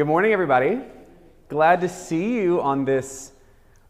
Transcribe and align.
Good 0.00 0.06
morning, 0.06 0.32
everybody. 0.32 0.80
Glad 1.50 1.82
to 1.82 1.88
see 1.90 2.32
you 2.32 2.62
on 2.62 2.86
this 2.86 3.32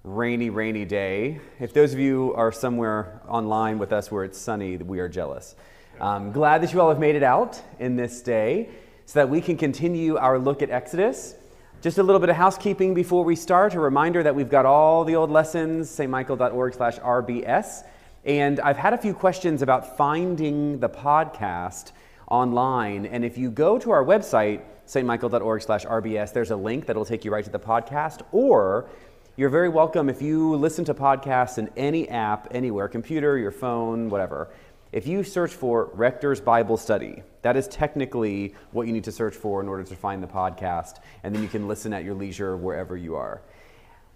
rainy, 0.03 0.51
rainy 0.51 0.85
day. 0.85 1.39
If 1.61 1.73
those 1.73 1.93
of 1.93 2.01
you 2.01 2.35
are 2.35 2.51
somewhere 2.51 3.21
online 3.29 3.79
with 3.79 3.93
us 3.93 4.11
where 4.11 4.25
it's 4.25 4.37
sunny, 4.37 4.77
we 4.77 4.99
are 4.99 5.09
jealous. 5.09 5.55
Um, 6.01 6.33
glad 6.33 6.63
that 6.63 6.73
you 6.73 6.81
all 6.81 6.89
have 6.89 6.99
made 6.99 7.15
it 7.15 7.23
out 7.23 7.63
in 7.79 7.95
this 7.95 8.23
day 8.23 8.71
so 9.07 9.21
that 9.21 9.29
we 9.29 9.41
can 9.41 9.57
continue 9.57 10.17
our 10.17 10.37
look 10.37 10.63
at 10.63 10.71
Exodus. 10.71 11.37
Just 11.81 11.99
a 11.99 12.03
little 12.03 12.19
bit 12.19 12.29
of 12.29 12.35
housekeeping 12.35 12.93
before 12.93 13.23
we 13.23 13.37
start. 13.37 13.75
A 13.75 13.79
reminder 13.79 14.25
that 14.25 14.35
we've 14.35 14.51
got 14.51 14.67
all 14.67 15.05
the 15.05 15.15
old 15.15 15.31
lessons, 15.31 15.89
stmichael.org 15.97 16.75
slash 16.75 16.99
RBS. 16.99 17.85
And 18.25 18.59
I've 18.59 18.77
had 18.77 18.95
a 18.95 18.99
few 18.99 19.15
questions 19.15 19.63
about 19.63 19.97
finding 19.97 20.81
the 20.81 20.89
podcast 20.89 21.93
online. 22.27 23.07
And 23.07 23.25
if 23.25 23.39
you 23.39 23.49
go 23.49 23.79
to 23.79 23.93
our 23.93 24.05
website, 24.05 24.63
stmichael.org 24.91 25.63
slash 25.63 25.87
RBS, 25.87 26.33
there's 26.33 26.51
a 26.51 26.57
link 26.57 26.87
that'll 26.87 27.05
take 27.05 27.25
you 27.25 27.31
right 27.31 27.45
to 27.45 27.51
the 27.51 27.61
podcast. 27.61 28.23
Or 28.33 28.91
you're 29.37 29.49
very 29.49 29.69
welcome 29.69 30.09
if 30.09 30.21
you 30.21 30.57
listen 30.57 30.85
to 30.87 30.95
podcasts 30.95 31.59
in 31.59 31.71
any 31.77 32.09
app, 32.09 32.49
anywhere, 32.51 32.89
computer, 32.89 33.39
your 33.39 33.53
phone, 33.53 34.11
whatever. 34.11 34.51
If 34.91 35.07
you 35.07 35.23
search 35.23 35.53
for 35.53 35.91
Rector's 35.95 36.41
Bible 36.41 36.77
Study, 36.77 37.23
that 37.43 37.57
is 37.57 37.69
technically 37.69 38.57
what 38.73 38.89
you 38.89 38.93
need 38.93 39.05
to 39.05 39.13
search 39.13 39.37
for 39.37 39.61
in 39.61 39.69
order 39.69 39.85
to 39.85 39.95
find 39.95 40.21
the 40.21 40.27
podcast, 40.27 40.97
and 41.23 41.33
then 41.33 41.41
you 41.41 41.49
can 41.49 41.69
listen 41.69 41.93
at 41.93 42.03
your 42.03 42.15
leisure 42.15 42.57
wherever 42.57 42.97
you 42.97 43.15
are. 43.15 43.43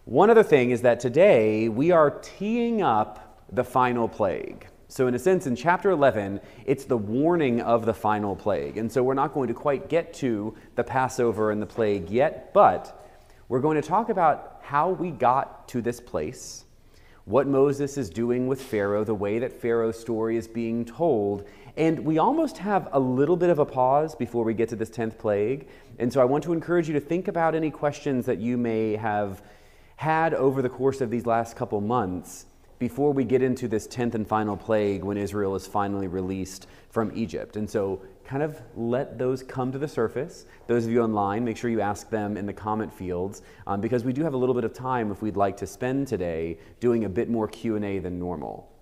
One 0.07 0.29
other 0.29 0.43
thing 0.43 0.73
is 0.73 0.83
that 0.83 0.99
today 0.99 1.69
we 1.69 1.93
are 1.93 2.11
teeing 2.11 2.83
up 2.83 3.47
the 3.53 3.63
final 3.63 4.09
plague. 4.09 4.67
So, 4.95 5.09
in 5.09 5.15
a 5.17 5.19
sense, 5.19 5.49
in 5.49 5.57
chapter 5.57 5.91
11, 5.91 6.41
it's 6.67 6.85
the 6.85 6.97
warning 6.97 7.61
of 7.61 7.85
the 7.85 7.93
final 7.93 8.37
plague. 8.37 8.79
And 8.79 8.93
so, 8.93 9.03
we're 9.03 9.15
not 9.15 9.35
going 9.35 9.49
to 9.49 9.53
quite 9.53 9.89
get 9.89 10.15
to 10.15 10.55
the 10.77 10.85
Passover 10.85 11.51
and 11.51 11.61
the 11.61 11.67
plague 11.67 12.11
yet, 12.11 12.55
but 12.55 13.05
we're 13.49 13.59
going 13.59 13.75
to 13.75 13.83
talk 13.83 14.09
about 14.09 14.61
how 14.63 14.91
we 14.91 15.11
got 15.11 15.67
to 15.71 15.83
this 15.83 15.99
place, 15.99 16.65
what 17.25 17.49
Moses 17.49 17.99
is 17.99 18.09
doing 18.09 18.47
with 18.47 18.63
Pharaoh, 18.63 19.03
the 19.03 19.17
way 19.17 19.41
that 19.41 19.53
Pharaoh's 19.53 19.99
story 19.99 20.37
is 20.37 20.47
being 20.47 20.85
told. 20.85 21.45
And 21.77 22.05
we 22.05 22.19
almost 22.19 22.59
have 22.59 22.89
a 22.93 23.01
little 23.01 23.37
bit 23.37 23.51
of 23.51 23.59
a 23.59 23.67
pause 23.67 24.15
before 24.15 24.45
we 24.45 24.55
get 24.55 24.69
to 24.69 24.77
this 24.77 24.91
10th 24.91 25.19
plague. 25.19 25.67
And 25.99 26.13
so, 26.13 26.21
I 26.21 26.25
want 26.25 26.45
to 26.45 26.53
encourage 26.53 26.87
you 26.87 26.95
to 26.95 27.01
think 27.01 27.27
about 27.27 27.57
any 27.57 27.73
questions 27.73 28.27
that 28.27 28.39
you 28.39 28.57
may 28.57 28.95
have 28.95 29.43
had 29.97 30.35
over 30.35 30.63
the 30.63 30.69
course 30.69 31.01
of 31.01 31.11
these 31.11 31.27
last 31.27 31.57
couple 31.57 31.81
months 31.81 32.47
before 32.79 33.13
we 33.13 33.25
get 33.25 33.43
into 33.43 33.69
this 33.69 33.87
10th 33.87 34.15
and 34.15 34.27
final 34.27 34.57
plague 34.57 35.05
when 35.05 35.17
Israel 35.17 35.55
is 35.55 35.67
finally 35.67 36.07
released 36.07 36.67
from 36.91 37.11
Egypt. 37.15 37.57
And 37.57 37.69
so, 37.69 38.03
kind 38.25 38.43
of 38.43 38.61
let 38.75 39.19
those 39.19 39.43
come 39.43 39.71
to 39.71 39.79
the 39.79 39.89
surface. 39.89 40.47
Those 40.67 40.87
of 40.87 40.91
you 40.91 41.03
online, 41.03 41.45
make 41.45 41.57
sure 41.57 41.71
you 41.71 41.81
ask 41.81 42.09
them 42.09 42.37
in 42.37 42.47
the 42.47 42.53
comment 42.53 42.93
fields 42.93 43.43
um, 43.67 43.81
because 43.81 44.05
we 44.05 44.13
do 44.13 44.23
have 44.23 44.35
a 44.35 44.37
little 44.37 44.55
bit 44.55 44.65
of 44.65 44.73
time 44.73 45.11
if 45.11 45.21
we'd 45.21 45.37
like 45.37 45.57
to 45.59 45.67
spend 45.67 46.09
today 46.09 46.59
doing 46.81 47.05
a 47.05 47.09
bit 47.09 47.29
more 47.29 47.47
Q&A 47.47 47.99
than 47.99 48.19
normal. 48.19 48.74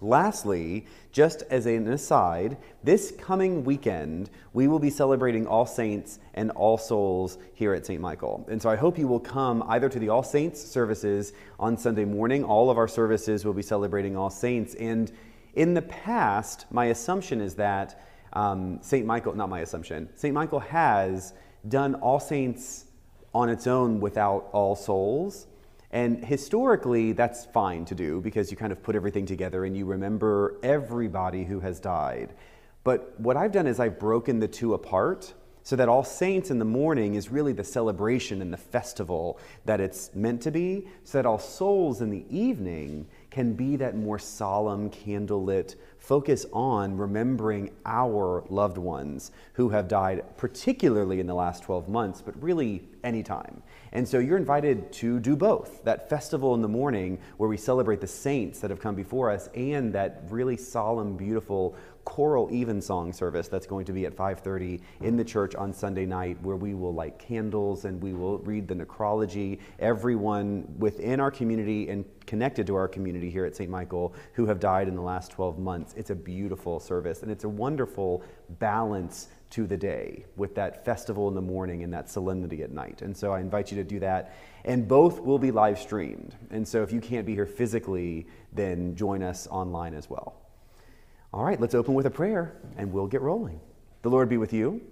Lastly, 0.00 0.86
just 1.12 1.42
as 1.50 1.66
an 1.66 1.86
aside, 1.86 2.56
this 2.82 3.12
coming 3.18 3.62
weekend, 3.64 4.30
we 4.52 4.66
will 4.66 4.78
be 4.78 4.90
celebrating 4.90 5.46
All 5.46 5.66
Saints 5.66 6.18
and 6.34 6.50
All 6.52 6.78
Souls 6.78 7.38
here 7.54 7.72
at 7.74 7.86
St. 7.86 8.00
Michael. 8.00 8.44
And 8.50 8.60
so 8.60 8.68
I 8.68 8.76
hope 8.76 8.98
you 8.98 9.06
will 9.06 9.20
come 9.20 9.62
either 9.68 9.88
to 9.88 9.98
the 9.98 10.08
All 10.08 10.22
Saints 10.22 10.60
services 10.60 11.32
on 11.60 11.76
Sunday 11.76 12.04
morning. 12.04 12.42
All 12.42 12.70
of 12.70 12.78
our 12.78 12.88
services 12.88 13.44
will 13.44 13.52
be 13.52 13.62
celebrating 13.62 14.16
All 14.16 14.30
Saints. 14.30 14.74
And 14.74 15.12
in 15.54 15.74
the 15.74 15.82
past, 15.82 16.66
my 16.70 16.86
assumption 16.86 17.40
is 17.40 17.54
that 17.56 18.02
um, 18.32 18.78
St. 18.82 19.06
Michael, 19.06 19.34
not 19.34 19.50
my 19.50 19.60
assumption, 19.60 20.08
St. 20.16 20.34
Michael 20.34 20.60
has 20.60 21.34
done 21.68 21.94
All 21.96 22.18
Saints 22.18 22.86
on 23.34 23.48
its 23.48 23.66
own 23.66 24.00
without 24.00 24.48
All 24.52 24.74
Souls. 24.74 25.46
And 25.92 26.24
historically, 26.24 27.12
that's 27.12 27.44
fine 27.44 27.84
to 27.84 27.94
do 27.94 28.20
because 28.20 28.50
you 28.50 28.56
kind 28.56 28.72
of 28.72 28.82
put 28.82 28.96
everything 28.96 29.26
together 29.26 29.64
and 29.66 29.76
you 29.76 29.84
remember 29.84 30.56
everybody 30.62 31.44
who 31.44 31.60
has 31.60 31.78
died. 31.80 32.34
But 32.82 33.20
what 33.20 33.36
I've 33.36 33.52
done 33.52 33.66
is 33.66 33.78
I've 33.78 33.98
broken 33.98 34.40
the 34.40 34.48
two 34.48 34.72
apart 34.72 35.34
so 35.62 35.76
that 35.76 35.88
All 35.88 36.02
Saints 36.02 36.50
in 36.50 36.58
the 36.58 36.64
morning 36.64 37.14
is 37.14 37.30
really 37.30 37.52
the 37.52 37.62
celebration 37.62 38.42
and 38.42 38.52
the 38.52 38.56
festival 38.56 39.38
that 39.64 39.80
it's 39.80 40.12
meant 40.14 40.42
to 40.42 40.50
be, 40.50 40.88
so 41.04 41.18
that 41.18 41.26
All 41.26 41.38
Souls 41.38 42.00
in 42.00 42.10
the 42.10 42.24
evening 42.28 43.06
can 43.32 43.54
be 43.54 43.76
that 43.76 43.96
more 43.96 44.18
solemn, 44.18 44.90
candlelit 44.90 45.74
focus 46.02 46.44
on 46.52 46.96
remembering 46.96 47.70
our 47.86 48.44
loved 48.50 48.76
ones 48.76 49.30
who 49.54 49.70
have 49.70 49.88
died, 49.88 50.22
particularly 50.36 51.18
in 51.18 51.26
the 51.26 51.34
last 51.34 51.62
12 51.62 51.88
months, 51.88 52.20
but 52.20 52.40
really 52.42 52.82
anytime. 53.04 53.62
And 53.92 54.06
so 54.06 54.18
you're 54.18 54.36
invited 54.36 54.92
to 54.94 55.18
do 55.20 55.34
both 55.34 55.82
that 55.84 56.10
festival 56.10 56.54
in 56.54 56.60
the 56.60 56.68
morning 56.68 57.18
where 57.36 57.48
we 57.48 57.56
celebrate 57.56 58.00
the 58.00 58.06
saints 58.06 58.60
that 58.60 58.70
have 58.70 58.80
come 58.80 58.94
before 58.94 59.30
us 59.30 59.48
and 59.54 59.94
that 59.94 60.24
really 60.28 60.56
solemn, 60.56 61.16
beautiful 61.16 61.74
choral 62.04 62.50
evensong 62.52 63.12
service 63.12 63.48
that's 63.48 63.66
going 63.66 63.84
to 63.84 63.92
be 63.92 64.06
at 64.06 64.16
5.30 64.16 64.80
in 65.00 65.16
the 65.16 65.24
church 65.24 65.54
on 65.54 65.72
sunday 65.72 66.06
night 66.06 66.40
where 66.42 66.56
we 66.56 66.74
will 66.74 66.92
light 66.92 67.18
candles 67.18 67.84
and 67.84 68.02
we 68.02 68.12
will 68.12 68.38
read 68.38 68.66
the 68.66 68.74
necrology 68.74 69.58
everyone 69.78 70.66
within 70.78 71.20
our 71.20 71.30
community 71.30 71.88
and 71.88 72.04
connected 72.26 72.66
to 72.66 72.74
our 72.74 72.88
community 72.88 73.30
here 73.30 73.44
at 73.44 73.54
st 73.54 73.70
michael 73.70 74.14
who 74.34 74.46
have 74.46 74.58
died 74.60 74.88
in 74.88 74.94
the 74.94 75.02
last 75.02 75.30
12 75.30 75.58
months 75.58 75.94
it's 75.96 76.10
a 76.10 76.14
beautiful 76.14 76.80
service 76.80 77.22
and 77.22 77.30
it's 77.30 77.44
a 77.44 77.48
wonderful 77.48 78.22
balance 78.58 79.28
to 79.52 79.66
the 79.66 79.76
day 79.76 80.24
with 80.36 80.54
that 80.54 80.82
festival 80.82 81.28
in 81.28 81.34
the 81.34 81.42
morning 81.42 81.82
and 81.82 81.92
that 81.92 82.08
solemnity 82.08 82.62
at 82.62 82.72
night. 82.72 83.02
And 83.02 83.14
so 83.14 83.32
I 83.32 83.40
invite 83.40 83.70
you 83.70 83.76
to 83.76 83.84
do 83.84 84.00
that. 84.00 84.34
And 84.64 84.88
both 84.88 85.20
will 85.20 85.38
be 85.38 85.50
live 85.50 85.78
streamed. 85.78 86.34
And 86.50 86.66
so 86.66 86.82
if 86.82 86.90
you 86.90 87.00
can't 87.00 87.26
be 87.26 87.34
here 87.34 87.44
physically, 87.44 88.26
then 88.54 88.96
join 88.96 89.22
us 89.22 89.46
online 89.48 89.92
as 89.92 90.08
well. 90.08 90.41
All 91.34 91.44
right, 91.44 91.58
let's 91.58 91.74
open 91.74 91.94
with 91.94 92.04
a 92.04 92.10
prayer 92.10 92.54
and 92.76 92.92
we'll 92.92 93.06
get 93.06 93.22
rolling. 93.22 93.58
The 94.02 94.10
Lord 94.10 94.28
be 94.28 94.36
with 94.36 94.52
you. 94.52 94.82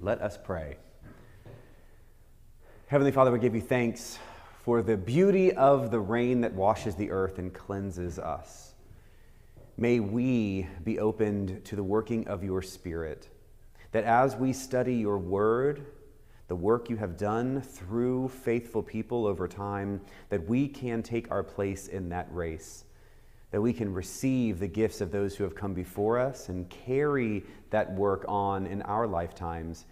Let 0.00 0.20
us 0.20 0.36
pray. 0.42 0.76
Heavenly 2.88 3.12
Father, 3.12 3.30
we 3.30 3.38
give 3.38 3.54
you 3.54 3.60
thanks 3.60 4.18
for 4.64 4.82
the 4.82 4.96
beauty 4.96 5.52
of 5.52 5.92
the 5.92 6.00
rain 6.00 6.40
that 6.40 6.52
washes 6.54 6.96
the 6.96 7.12
earth 7.12 7.38
and 7.38 7.54
cleanses 7.54 8.18
us. 8.18 8.74
May 9.76 10.00
we 10.00 10.66
be 10.82 10.98
opened 10.98 11.64
to 11.66 11.76
the 11.76 11.84
working 11.84 12.26
of 12.26 12.42
your 12.42 12.60
Spirit, 12.60 13.28
that 13.92 14.02
as 14.02 14.34
we 14.34 14.52
study 14.52 14.96
your 14.96 15.18
word, 15.18 15.86
the 16.48 16.56
work 16.56 16.90
you 16.90 16.96
have 16.96 17.16
done 17.16 17.62
through 17.62 18.30
faithful 18.30 18.82
people 18.82 19.26
over 19.28 19.46
time, 19.46 20.00
that 20.28 20.48
we 20.48 20.66
can 20.66 21.04
take 21.04 21.30
our 21.30 21.44
place 21.44 21.86
in 21.86 22.08
that 22.08 22.26
race, 22.32 22.84
that 23.52 23.60
we 23.60 23.72
can 23.72 23.92
receive 23.92 24.58
the 24.58 24.66
gifts 24.66 25.00
of 25.00 25.12
those 25.12 25.36
who 25.36 25.44
have 25.44 25.54
come 25.54 25.74
before 25.74 26.18
us 26.18 26.48
and 26.48 26.68
carry 26.70 27.44
that 27.70 27.92
work 27.92 28.24
on 28.26 28.66
in 28.66 28.82
our 28.82 29.06
lifetimes 29.06 29.84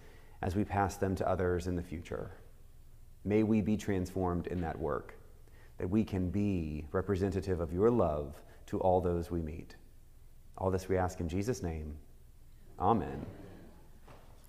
as 0.42 0.56
we 0.56 0.64
pass 0.64 0.96
them 0.96 1.14
to 1.14 1.28
others 1.28 1.66
in 1.66 1.76
the 1.76 1.82
future. 1.82 2.32
May 3.22 3.42
we 3.42 3.60
be 3.60 3.76
transformed 3.76 4.46
in 4.46 4.62
that 4.62 4.78
work, 4.78 5.14
that 5.76 5.88
we 5.88 6.04
can 6.04 6.30
be 6.30 6.86
representative 6.90 7.60
of 7.60 7.70
your 7.70 7.90
love 7.90 8.40
to 8.66 8.80
all 8.80 9.02
those 9.02 9.30
we 9.30 9.42
meet. 9.42 9.76
All 10.56 10.70
this 10.70 10.88
we 10.88 10.96
ask 10.96 11.20
in 11.20 11.28
Jesus' 11.28 11.62
name. 11.62 11.96
Amen. 12.78 13.26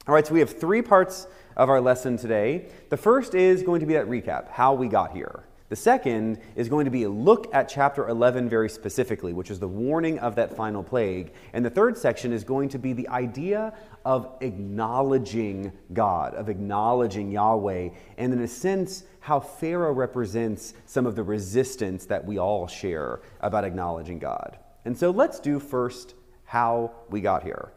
All 0.08 0.16
right, 0.16 0.26
so 0.26 0.34
we 0.34 0.40
have 0.40 0.58
three 0.58 0.82
parts 0.82 1.28
of 1.58 1.70
our 1.70 1.82
lesson 1.82 2.16
today. 2.16 2.70
The 2.90 2.98
first 2.98 3.36
is 3.36 3.62
going 3.62 3.82
to 3.82 3.86
be 3.86 3.94
that 3.96 4.08
recap, 4.08 4.50
how 4.50 4.74
we 4.74 4.88
got 4.88 5.12
here. 5.12 5.44
The 5.72 5.78
second 5.78 6.40
is 6.58 6.68
going 6.68 6.84
to 6.84 6.92
be 6.92 7.04
a 7.04 7.09
look 7.09 7.48
at 7.56 7.70
chapter 7.70 8.09
11 8.09 8.50
very 8.50 8.70
specifically, 8.70 9.32
which 9.32 9.50
is 9.50 9.58
the 9.58 9.70
warning 9.70 10.20
of 10.20 10.36
that 10.36 10.54
final 10.54 10.84
plague. 10.84 11.32
And 11.54 11.64
the 11.64 11.70
third 11.70 11.98
section 11.98 12.34
is 12.34 12.44
going 12.44 12.68
to 12.70 12.78
be 12.78 12.92
the 12.92 13.08
idea 13.08 13.72
of 14.04 14.36
acknowledging 14.42 15.72
God, 15.94 16.36
of 16.36 16.50
acknowledging 16.50 17.31
Yahweh, 17.31 17.88
and 18.18 18.34
in 18.34 18.42
a 18.42 18.50
sense, 18.50 19.06
how 19.22 19.40
Pharaoh 19.40 19.94
represents 19.94 20.74
some 20.88 21.06
of 21.06 21.16
the 21.16 21.24
resistance 21.24 22.06
that 22.07 22.25
we 22.25 22.38
all 22.38 22.68
share 22.68 23.22
about 23.40 23.63
acknowledging 23.63 24.19
God. 24.19 24.60
And 24.84 24.98
so 24.98 25.10
let's 25.10 25.40
do 25.40 25.57
first 25.57 26.16
how 26.44 26.92
we 27.10 27.22
got 27.22 27.44
here. 27.44 27.72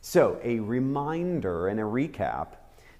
So, 0.00 0.40
a 0.42 0.60
reminder 0.60 1.68
and 1.68 1.78
a 1.78 1.82
recap 1.82 2.54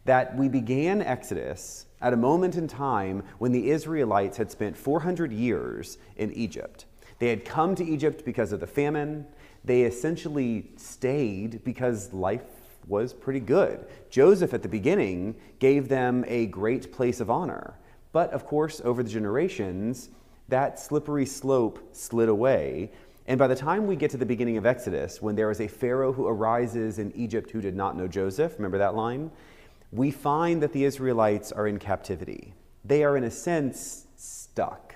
that 0.05 0.37
we 0.37 0.49
began 0.49 1.03
Exodus 1.03 1.87
at 2.01 2.13
a 2.13 2.17
moment 2.17 2.57
in 2.57 2.69
time 2.69 3.23
when 3.39 3.53
the 3.53 3.71
Israelites 3.71 4.37
had 4.37 4.51
spent 4.51 4.77
400 4.77 5.33
years 5.33 5.99
in 6.17 6.33
Egypt. 6.33 6.85
They 7.19 7.29
had 7.29 7.45
come 7.45 7.75
to 7.77 7.85
Egypt 7.85 8.25
because 8.25 8.53
of 8.53 8.61
the 8.61 8.67
famine. 8.67 9.27
They 9.65 9.83
essentially 9.83 10.71
stayed 10.77 11.65
because 11.65 12.13
life 12.13 12.43
was 12.87 13.15
pretty 13.15 13.41
good. 13.41 13.87
Joseph, 14.11 14.53
at 14.53 14.63
the 14.63 14.69
beginning, 14.69 15.35
gave 15.59 15.89
them 15.89 16.25
a 16.29 16.47
great 16.47 16.93
place 16.93 17.21
of 17.21 17.31
honor. 17.31 17.75
But 18.13 18.31
of 18.33 18.45
course, 18.47 18.83
over 18.85 19.03
the 19.03 19.09
generations, 19.09 20.11
that 20.49 20.79
slippery 20.79 21.25
slope 21.25 21.79
slid 21.93 22.29
away. 22.29 22.93
And 23.27 23.39
by 23.39 23.47
the 23.47 23.57
time 23.57 23.87
we 23.87 23.97
get 23.97 24.11
to 24.11 24.19
the 24.19 24.27
beginning 24.27 24.59
of 24.59 24.67
Exodus, 24.67 25.23
when 25.23 25.35
there 25.35 25.51
is 25.51 25.61
a 25.61 25.69
Pharaoh 25.69 26.13
who 26.13 26.27
arises 26.27 26.99
in 26.99 27.11
Egypt 27.17 27.51
who 27.51 27.63
did 27.63 27.75
not 27.75 27.97
know 27.97 28.07
Joseph, 28.07 28.57
remember 28.59 28.77
that 28.79 28.95
line? 28.95 29.31
We 29.95 30.11
find 30.11 30.61
that 30.63 30.73
the 30.73 30.85
Israelites 30.85 31.53
are 31.53 31.69
in 31.69 31.79
captivity. 31.79 32.53
They 32.85 33.05
are, 33.05 33.17
in 33.17 33.25
a 33.25 33.31
sense, 33.31 34.07
stuck. 34.17 34.95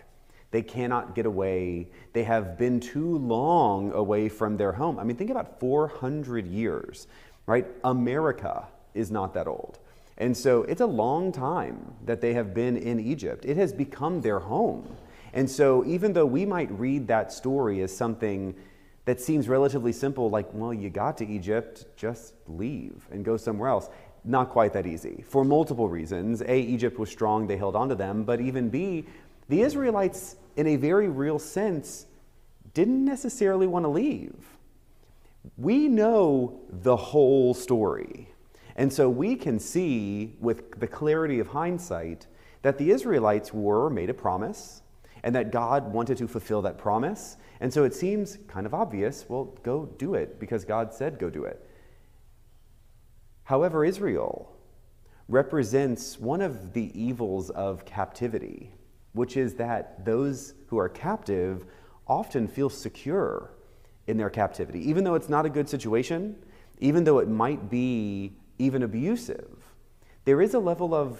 They 0.50 0.62
cannot 0.62 1.14
get 1.14 1.24
away. 1.24 1.88
They 2.14 2.24
have 2.24 2.58
been 2.58 2.80
too 2.80 3.16
long 3.18 3.92
away 3.92 4.28
from 4.28 4.56
their 4.56 4.72
home. 4.72 4.98
I 4.98 5.04
mean, 5.04 5.16
think 5.16 5.30
about 5.30 5.60
400 5.60 6.46
years, 6.46 7.06
right? 7.46 7.66
America 7.84 8.66
is 8.94 9.10
not 9.10 9.34
that 9.34 9.46
old. 9.46 9.78
And 10.16 10.36
so 10.36 10.64
it's 10.64 10.80
a 10.80 10.86
long 10.86 11.30
time 11.30 11.94
that 12.04 12.20
they 12.20 12.34
have 12.34 12.52
been 12.52 12.76
in 12.76 12.98
Egypt. 12.98 13.44
It 13.44 13.56
has 13.56 13.72
become 13.72 14.20
their 14.20 14.40
home. 14.40 14.96
And 15.32 15.48
so 15.48 15.84
even 15.84 16.12
though 16.12 16.26
we 16.26 16.44
might 16.44 16.70
read 16.72 17.06
that 17.06 17.32
story 17.32 17.82
as 17.82 17.96
something 17.96 18.56
that 19.04 19.20
seems 19.20 19.48
relatively 19.48 19.92
simple, 19.92 20.28
like, 20.28 20.48
well, 20.52 20.74
you 20.74 20.90
got 20.90 21.16
to 21.18 21.26
Egypt, 21.26 21.84
just 21.96 22.34
leave 22.48 23.06
and 23.12 23.24
go 23.24 23.36
somewhere 23.36 23.68
else. 23.68 23.88
Not 24.24 24.50
quite 24.50 24.72
that 24.72 24.86
easy 24.86 25.24
for 25.26 25.44
multiple 25.44 25.88
reasons. 25.88 26.42
A, 26.42 26.58
Egypt 26.60 26.98
was 26.98 27.10
strong, 27.10 27.46
they 27.46 27.56
held 27.56 27.76
on 27.76 27.88
to 27.88 27.94
them, 27.94 28.24
but 28.24 28.40
even 28.40 28.68
B, 28.68 29.06
the 29.48 29.62
Israelites, 29.62 30.36
in 30.56 30.66
a 30.66 30.76
very 30.76 31.08
real 31.08 31.38
sense, 31.38 32.06
didn't 32.74 33.04
necessarily 33.04 33.66
want 33.66 33.84
to 33.84 33.88
leave. 33.88 34.34
We 35.56 35.88
know 35.88 36.60
the 36.68 36.96
whole 36.96 37.54
story. 37.54 38.28
And 38.76 38.92
so 38.92 39.08
we 39.08 39.34
can 39.34 39.58
see 39.58 40.36
with 40.40 40.78
the 40.78 40.86
clarity 40.86 41.40
of 41.40 41.48
hindsight 41.48 42.26
that 42.62 42.78
the 42.78 42.90
Israelites 42.90 43.52
were 43.52 43.90
made 43.90 44.10
a 44.10 44.14
promise 44.14 44.82
and 45.24 45.34
that 45.34 45.50
God 45.50 45.92
wanted 45.92 46.18
to 46.18 46.28
fulfill 46.28 46.62
that 46.62 46.78
promise. 46.78 47.36
And 47.60 47.72
so 47.72 47.84
it 47.84 47.94
seems 47.94 48.38
kind 48.46 48.66
of 48.66 48.74
obvious 48.74 49.24
well, 49.28 49.56
go 49.62 49.86
do 49.98 50.14
it 50.14 50.38
because 50.38 50.64
God 50.64 50.94
said 50.94 51.18
go 51.18 51.30
do 51.30 51.44
it. 51.44 51.67
However, 53.48 53.82
Israel 53.82 54.54
represents 55.26 56.20
one 56.20 56.42
of 56.42 56.74
the 56.74 56.92
evils 56.92 57.48
of 57.48 57.86
captivity, 57.86 58.74
which 59.14 59.38
is 59.38 59.54
that 59.54 60.04
those 60.04 60.52
who 60.66 60.76
are 60.76 60.90
captive 60.90 61.64
often 62.06 62.46
feel 62.46 62.68
secure 62.68 63.52
in 64.06 64.18
their 64.18 64.28
captivity. 64.28 64.86
Even 64.86 65.02
though 65.02 65.14
it's 65.14 65.30
not 65.30 65.46
a 65.46 65.48
good 65.48 65.66
situation, 65.66 66.36
even 66.80 67.04
though 67.04 67.20
it 67.20 67.28
might 67.28 67.70
be 67.70 68.34
even 68.58 68.82
abusive, 68.82 69.64
there 70.26 70.42
is 70.42 70.52
a 70.52 70.58
level 70.58 70.94
of 70.94 71.18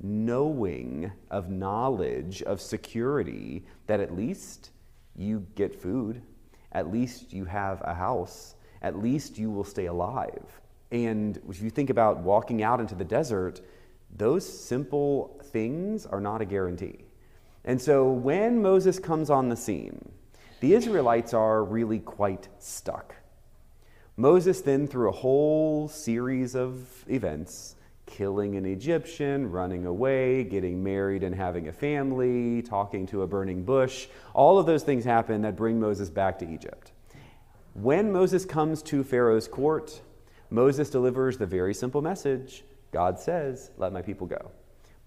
knowing, 0.00 1.12
of 1.30 1.50
knowledge, 1.50 2.42
of 2.44 2.58
security 2.58 3.66
that 3.86 4.00
at 4.00 4.16
least 4.16 4.70
you 5.14 5.46
get 5.56 5.74
food, 5.74 6.22
at 6.72 6.90
least 6.90 7.34
you 7.34 7.44
have 7.44 7.82
a 7.84 7.92
house, 7.92 8.54
at 8.80 8.98
least 8.98 9.36
you 9.36 9.50
will 9.50 9.62
stay 9.62 9.84
alive. 9.84 10.58
And 10.90 11.40
if 11.48 11.62
you 11.62 11.70
think 11.70 11.90
about 11.90 12.18
walking 12.18 12.62
out 12.62 12.80
into 12.80 12.94
the 12.94 13.04
desert, 13.04 13.60
those 14.16 14.46
simple 14.46 15.40
things 15.44 16.06
are 16.06 16.20
not 16.20 16.40
a 16.40 16.44
guarantee. 16.44 17.04
And 17.64 17.80
so 17.80 18.10
when 18.10 18.62
Moses 18.62 18.98
comes 18.98 19.30
on 19.30 19.48
the 19.48 19.56
scene, 19.56 20.12
the 20.60 20.74
Israelites 20.74 21.32
are 21.32 21.64
really 21.64 21.98
quite 21.98 22.48
stuck. 22.58 23.14
Moses 24.16 24.60
then, 24.60 24.86
through 24.86 25.08
a 25.08 25.12
whole 25.12 25.88
series 25.88 26.54
of 26.54 27.04
events, 27.08 27.76
killing 28.04 28.56
an 28.56 28.66
Egyptian, 28.66 29.50
running 29.50 29.86
away, 29.86 30.44
getting 30.44 30.82
married 30.82 31.22
and 31.22 31.34
having 31.34 31.68
a 31.68 31.72
family, 31.72 32.60
talking 32.60 33.06
to 33.06 33.22
a 33.22 33.26
burning 33.26 33.64
bush. 33.64 34.08
All 34.34 34.58
of 34.58 34.66
those 34.66 34.82
things 34.82 35.04
happen 35.04 35.42
that 35.42 35.56
bring 35.56 35.80
Moses 35.80 36.10
back 36.10 36.38
to 36.40 36.52
Egypt. 36.52 36.92
When 37.74 38.12
Moses 38.12 38.44
comes 38.44 38.82
to 38.82 39.04
Pharaoh's 39.04 39.48
court, 39.48 40.02
Moses 40.50 40.90
delivers 40.90 41.38
the 41.38 41.46
very 41.46 41.74
simple 41.74 42.02
message 42.02 42.64
God 42.92 43.18
says, 43.18 43.70
Let 43.76 43.92
my 43.92 44.02
people 44.02 44.26
go. 44.26 44.50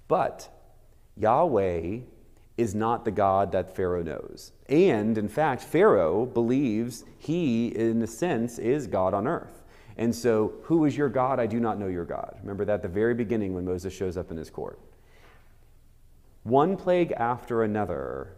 But 0.08 0.50
Yahweh 1.18 2.00
is 2.58 2.76
not 2.76 3.04
the 3.04 3.12
God 3.12 3.52
that 3.52 3.76
Pharaoh 3.76 4.04
knows. 4.04 4.52
And 4.70 5.18
in 5.18 5.28
fact, 5.28 5.64
Pharaoh 5.64 6.26
believes 6.26 7.04
he, 7.18 7.68
in 7.68 8.02
a 8.02 8.08
sense, 8.08 8.60
is 8.60 8.88
God 8.88 9.14
on 9.14 9.28
earth. 9.28 9.64
And 9.98 10.16
so, 10.16 10.54
who 10.64 10.86
is 10.86 10.98
your 10.98 11.10
God? 11.10 11.40
I 11.40 11.46
do 11.46 11.60
not 11.60 11.80
know 11.80 11.88
your 11.88 12.06
God. 12.06 12.38
Remember 12.42 12.66
that 12.66 12.76
at 12.76 12.82
the 12.82 12.88
very 12.88 13.14
beginning 13.14 13.54
when 13.54 13.66
Moses 13.66 13.94
shows 13.94 14.18
up 14.18 14.32
in 14.32 14.38
his 14.38 14.50
court. 14.50 14.80
One 16.44 16.78
plague 16.78 17.12
after 17.12 17.64
another, 17.64 18.36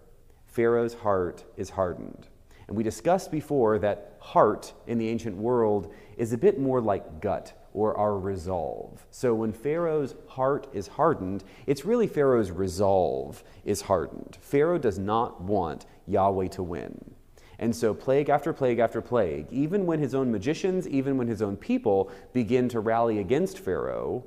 Pharaoh's 0.48 0.94
heart 0.94 1.44
is 1.58 1.72
hardened. 1.72 2.28
And 2.68 2.76
we 2.76 2.84
discussed 2.84 3.32
before 3.32 3.80
that 3.80 4.18
heart 4.20 4.74
in 4.88 4.98
the 4.98 5.10
ancient 5.10 5.38
world 5.38 5.94
is 6.18 6.34
a 6.34 6.38
bit 6.38 6.60
more 6.60 6.82
like 6.82 7.22
gut 7.22 7.54
or 7.74 7.96
our 7.98 8.18
resolve. 8.18 9.06
So 9.12 9.36
when 9.36 9.52
Pharaoh's 9.52 10.16
heart 10.28 10.68
is 10.74 10.88
hardened, 10.88 11.44
it's 11.68 11.86
really 11.86 12.08
Pharaoh's 12.08 12.50
resolve 12.50 13.44
is 13.66 13.82
hardened. 13.82 14.38
Pharaoh 14.42 14.80
does 14.80 14.98
not 14.98 15.42
want 15.42 15.86
Yahweh 16.08 16.48
to 16.50 16.64
win. 16.64 17.16
And 17.58 17.74
so, 17.74 17.94
plague 17.94 18.30
after 18.30 18.52
plague 18.52 18.80
after 18.80 19.02
plague, 19.02 19.48
even 19.50 19.86
when 19.86 20.00
his 20.00 20.14
own 20.14 20.30
magicians, 20.30 20.88
even 20.90 21.18
when 21.18 21.28
his 21.28 21.42
own 21.42 21.56
people 21.56 22.12
begin 22.34 22.68
to 22.70 22.82
rally 22.82 23.20
against 23.20 23.60
Pharaoh, 23.60 24.26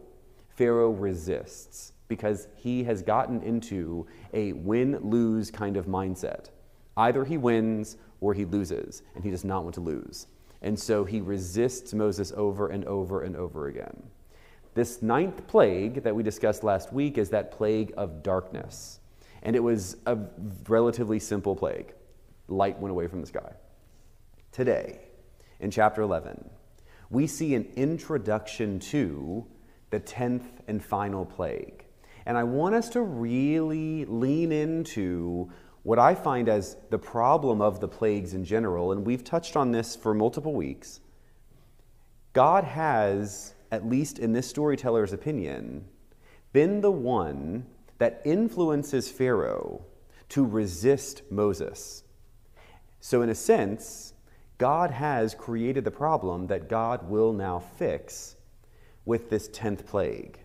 Pharaoh 0.48 0.90
resists 0.90 1.92
because 2.08 2.48
he 2.56 2.84
has 2.84 3.02
gotten 3.02 3.42
into 3.42 4.06
a 4.32 4.52
win 4.54 4.98
lose 5.02 5.50
kind 5.50 5.76
of 5.76 5.86
mindset. 5.86 6.46
Either 6.96 7.24
he 7.24 7.36
wins 7.36 7.96
or 8.20 8.34
he 8.34 8.44
loses, 8.44 9.02
and 9.14 9.24
he 9.24 9.30
does 9.30 9.44
not 9.44 9.62
want 9.62 9.74
to 9.74 9.80
lose. 9.80 10.26
And 10.62 10.78
so 10.78 11.04
he 11.04 11.20
resists 11.20 11.94
Moses 11.94 12.32
over 12.36 12.68
and 12.68 12.84
over 12.84 13.22
and 13.22 13.36
over 13.36 13.68
again. 13.68 14.02
This 14.74 15.02
ninth 15.02 15.46
plague 15.46 16.02
that 16.02 16.14
we 16.14 16.22
discussed 16.22 16.62
last 16.62 16.92
week 16.92 17.18
is 17.18 17.30
that 17.30 17.52
plague 17.52 17.92
of 17.96 18.22
darkness. 18.22 19.00
And 19.42 19.54
it 19.54 19.60
was 19.62 19.96
a 20.06 20.18
relatively 20.68 21.18
simple 21.18 21.54
plague 21.54 21.94
light 22.48 22.78
went 22.78 22.90
away 22.90 23.06
from 23.06 23.20
the 23.20 23.26
sky. 23.26 23.52
Today, 24.52 25.00
in 25.60 25.70
chapter 25.70 26.02
11, 26.02 26.48
we 27.10 27.26
see 27.26 27.54
an 27.54 27.68
introduction 27.76 28.78
to 28.80 29.46
the 29.90 30.00
10th 30.00 30.46
and 30.66 30.82
final 30.82 31.24
plague. 31.24 31.84
And 32.26 32.36
I 32.36 32.44
want 32.44 32.74
us 32.74 32.88
to 32.90 33.02
really 33.02 34.04
lean 34.04 34.52
into 34.52 35.50
what 35.88 35.98
I 35.98 36.14
find 36.14 36.50
as 36.50 36.76
the 36.90 36.98
problem 36.98 37.62
of 37.62 37.80
the 37.80 37.88
plagues 37.88 38.34
in 38.34 38.44
general, 38.44 38.92
and 38.92 39.06
we've 39.06 39.24
touched 39.24 39.56
on 39.56 39.72
this 39.72 39.96
for 39.96 40.12
multiple 40.12 40.52
weeks. 40.52 41.00
God 42.34 42.62
has, 42.64 43.54
at 43.72 43.88
least 43.88 44.18
in 44.18 44.34
this 44.34 44.46
storyteller's 44.46 45.14
opinion, 45.14 45.86
been 46.52 46.82
the 46.82 46.90
one 46.90 47.64
that 47.96 48.20
influences 48.26 49.10
Pharaoh 49.10 49.82
to 50.28 50.44
resist 50.44 51.22
Moses. 51.30 52.04
So, 53.00 53.22
in 53.22 53.30
a 53.30 53.34
sense, 53.34 54.12
God 54.58 54.90
has 54.90 55.34
created 55.34 55.84
the 55.84 55.90
problem 55.90 56.48
that 56.48 56.68
God 56.68 57.08
will 57.08 57.32
now 57.32 57.60
fix 57.60 58.36
with 59.06 59.30
this 59.30 59.48
10th 59.48 59.86
plague. 59.86 60.38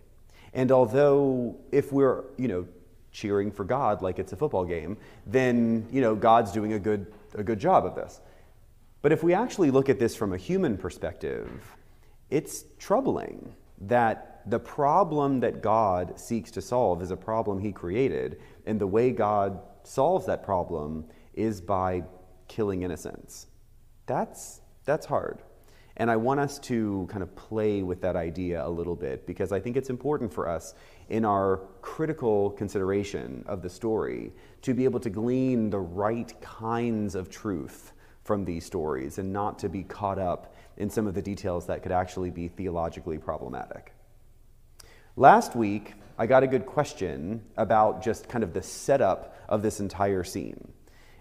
And 0.53 0.71
although, 0.71 1.57
if 1.73 1.91
we're, 1.91 2.23
you 2.37 2.47
know, 2.47 2.65
cheering 3.13 3.51
for 3.51 3.63
God 3.63 4.01
like 4.01 4.19
it's 4.19 4.33
a 4.33 4.35
football 4.35 4.65
game, 4.65 4.97
then, 5.25 5.87
you 5.91 6.01
know, 6.01 6.15
God's 6.15 6.51
doing 6.51 6.73
a 6.73 6.79
good, 6.79 7.13
a 7.35 7.43
good 7.43 7.59
job 7.59 7.85
of 7.85 7.95
this. 7.95 8.19
But 9.01 9.11
if 9.11 9.23
we 9.23 9.33
actually 9.33 9.71
look 9.71 9.87
at 9.87 9.99
this 9.99 10.15
from 10.15 10.33
a 10.33 10.37
human 10.37 10.77
perspective, 10.77 11.49
it's 12.29 12.65
troubling 12.79 13.53
that 13.81 14.41
the 14.47 14.59
problem 14.59 15.39
that 15.41 15.61
God 15.61 16.19
seeks 16.19 16.51
to 16.51 16.61
solve 16.61 17.01
is 17.01 17.11
a 17.11 17.17
problem 17.17 17.59
he 17.59 17.71
created, 17.71 18.41
and 18.65 18.79
the 18.79 18.87
way 18.87 19.11
God 19.11 19.59
solves 19.83 20.25
that 20.25 20.43
problem 20.43 21.05
is 21.33 21.61
by 21.61 22.03
killing 22.47 22.83
innocents. 22.83 23.47
That's, 24.05 24.61
that's 24.85 25.05
hard. 25.05 25.41
And 25.97 26.09
I 26.09 26.15
want 26.15 26.39
us 26.39 26.57
to 26.59 27.07
kind 27.09 27.21
of 27.21 27.35
play 27.35 27.83
with 27.83 28.01
that 28.01 28.15
idea 28.15 28.65
a 28.65 28.69
little 28.69 28.95
bit 28.95 29.27
because 29.27 29.51
I 29.51 29.59
think 29.59 29.77
it's 29.77 29.89
important 29.89 30.33
for 30.33 30.49
us 30.49 30.73
in 31.09 31.25
our 31.25 31.61
critical 31.81 32.51
consideration 32.51 33.43
of 33.47 33.61
the 33.61 33.69
story 33.69 34.31
to 34.61 34.73
be 34.73 34.85
able 34.85 34.99
to 34.99 35.09
glean 35.09 35.69
the 35.69 35.79
right 35.79 36.33
kinds 36.41 37.15
of 37.15 37.29
truth 37.29 37.93
from 38.23 38.45
these 38.45 38.65
stories 38.65 39.17
and 39.17 39.31
not 39.31 39.59
to 39.59 39.69
be 39.69 39.83
caught 39.83 40.17
up 40.17 40.55
in 40.77 40.89
some 40.89 41.07
of 41.07 41.13
the 41.13 41.21
details 41.21 41.67
that 41.67 41.83
could 41.83 41.91
actually 41.91 42.29
be 42.29 42.47
theologically 42.47 43.17
problematic. 43.17 43.93
Last 45.15 45.55
week, 45.55 45.93
I 46.17 46.25
got 46.25 46.43
a 46.43 46.47
good 46.47 46.65
question 46.65 47.43
about 47.57 48.03
just 48.03 48.29
kind 48.29 48.43
of 48.43 48.53
the 48.53 48.63
setup 48.63 49.35
of 49.49 49.61
this 49.61 49.79
entire 49.79 50.23
scene. 50.23 50.71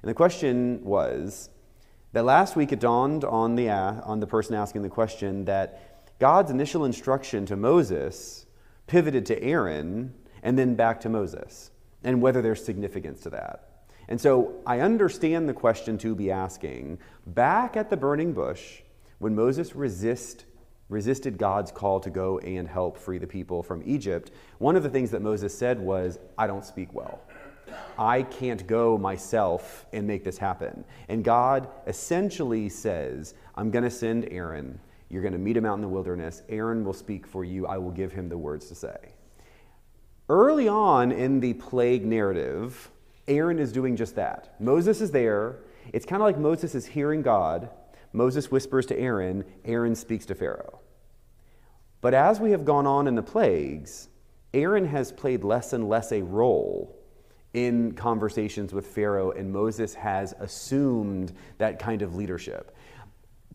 And 0.03 0.09
the 0.09 0.15
question 0.15 0.83
was 0.85 1.51
that 2.13 2.25
last 2.25 2.57
week 2.57 2.73
it 2.73 2.81
dawned 2.81 3.25
on 3.25 3.55
the, 3.55 3.71
uh, 3.71 4.01
on 4.05 4.21
the 4.21 4.27
person 4.27 4.55
asking 4.55 4.83
the 4.83 4.89
question 4.89 5.45
that 5.47 6.19
God's 6.19 6.51
initial 6.51 6.85
instruction 6.85 7.47
to 7.47 7.57
Moses 7.57 8.42
pivoted 8.87 9.27
to 9.27 9.43
Aaron 9.43 10.15
and 10.43 10.59
then 10.59 10.75
back 10.75 11.01
to 11.01 11.09
Moses, 11.09 11.71
and 12.03 12.21
whether 12.21 12.43
there's 12.43 12.65
significance 12.65 13.21
to 13.21 13.31
that. 13.31 13.87
And 14.09 14.21
so 14.21 14.55
I 14.67 14.81
understand 14.81 15.49
the 15.49 15.55
question 15.55 15.97
to 15.99 16.15
be 16.15 16.31
asking 16.31 16.99
back 17.27 17.77
at 17.77 17.91
the 17.91 17.97
burning 17.97 18.33
bush, 18.33 18.83
when 19.19 19.35
Moses 19.35 19.77
resists 19.77 20.45
resisted 20.89 21.39
God's 21.39 21.73
call 21.73 22.01
to 22.01 22.11
go 22.11 22.39
and 22.39 22.69
help 22.69 22.99
free 22.99 23.19
the 23.19 23.27
people 23.27 23.63
from 23.63 23.83
Egypt, 23.87 24.31
one 24.59 24.77
of 24.77 24.83
the 24.83 24.91
things 24.91 25.11
that 25.11 25.23
Moses 25.23 25.57
said 25.57 25.81
was, 25.81 26.19
I 26.37 26.47
don't 26.47 26.65
speak 26.65 26.93
well. 26.93 27.21
I 27.99 28.23
can't 28.23 28.67
go 28.67 28.99
myself 28.99 29.87
and 29.93 30.07
make 30.07 30.23
this 30.23 30.37
happen. 30.37 30.85
And 31.09 31.25
God 31.25 31.69
essentially 31.87 32.69
says, 32.69 33.35
I'm 33.55 33.71
going 33.71 33.85
to 33.85 33.91
send 33.91 34.29
Aaron. 34.31 34.79
You're 35.13 35.23
going 35.23 35.35
to 35.35 35.39
meet 35.39 35.59
him 35.59 35.67
out 35.67 35.75
in 35.75 35.83
the 35.83 35.89
wilderness. 35.89 36.43
Aaron 36.49 36.85
will 36.85 36.95
speak 36.95 37.27
for 37.27 37.45
you. 37.45 37.67
I 37.67 37.77
will 37.77 37.91
give 37.91 38.13
him 38.13 38.31
the 38.31 38.39
words 38.39 38.69
to 38.69 38.75
say. 38.75 38.97
Early 40.31 40.69
on 40.69 41.13
in 41.13 41.39
the 41.39 41.53
plague 41.53 42.07
narrative, 42.07 42.91
Aaron 43.29 43.59
is 43.59 43.73
doing 43.73 43.95
just 43.95 44.17
that. 44.17 44.55
Moses 44.59 45.03
is 45.03 45.11
there. 45.11 45.59
It's 45.93 46.07
kind 46.07 46.23
of 46.23 46.27
like 46.27 46.39
Moses 46.39 46.75
is 46.75 46.87
hearing 46.87 47.21
God. 47.21 47.69
Moses 48.15 48.51
whispers 48.51 48.87
to 48.87 48.99
Aaron, 48.99 49.45
Aaron 49.67 49.95
speaks 49.95 50.25
to 50.27 50.35
Pharaoh. 50.35 50.81
But 52.01 52.15
as 52.15 52.41
we 52.41 52.53
have 52.53 52.65
gone 52.65 52.87
on 52.87 53.07
in 53.07 53.15
the 53.15 53.23
plagues, 53.23 54.09
Aaron 54.55 54.87
has 54.87 55.13
played 55.13 55.45
less 55.45 55.75
and 55.75 55.91
less 55.91 56.11
a 56.13 56.23
role 56.23 56.99
in 57.53 57.93
conversations 57.93 58.73
with 58.73 58.87
Pharaoh, 58.87 59.31
and 59.33 59.53
Moses 59.53 59.95
has 59.95 60.33
assumed 60.41 61.35
that 61.59 61.79
kind 61.79 62.01
of 62.01 62.15
leadership. 62.15 62.75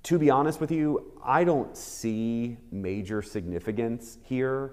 To 0.08 0.18
be 0.18 0.30
honest 0.30 0.62
with 0.62 0.72
you, 0.72 1.12
I 1.22 1.44
don't 1.44 1.76
see 1.76 2.56
major 2.72 3.22
significance 3.22 4.18
here, 4.24 4.72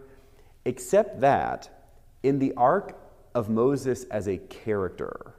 except 0.64 1.22
that 1.22 1.88
in 2.22 2.38
the 2.38 2.52
arc 2.56 2.96
of 3.34 3.50
Moses 3.50 4.04
as 4.12 4.28
a 4.28 4.36
character, 4.36 5.34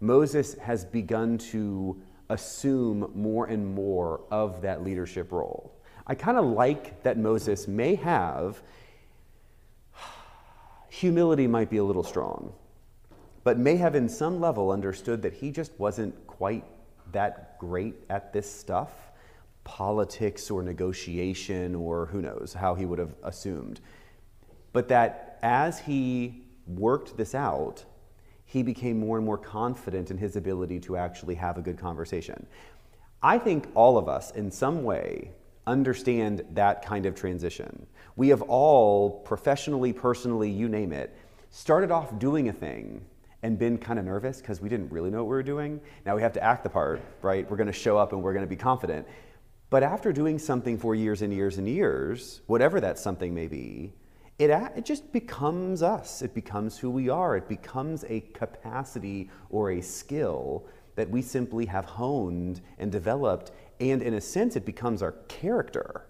Moses 0.00 0.54
has 0.54 0.86
begun 0.86 1.36
to 1.52 2.00
assume 2.30 3.12
more 3.14 3.44
and 3.44 3.74
more 3.74 4.22
of 4.30 4.62
that 4.62 4.82
leadership 4.82 5.30
role. 5.30 5.70
I 6.06 6.14
kind 6.14 6.38
of 6.38 6.46
like 6.46 7.02
that 7.02 7.18
Moses 7.18 7.68
may 7.68 7.96
have, 7.96 8.62
humility 10.88 11.46
might 11.46 11.68
be 11.68 11.76
a 11.76 11.84
little 11.84 12.04
strong 12.04 12.54
but 13.44 13.58
may 13.58 13.76
have 13.76 13.94
in 13.94 14.08
some 14.08 14.40
level 14.40 14.70
understood 14.70 15.20
that 15.22 15.34
he 15.34 15.52
just 15.52 15.70
wasn't 15.78 16.26
quite 16.26 16.64
that 17.12 17.58
great 17.58 17.94
at 18.08 18.32
this 18.32 18.50
stuff 18.50 19.05
politics 19.66 20.48
or 20.48 20.62
negotiation 20.62 21.74
or 21.74 22.06
who 22.06 22.22
knows 22.22 22.54
how 22.56 22.76
he 22.76 22.86
would 22.86 23.00
have 23.00 23.14
assumed. 23.24 23.80
But 24.72 24.86
that 24.88 25.40
as 25.42 25.80
he 25.80 26.44
worked 26.68 27.16
this 27.16 27.34
out, 27.34 27.84
he 28.44 28.62
became 28.62 29.00
more 29.00 29.16
and 29.16 29.26
more 29.26 29.36
confident 29.36 30.12
in 30.12 30.18
his 30.18 30.36
ability 30.36 30.78
to 30.80 30.96
actually 30.96 31.34
have 31.34 31.58
a 31.58 31.62
good 31.62 31.78
conversation. 31.78 32.46
I 33.20 33.38
think 33.38 33.66
all 33.74 33.98
of 33.98 34.08
us, 34.08 34.30
in 34.30 34.52
some 34.52 34.84
way, 34.84 35.32
understand 35.66 36.44
that 36.52 36.84
kind 36.86 37.04
of 37.04 37.16
transition. 37.16 37.88
We 38.14 38.28
have 38.28 38.42
all, 38.42 39.10
professionally, 39.10 39.92
personally, 39.92 40.48
you 40.48 40.68
name 40.68 40.92
it, 40.92 41.12
started 41.50 41.90
off 41.90 42.20
doing 42.20 42.48
a 42.48 42.52
thing 42.52 43.04
and 43.42 43.58
been 43.58 43.78
kind 43.78 43.98
of 43.98 44.04
nervous 44.04 44.40
because 44.40 44.60
we 44.60 44.68
didn't 44.68 44.90
really 44.90 45.10
know 45.10 45.18
what 45.18 45.30
we 45.30 45.34
were 45.34 45.42
doing. 45.42 45.80
Now 46.04 46.14
we 46.14 46.22
have 46.22 46.32
to 46.34 46.42
act 46.42 46.62
the 46.62 46.70
part, 46.70 47.02
right? 47.20 47.50
We're 47.50 47.56
going 47.56 47.66
to 47.66 47.72
show 47.72 47.98
up 47.98 48.12
and 48.12 48.22
we're 48.22 48.32
going 48.32 48.44
to 48.44 48.48
be 48.48 48.56
confident. 48.56 49.08
But 49.68 49.82
after 49.82 50.12
doing 50.12 50.38
something 50.38 50.78
for 50.78 50.94
years 50.94 51.22
and 51.22 51.32
years 51.32 51.58
and 51.58 51.68
years, 51.68 52.40
whatever 52.46 52.80
that 52.80 52.98
something 52.98 53.34
may 53.34 53.48
be, 53.48 53.92
it, 54.38 54.50
it 54.50 54.84
just 54.84 55.12
becomes 55.12 55.82
us. 55.82 56.22
It 56.22 56.34
becomes 56.34 56.78
who 56.78 56.90
we 56.90 57.08
are. 57.08 57.36
It 57.36 57.48
becomes 57.48 58.04
a 58.08 58.20
capacity 58.20 59.30
or 59.50 59.72
a 59.72 59.80
skill 59.80 60.66
that 60.94 61.10
we 61.10 61.22
simply 61.22 61.66
have 61.66 61.84
honed 61.84 62.60
and 62.78 62.92
developed. 62.92 63.50
And 63.80 64.02
in 64.02 64.14
a 64.14 64.20
sense, 64.20 64.56
it 64.56 64.64
becomes 64.64 65.02
our 65.02 65.12
character. 65.28 66.06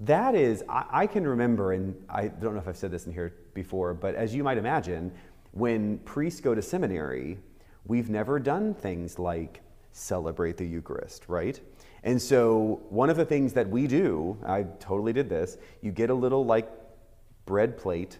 That 0.00 0.34
is, 0.34 0.62
I, 0.68 0.84
I 0.90 1.06
can 1.06 1.26
remember, 1.26 1.72
and 1.72 1.96
I 2.08 2.28
don't 2.28 2.54
know 2.54 2.60
if 2.60 2.68
I've 2.68 2.76
said 2.76 2.90
this 2.90 3.06
in 3.06 3.12
here 3.12 3.34
before, 3.54 3.94
but 3.94 4.14
as 4.14 4.34
you 4.34 4.44
might 4.44 4.58
imagine, 4.58 5.12
when 5.52 5.98
priests 6.00 6.40
go 6.40 6.54
to 6.54 6.60
seminary, 6.60 7.38
we've 7.86 8.10
never 8.10 8.38
done 8.38 8.74
things 8.74 9.18
like 9.18 9.62
celebrate 9.92 10.58
the 10.58 10.66
Eucharist, 10.66 11.24
right? 11.28 11.58
And 12.06 12.22
so, 12.22 12.80
one 12.88 13.10
of 13.10 13.16
the 13.16 13.24
things 13.24 13.52
that 13.54 13.68
we 13.68 13.88
do, 13.88 14.38
I 14.46 14.62
totally 14.78 15.12
did 15.12 15.28
this, 15.28 15.58
you 15.82 15.90
get 15.90 16.08
a 16.08 16.14
little 16.14 16.44
like 16.44 16.70
bread 17.46 17.76
plate 17.76 18.18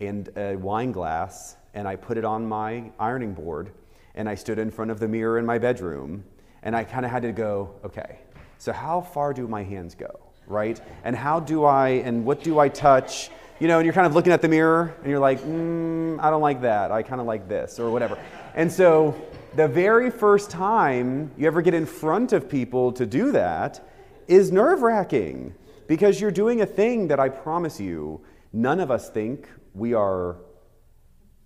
and 0.00 0.28
a 0.36 0.54
wine 0.56 0.92
glass, 0.92 1.56
and 1.72 1.88
I 1.88 1.96
put 1.96 2.18
it 2.18 2.26
on 2.26 2.46
my 2.46 2.92
ironing 2.98 3.32
board, 3.32 3.72
and 4.16 4.28
I 4.28 4.34
stood 4.34 4.58
in 4.58 4.70
front 4.70 4.90
of 4.90 5.00
the 5.00 5.08
mirror 5.08 5.38
in 5.38 5.46
my 5.46 5.56
bedroom, 5.56 6.24
and 6.62 6.76
I 6.76 6.84
kind 6.84 7.06
of 7.06 7.10
had 7.10 7.22
to 7.22 7.32
go, 7.32 7.70
okay, 7.82 8.18
so 8.58 8.70
how 8.70 9.00
far 9.00 9.32
do 9.32 9.48
my 9.48 9.62
hands 9.62 9.94
go, 9.94 10.20
right? 10.46 10.78
And 11.02 11.16
how 11.16 11.40
do 11.40 11.64
I, 11.64 11.88
and 11.88 12.22
what 12.22 12.44
do 12.44 12.58
I 12.58 12.68
touch? 12.68 13.30
you 13.58 13.68
know, 13.68 13.78
and 13.78 13.86
you're 13.86 13.94
kind 13.94 14.06
of 14.06 14.14
looking 14.14 14.32
at 14.32 14.42
the 14.42 14.48
mirror 14.48 14.94
and 15.00 15.10
you're 15.10 15.18
like, 15.18 15.40
mm, 15.40 16.20
I 16.20 16.28
don't 16.28 16.42
like 16.42 16.60
that. 16.60 16.92
I 16.92 17.02
kind 17.02 17.22
of 17.22 17.26
like 17.26 17.48
this 17.48 17.78
or 17.78 17.90
whatever. 17.90 18.18
And 18.54 18.70
so 18.70 19.14
the 19.56 19.66
very 19.66 20.10
first 20.10 20.50
time 20.50 21.30
you 21.38 21.46
ever 21.46 21.62
get 21.62 21.72
in 21.72 21.86
front 21.86 22.34
of 22.34 22.48
people 22.48 22.92
to 22.92 23.06
do 23.06 23.32
that 23.32 23.88
is 24.28 24.52
nerve 24.52 24.82
wracking 24.82 25.54
because 25.86 26.20
you're 26.20 26.30
doing 26.30 26.60
a 26.60 26.66
thing 26.66 27.08
that 27.08 27.18
I 27.18 27.30
promise 27.30 27.80
you, 27.80 28.20
none 28.52 28.80
of 28.80 28.90
us 28.90 29.08
think 29.08 29.48
we 29.72 29.94
are 29.94 30.36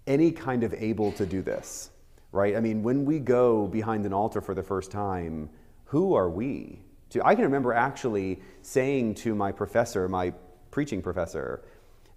any 0.09 0.33
kind 0.33 0.65
of 0.65 0.75
able 0.75 1.13
to 1.13 1.25
do 1.25 1.41
this, 1.41 1.91
right? 2.33 2.57
I 2.57 2.61
mean, 2.61 2.83
when 2.83 3.05
we 3.05 3.21
go 3.21 3.69
behind 3.69 4.05
an 4.07 4.13
altar 4.13 4.41
for 4.41 4.55
the 4.55 4.63
first 4.63 4.91
time, 4.91 5.49
who 5.85 6.15
are 6.15 6.29
we? 6.29 6.83
To, 7.11 7.25
I 7.25 7.37
can 7.37 7.45
remember 7.45 7.73
actually 7.73 8.41
saying 8.63 9.15
to 9.17 9.37
my 9.37 9.53
professor, 9.53 10.09
my 10.09 10.33
preaching 10.73 11.01
professor, 11.01 11.63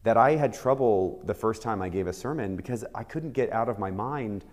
that 0.03 0.17
I 0.17 0.37
had 0.37 0.53
trouble 0.53 1.21
the 1.25 1.35
first 1.35 1.61
time 1.61 1.83
I 1.83 1.89
gave 1.89 2.07
a 2.07 2.13
sermon 2.13 2.55
because 2.55 2.83
I 2.95 3.03
couldn't 3.03 3.33
get 3.33 3.51
out 3.51 3.69
of 3.69 3.77
my 3.77 3.91
mind 3.91 4.43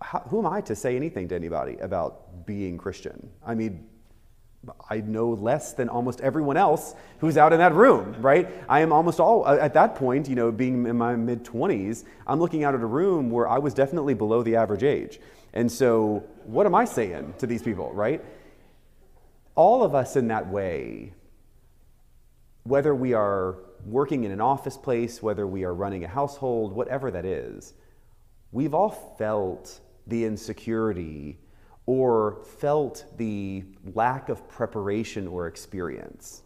how, 0.00 0.20
who 0.20 0.38
am 0.38 0.46
I 0.46 0.60
to 0.62 0.76
say 0.76 0.96
anything 0.96 1.28
to 1.28 1.34
anybody 1.34 1.76
about 1.78 2.46
being 2.46 2.78
Christian? 2.78 3.30
I 3.44 3.54
mean, 3.54 3.86
I 4.90 5.00
know 5.00 5.30
less 5.30 5.72
than 5.72 5.88
almost 5.88 6.20
everyone 6.20 6.56
else 6.56 6.94
who's 7.18 7.36
out 7.36 7.52
in 7.52 7.58
that 7.58 7.74
room, 7.74 8.16
right? 8.20 8.48
I 8.68 8.80
am 8.80 8.92
almost 8.92 9.20
all, 9.20 9.46
uh, 9.46 9.56
at 9.56 9.74
that 9.74 9.94
point, 9.94 10.28
you 10.28 10.34
know, 10.34 10.50
being 10.50 10.86
in 10.86 10.96
my 10.96 11.16
mid 11.16 11.44
20s, 11.44 12.04
I'm 12.26 12.40
looking 12.40 12.64
out 12.64 12.74
at 12.74 12.80
a 12.80 12.86
room 12.86 13.30
where 13.30 13.48
I 13.48 13.58
was 13.58 13.72
definitely 13.74 14.14
below 14.14 14.42
the 14.42 14.56
average 14.56 14.82
age. 14.82 15.20
And 15.52 15.70
so, 15.70 16.24
what 16.44 16.66
am 16.66 16.74
I 16.74 16.84
saying 16.84 17.34
to 17.38 17.46
these 17.46 17.62
people, 17.62 17.92
right? 17.92 18.22
All 19.54 19.82
of 19.82 19.94
us 19.94 20.16
in 20.16 20.28
that 20.28 20.48
way, 20.48 21.14
whether 22.64 22.94
we 22.94 23.14
are 23.14 23.56
working 23.86 24.24
in 24.24 24.32
an 24.32 24.40
office 24.40 24.76
place, 24.76 25.22
whether 25.22 25.46
we 25.46 25.64
are 25.64 25.72
running 25.72 26.04
a 26.04 26.08
household, 26.08 26.72
whatever 26.72 27.10
that 27.10 27.24
is, 27.24 27.74
we've 28.52 28.74
all 28.74 28.90
felt 29.18 29.80
the 30.08 30.24
insecurity 30.24 31.38
or 31.86 32.42
felt 32.44 33.04
the 33.16 33.64
lack 33.94 34.28
of 34.28 34.46
preparation 34.48 35.26
or 35.26 35.46
experience. 35.46 36.42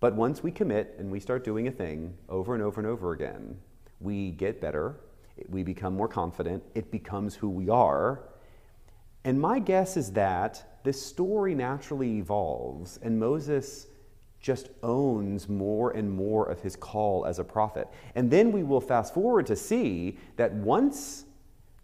But 0.00 0.14
once 0.14 0.42
we 0.42 0.50
commit 0.50 0.94
and 0.98 1.10
we 1.10 1.20
start 1.20 1.44
doing 1.44 1.68
a 1.68 1.70
thing 1.70 2.14
over 2.28 2.54
and 2.54 2.62
over 2.62 2.80
and 2.80 2.88
over 2.88 3.12
again, 3.12 3.58
we 4.00 4.30
get 4.30 4.60
better, 4.60 5.00
we 5.48 5.62
become 5.62 5.94
more 5.94 6.08
confident, 6.08 6.62
it 6.74 6.90
becomes 6.90 7.34
who 7.34 7.50
we 7.50 7.68
are. 7.68 8.22
And 9.24 9.38
my 9.38 9.58
guess 9.58 9.98
is 9.98 10.12
that 10.12 10.80
this 10.84 11.04
story 11.04 11.54
naturally 11.54 12.16
evolves, 12.16 12.98
and 13.02 13.18
Moses 13.18 13.88
just 14.40 14.70
owns 14.82 15.50
more 15.50 15.90
and 15.90 16.10
more 16.10 16.48
of 16.48 16.60
his 16.60 16.76
call 16.76 17.26
as 17.26 17.38
a 17.38 17.44
prophet. 17.44 17.88
And 18.14 18.30
then 18.30 18.52
we 18.52 18.62
will 18.62 18.80
fast 18.80 19.12
forward 19.12 19.44
to 19.48 19.56
see 19.56 20.16
that 20.36 20.52
once 20.54 21.25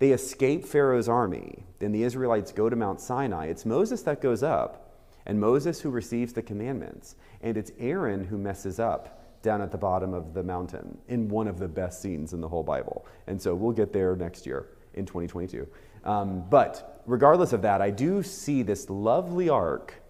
they 0.03 0.11
escape 0.11 0.67
Pharaoh's 0.67 1.09
army, 1.09 1.63
then 1.79 1.93
the 1.93 2.03
Israelites 2.03 2.51
go 2.51 2.69
to 2.69 2.75
Mount 2.75 3.01
Sinai. 3.01 3.47
It's 3.47 3.65
Moses 3.65 4.03
that 4.03 4.21
goes 4.21 4.43
up, 4.43 4.99
and 5.27 5.39
Moses 5.39 5.81
who 5.81 5.91
receives 5.91 6.33
the 6.33 6.43
commandments, 6.43 7.15
and 7.41 7.57
it's 7.57 7.71
Aaron 7.79 8.25
who 8.25 8.37
messes 8.37 8.81
up 8.81 9.41
down 9.43 9.63
at 9.63 9.71
the 9.71 9.79
bottom 9.79 10.13
of 10.13 10.35
the 10.35 10.43
mountain 10.43 10.99
in 11.07 11.29
one 11.29 11.47
of 11.47 11.61
the 11.61 11.69
best 11.69 12.03
scenes 12.03 12.33
in 12.33 12.41
the 12.41 12.49
whole 12.49 12.65
Bible. 12.65 13.07
And 13.29 13.41
so 13.41 13.55
we'll 13.55 13.71
get 13.71 13.93
there 13.93 14.17
next 14.17 14.45
year 14.45 14.71
in 14.95 15.07
2022. 15.07 15.69
Um, 16.03 16.47
but 16.51 17.01
regardless 17.07 17.53
of 17.53 17.63
that, 17.63 17.81
I 17.81 17.91
do 17.91 18.25
see 18.25 18.65
this 18.65 18.91
lovely 18.91 19.51
arc 19.51 20.03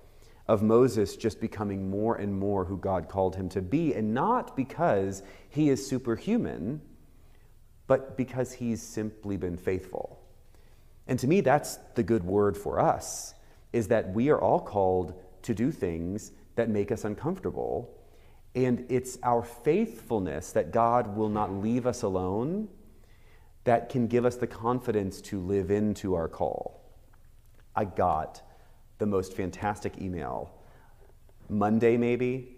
of 0.48 0.62
Moses 0.62 1.16
just 1.16 1.38
becoming 1.38 1.90
more 1.90 2.16
and 2.16 2.34
more 2.34 2.64
who 2.64 2.78
God 2.78 3.10
called 3.10 3.36
him 3.36 3.50
to 3.50 3.60
be, 3.60 3.92
and 3.92 4.14
not 4.14 4.56
because 4.56 5.22
he 5.50 5.68
is 5.68 5.86
superhuman, 5.86 6.80
but 7.92 8.16
because 8.16 8.54
he's 8.54 8.80
simply 8.80 9.36
been 9.36 9.58
faithful. 9.58 10.18
And 11.06 11.18
to 11.18 11.26
me, 11.26 11.42
that's 11.42 11.76
the 11.94 12.02
good 12.02 12.24
word 12.24 12.56
for 12.56 12.80
us, 12.80 13.34
is 13.74 13.88
that 13.88 14.14
we 14.14 14.30
are 14.30 14.40
all 14.40 14.60
called 14.60 15.12
to 15.42 15.52
do 15.52 15.70
things 15.70 16.32
that 16.54 16.70
make 16.70 16.90
us 16.90 17.04
uncomfortable. 17.04 17.94
And 18.54 18.86
it's 18.88 19.18
our 19.22 19.42
faithfulness 19.42 20.52
that 20.52 20.72
God 20.72 21.18
will 21.18 21.28
not 21.28 21.52
leave 21.52 21.86
us 21.86 22.00
alone 22.00 22.68
that 23.64 23.90
can 23.90 24.06
give 24.06 24.24
us 24.24 24.36
the 24.36 24.46
confidence 24.46 25.20
to 25.20 25.38
live 25.38 25.70
into 25.70 26.14
our 26.14 26.28
call. 26.28 26.80
I 27.76 27.84
got 27.84 28.40
the 28.96 29.04
most 29.04 29.34
fantastic 29.34 30.00
email 30.00 30.50
Monday, 31.50 31.98
maybe, 31.98 32.56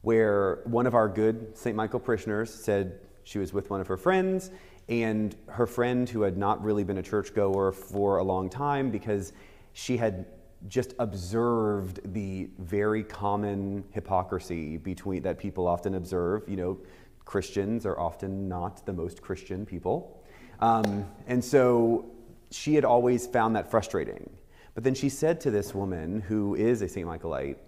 where 0.00 0.62
one 0.64 0.86
of 0.86 0.94
our 0.94 1.10
good 1.10 1.58
St. 1.58 1.76
Michael 1.76 2.00
parishioners 2.00 2.54
said 2.54 3.00
she 3.24 3.38
was 3.38 3.52
with 3.52 3.70
one 3.70 3.80
of 3.80 3.86
her 3.86 3.96
friends, 3.96 4.50
and 4.88 5.36
her 5.48 5.66
friend, 5.66 6.08
who 6.08 6.22
had 6.22 6.36
not 6.36 6.62
really 6.62 6.84
been 6.84 6.98
a 6.98 7.02
churchgoer 7.02 7.72
for 7.72 8.18
a 8.18 8.22
long 8.22 8.50
time 8.50 8.90
because 8.90 9.32
she 9.72 9.96
had 9.96 10.26
just 10.68 10.94
observed 10.98 12.00
the 12.12 12.48
very 12.58 13.02
common 13.02 13.84
hypocrisy 13.90 14.76
between 14.76 15.22
that 15.22 15.38
people 15.38 15.66
often 15.66 15.94
observe. 15.94 16.48
You 16.48 16.56
know, 16.56 16.78
Christians 17.24 17.86
are 17.86 17.98
often 17.98 18.48
not 18.48 18.84
the 18.86 18.92
most 18.92 19.22
Christian 19.22 19.66
people. 19.66 20.22
Um, 20.60 21.06
and 21.26 21.44
so 21.44 22.06
she 22.50 22.74
had 22.74 22.84
always 22.84 23.26
found 23.26 23.56
that 23.56 23.70
frustrating. 23.70 24.30
But 24.74 24.84
then 24.84 24.94
she 24.94 25.08
said 25.08 25.40
to 25.42 25.50
this 25.50 25.74
woman, 25.74 26.20
who 26.20 26.54
is 26.54 26.82
a 26.82 26.88
St. 26.88 27.06
Michaelite, 27.06 27.58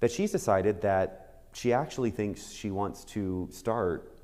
that 0.00 0.10
she's 0.10 0.30
decided 0.32 0.80
that 0.82 1.42
she 1.52 1.72
actually 1.72 2.10
thinks 2.10 2.50
she 2.50 2.70
wants 2.70 3.04
to 3.06 3.48
start 3.50 4.14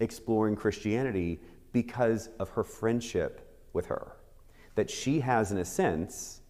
exploring 0.00 0.56
Christianity 0.56 1.40
because 1.72 2.30
of 2.38 2.48
her 2.50 2.64
friendship 2.64 3.66
with 3.72 3.86
her. 3.86 4.16
That 4.74 4.90
she 4.90 5.20
has, 5.20 5.52
in 5.52 5.58
a 5.58 5.64
sense, 5.64 6.40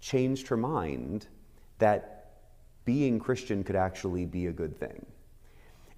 changed 0.00 0.48
her 0.48 0.56
mind 0.56 1.26
that 1.78 2.14
being 2.84 3.18
Christian 3.18 3.64
could 3.64 3.76
actually 3.76 4.26
be 4.26 4.46
a 4.46 4.52
good 4.52 4.76
thing. 4.76 5.04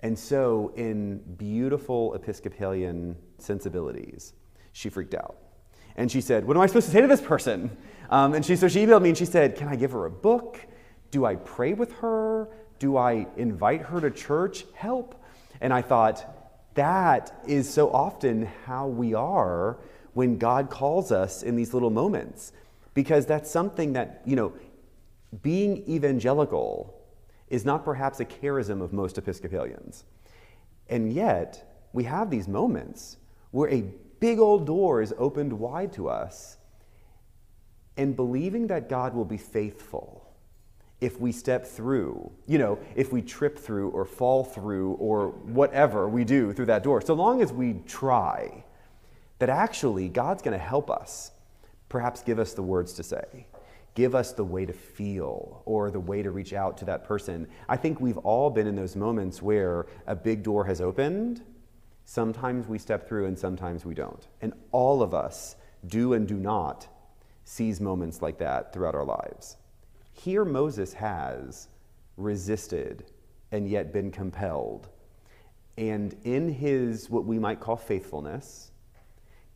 And 0.01 0.19
so, 0.19 0.73
in 0.77 1.19
beautiful 1.37 2.15
Episcopalian 2.15 3.17
sensibilities, 3.39 4.35
she 4.73 4.89
freaked 4.89 5.15
out. 5.15 5.37
And 5.97 6.11
she 6.13 6.21
said, 6.21 6.47
What 6.47 6.57
am 6.57 6.63
I 6.63 6.67
supposed 6.67 6.87
to 6.87 6.93
say 6.93 7.01
to 7.01 7.07
this 7.07 7.21
person? 7.21 7.77
Um, 8.11 8.35
and 8.35 8.45
she, 8.45 8.55
so 8.57 8.69
she 8.69 8.85
emailed 8.87 9.03
me 9.03 9.09
and 9.09 9.19
she 9.19 9.25
said, 9.25 9.57
Can 9.57 9.69
I 9.69 9.77
give 9.77 9.93
her 9.93 10.05
a 10.05 10.11
book? 10.11 10.61
Do 11.11 11.25
I 11.25 11.37
pray 11.37 11.73
with 11.73 11.93
her? 11.95 12.49
Do 12.79 12.97
I 12.97 13.27
invite 13.37 13.83
her 13.83 14.01
to 14.01 14.11
church? 14.11 14.67
Help. 14.75 15.21
And 15.61 15.73
I 15.73 15.83
thought, 15.83 16.46
that 16.77 17.43
is 17.47 17.69
so 17.69 17.91
often 17.91 18.47
how 18.65 18.87
we 18.87 19.13
are 19.13 19.79
when 20.15 20.39
God 20.39 20.71
calls 20.71 21.13
us 21.13 21.43
in 21.43 21.57
these 21.57 21.75
little 21.75 21.91
moments. 21.91 22.53
Because 22.95 23.27
that's 23.27 23.51
something 23.51 23.93
that, 23.93 24.23
you 24.25 24.37
know, 24.37 24.55
being 25.43 25.87
evangelical 25.89 26.95
is 27.49 27.65
not 27.65 27.85
perhaps 27.85 28.21
a 28.21 28.25
charism 28.25 28.81
of 28.81 28.93
most 28.93 29.19
Episcopalians. 29.19 30.05
And 30.89 31.13
yet, 31.13 31.89
we 31.93 32.05
have 32.05 32.31
these 32.31 32.49
moments 32.49 33.19
where 33.51 33.69
a 33.69 33.83
big 34.21 34.39
old 34.39 34.67
door 34.67 35.03
is 35.03 35.13
opened 35.19 35.53
wide 35.53 35.93
to 35.95 36.09
us, 36.09 36.57
and 37.97 38.15
believing 38.15 38.67
that 38.69 38.89
God 38.89 39.15
will 39.15 39.25
be 39.25 39.39
faithful 39.39 40.26
if 41.01 41.21
we 41.21 41.31
step 41.31 41.67
through, 41.67 42.33
you 42.47 42.59
know, 42.59 42.79
if 42.95 43.13
we 43.13 43.21
trip 43.21 43.59
through 43.59 43.91
or 43.91 44.05
fall 44.05 44.45
through 44.45 44.93
or 44.93 45.29
whatever 45.29 46.09
we 46.09 46.25
do 46.25 46.53
through 46.53 46.67
that 46.67 46.83
door, 46.83 47.01
so 47.01 47.15
long 47.15 47.43
as 47.43 47.53
we 47.53 47.75
try, 47.87 48.65
that 49.39 49.51
actually 49.51 50.09
God's 50.09 50.43
going 50.43 50.59
to 50.59 50.65
help 50.65 50.91
us, 50.91 51.33
perhaps 51.89 52.23
give 52.23 52.39
us 52.39 52.55
the 52.55 52.63
words 52.63 52.95
to 52.95 53.03
say, 53.03 53.47
give 53.95 54.15
us 54.15 54.33
the 54.33 54.45
way 54.45 54.65
to 54.65 54.73
feel 54.73 55.63
or 55.67 55.91
the 55.91 56.01
way 56.01 56.23
to 56.23 56.31
reach 56.31 56.55
out 56.55 56.79
to 56.79 56.87
that 56.87 57.05
person. 57.05 57.47
I 57.69 57.77
think 57.77 58.01
we've 58.01 58.19
all 58.19 58.49
been 58.49 58.67
in 58.67 58.75
those 58.75 58.97
moments 58.97 59.43
where 59.43 59.87
a 60.07 60.17
big 60.17 60.43
door 60.43 60.65
has 60.65 60.81
opened. 60.81 61.43
Sometimes 62.07 62.67
we 62.67 62.79
step 62.79 63.07
through 63.07 63.27
and 63.27 63.39
sometimes 63.39 63.85
we 63.85 63.95
don't. 63.95 64.27
And 64.41 64.55
all 64.73 65.03
of 65.03 65.13
us 65.13 65.57
do 65.87 66.15
and 66.15 66.27
do 66.27 66.37
not 66.37 66.87
seize 67.45 67.81
moments 67.81 68.23
like 68.23 68.39
that 68.39 68.73
throughout 68.73 68.95
our 68.95 69.05
lives. 69.05 69.57
Here, 70.19 70.45
Moses 70.45 70.93
has 70.95 71.69
resisted 72.17 73.05
and 73.53 73.69
yet 73.69 73.93
been 73.93 74.11
compelled. 74.11 74.89
And 75.79 76.17
in 76.25 76.49
his, 76.49 77.11
what 77.11 77.27
we 77.27 77.39
might 77.39 77.61
call 77.61 77.77
faithfulness, 77.77 78.73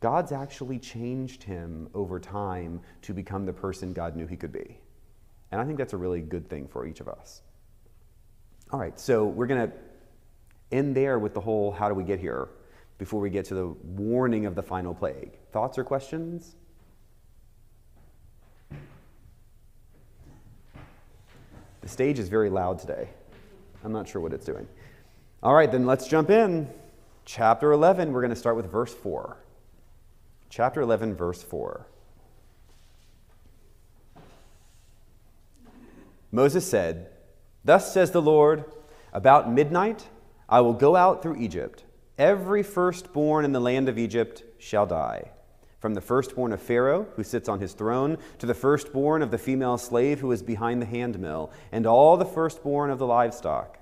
God's 0.00 0.32
actually 0.32 0.78
changed 0.78 1.42
him 1.42 1.88
over 1.94 2.20
time 2.20 2.80
to 3.02 3.14
become 3.14 3.46
the 3.46 3.52
person 3.52 3.92
God 3.92 4.16
knew 4.16 4.26
he 4.26 4.36
could 4.36 4.52
be. 4.52 4.78
And 5.50 5.60
I 5.60 5.64
think 5.64 5.78
that's 5.78 5.94
a 5.94 5.98
really 5.98 6.20
good 6.20 6.48
thing 6.48 6.68
for 6.68 6.86
each 6.86 7.00
of 7.00 7.08
us. 7.08 7.42
All 8.70 8.78
right, 8.78 8.98
so 9.00 9.24
we're 9.24 9.46
going 9.46 9.68
to 9.68 9.76
end 10.70 10.94
there 10.94 11.18
with 11.18 11.34
the 11.34 11.40
whole 11.40 11.72
how 11.72 11.88
do 11.88 11.94
we 11.94 12.04
get 12.04 12.20
here 12.20 12.48
before 12.98 13.20
we 13.20 13.30
get 13.30 13.46
to 13.46 13.54
the 13.54 13.66
warning 13.66 14.46
of 14.46 14.54
the 14.54 14.62
final 14.62 14.94
plague. 14.94 15.32
Thoughts 15.52 15.78
or 15.78 15.84
questions? 15.84 16.54
Stage 21.90 22.18
is 22.18 22.28
very 22.28 22.50
loud 22.50 22.78
today. 22.78 23.08
I'm 23.84 23.92
not 23.92 24.08
sure 24.08 24.20
what 24.20 24.32
it's 24.32 24.46
doing. 24.46 24.66
All 25.42 25.54
right, 25.54 25.70
then 25.70 25.86
let's 25.86 26.06
jump 26.06 26.30
in. 26.30 26.68
Chapter 27.24 27.72
11, 27.72 28.12
we're 28.12 28.20
going 28.20 28.30
to 28.30 28.36
start 28.36 28.56
with 28.56 28.70
verse 28.70 28.94
4. 28.94 29.36
Chapter 30.48 30.80
11, 30.80 31.14
verse 31.14 31.42
4. 31.42 31.86
Moses 36.32 36.68
said, 36.68 37.10
Thus 37.64 37.92
says 37.92 38.10
the 38.10 38.22
Lord, 38.22 38.64
about 39.12 39.50
midnight 39.50 40.08
I 40.48 40.60
will 40.60 40.74
go 40.74 40.96
out 40.96 41.22
through 41.22 41.36
Egypt. 41.36 41.84
Every 42.18 42.62
firstborn 42.62 43.44
in 43.44 43.52
the 43.52 43.60
land 43.60 43.88
of 43.88 43.98
Egypt 43.98 44.42
shall 44.58 44.86
die 44.86 45.30
from 45.80 45.94
the 45.94 46.00
firstborn 46.00 46.52
of 46.52 46.60
Pharaoh, 46.60 47.06
who 47.16 47.24
sits 47.24 47.48
on 47.48 47.58
his 47.58 47.72
throne, 47.72 48.18
to 48.38 48.46
the 48.46 48.54
firstborn 48.54 49.22
of 49.22 49.30
the 49.30 49.38
female 49.38 49.78
slave 49.78 50.20
who 50.20 50.30
is 50.30 50.42
behind 50.42 50.80
the 50.80 50.86
handmill, 50.86 51.50
and 51.72 51.86
all 51.86 52.16
the 52.16 52.24
firstborn 52.24 52.90
of 52.90 52.98
the 52.98 53.06
livestock. 53.06 53.78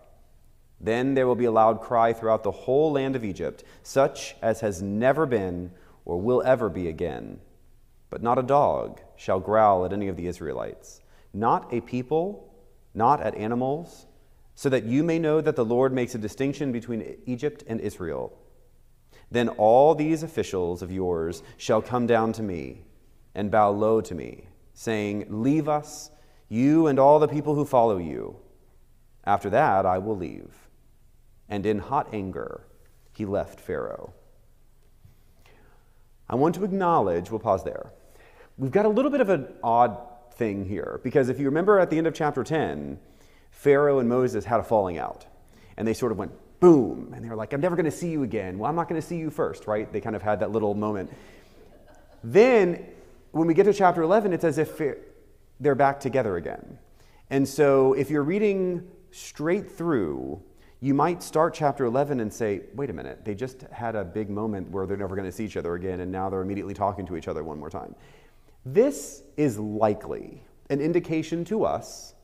Then 0.80 1.14
there 1.14 1.26
will 1.26 1.34
be 1.34 1.46
a 1.46 1.50
loud 1.50 1.80
cry 1.80 2.12
throughout 2.12 2.44
the 2.44 2.52
whole 2.52 2.92
land 2.92 3.16
of 3.16 3.24
Egypt, 3.24 3.64
such 3.82 4.36
as 4.40 4.60
has 4.60 4.80
never 4.80 5.26
been 5.26 5.72
or 6.04 6.20
will 6.20 6.40
ever 6.44 6.68
be 6.68 6.88
again. 6.88 7.40
But 8.10 8.22
not 8.22 8.38
a 8.38 8.44
dog 8.44 9.00
shall 9.16 9.40
growl 9.40 9.84
at 9.84 9.92
any 9.92 10.06
of 10.06 10.16
the 10.16 10.28
Israelites, 10.28 11.02
not 11.34 11.72
a 11.74 11.80
people, 11.80 12.54
not 12.94 13.20
at 13.20 13.34
animals, 13.34 14.06
so 14.54 14.68
that 14.68 14.84
you 14.84 15.02
may 15.02 15.18
know 15.18 15.40
that 15.40 15.56
the 15.56 15.64
Lord 15.64 15.92
makes 15.92 16.14
a 16.14 16.18
distinction 16.18 16.70
between 16.70 17.16
Egypt 17.26 17.64
and 17.66 17.80
Israel 17.80 18.32
then 19.30 19.48
all 19.50 19.94
these 19.94 20.22
officials 20.22 20.82
of 20.82 20.92
yours 20.92 21.42
shall 21.56 21.82
come 21.82 22.06
down 22.06 22.32
to 22.32 22.42
me 22.42 22.82
and 23.34 23.50
bow 23.50 23.70
low 23.70 24.00
to 24.00 24.14
me, 24.14 24.48
saying, 24.72 25.26
Leave 25.28 25.68
us, 25.68 26.10
you 26.48 26.86
and 26.86 26.98
all 26.98 27.18
the 27.18 27.28
people 27.28 27.54
who 27.54 27.64
follow 27.64 27.98
you. 27.98 28.36
After 29.24 29.50
that, 29.50 29.84
I 29.84 29.98
will 29.98 30.16
leave. 30.16 30.68
And 31.48 31.66
in 31.66 31.78
hot 31.78 32.08
anger, 32.12 32.66
he 33.12 33.26
left 33.26 33.60
Pharaoh. 33.60 34.14
I 36.28 36.34
want 36.34 36.54
to 36.56 36.64
acknowledge, 36.64 37.30
we'll 37.30 37.40
pause 37.40 37.64
there. 37.64 37.92
We've 38.56 38.70
got 38.70 38.86
a 38.86 38.88
little 38.88 39.10
bit 39.10 39.20
of 39.20 39.28
an 39.28 39.48
odd 39.62 39.98
thing 40.32 40.64
here, 40.64 41.00
because 41.02 41.28
if 41.28 41.38
you 41.38 41.46
remember 41.46 41.78
at 41.78 41.90
the 41.90 41.98
end 41.98 42.06
of 42.06 42.14
chapter 42.14 42.44
10, 42.44 42.98
Pharaoh 43.50 43.98
and 43.98 44.08
Moses 44.08 44.44
had 44.44 44.60
a 44.60 44.62
falling 44.62 44.98
out, 44.98 45.26
and 45.76 45.86
they 45.86 45.94
sort 45.94 46.12
of 46.12 46.18
went 46.18 46.32
boom. 46.60 47.12
And 47.14 47.24
they 47.24 47.28
were 47.28 47.36
like, 47.36 47.52
I'm 47.52 47.60
never 47.60 47.76
going 47.76 47.84
to 47.84 47.90
see 47.90 48.10
you 48.10 48.22
again. 48.22 48.58
Well, 48.58 48.68
I'm 48.68 48.76
not 48.76 48.88
going 48.88 49.00
to 49.00 49.06
see 49.06 49.16
you 49.16 49.30
first, 49.30 49.66
right? 49.66 49.92
They 49.92 50.00
kind 50.00 50.16
of 50.16 50.22
had 50.22 50.40
that 50.40 50.50
little 50.50 50.74
moment. 50.74 51.12
Then, 52.24 52.86
when 53.32 53.46
we 53.46 53.54
get 53.54 53.64
to 53.64 53.72
chapter 53.72 54.02
11, 54.02 54.32
it's 54.32 54.44
as 54.44 54.58
if 54.58 54.80
they're 55.60 55.74
back 55.74 56.00
together 56.00 56.36
again. 56.36 56.78
And 57.30 57.46
so, 57.46 57.92
if 57.92 58.10
you're 58.10 58.24
reading 58.24 58.88
straight 59.10 59.70
through, 59.70 60.42
you 60.80 60.94
might 60.94 61.22
start 61.22 61.54
chapter 61.54 61.84
11 61.84 62.20
and 62.20 62.32
say, 62.32 62.62
wait 62.74 62.90
a 62.90 62.92
minute, 62.92 63.24
they 63.24 63.34
just 63.34 63.62
had 63.72 63.96
a 63.96 64.04
big 64.04 64.30
moment 64.30 64.70
where 64.70 64.86
they're 64.86 64.96
never 64.96 65.16
going 65.16 65.26
to 65.26 65.32
see 65.32 65.44
each 65.44 65.56
other 65.56 65.74
again, 65.74 66.00
and 66.00 66.10
now 66.10 66.30
they're 66.30 66.42
immediately 66.42 66.74
talking 66.74 67.06
to 67.06 67.16
each 67.16 67.28
other 67.28 67.42
one 67.42 67.58
more 67.58 67.70
time. 67.70 67.94
This 68.64 69.22
is 69.36 69.58
likely 69.58 70.42
an 70.70 70.80
indication 70.80 71.44
to 71.46 71.64
us 71.64 72.14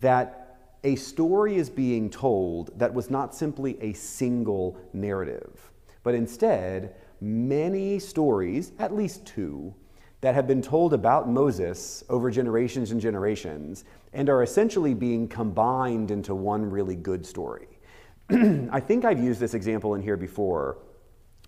that 0.00 0.41
a 0.84 0.96
story 0.96 1.56
is 1.56 1.70
being 1.70 2.10
told 2.10 2.76
that 2.78 2.92
was 2.92 3.10
not 3.10 3.34
simply 3.34 3.78
a 3.80 3.92
single 3.92 4.76
narrative, 4.92 5.70
but 6.02 6.14
instead 6.14 6.94
many 7.20 7.98
stories, 7.98 8.72
at 8.78 8.94
least 8.94 9.24
two, 9.24 9.74
that 10.22 10.34
have 10.34 10.46
been 10.46 10.62
told 10.62 10.92
about 10.92 11.28
Moses 11.28 12.02
over 12.08 12.30
generations 12.30 12.90
and 12.90 13.00
generations 13.00 13.84
and 14.12 14.28
are 14.28 14.42
essentially 14.42 14.94
being 14.94 15.28
combined 15.28 16.10
into 16.10 16.34
one 16.34 16.68
really 16.68 16.96
good 16.96 17.24
story. 17.24 17.68
I 18.30 18.80
think 18.80 19.04
I've 19.04 19.22
used 19.22 19.40
this 19.40 19.54
example 19.54 19.94
in 19.94 20.02
here 20.02 20.16
before. 20.16 20.78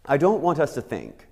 I 0.07 0.16
don't 0.16 0.42
want 0.42 0.59
us 0.59 0.75
to 0.75 0.83
think 0.83 1.27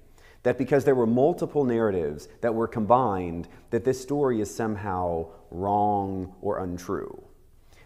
that 0.44 0.58
because 0.58 0.84
there 0.84 0.94
were 0.94 1.06
multiple 1.06 1.64
narratives 1.64 2.28
that 2.40 2.54
were 2.54 2.66
combined, 2.66 3.48
that 3.70 3.84
this 3.84 4.00
story 4.00 4.40
is 4.40 4.52
somehow 4.52 5.28
wrong 5.50 6.34
or 6.40 6.58
untrue. 6.58 7.22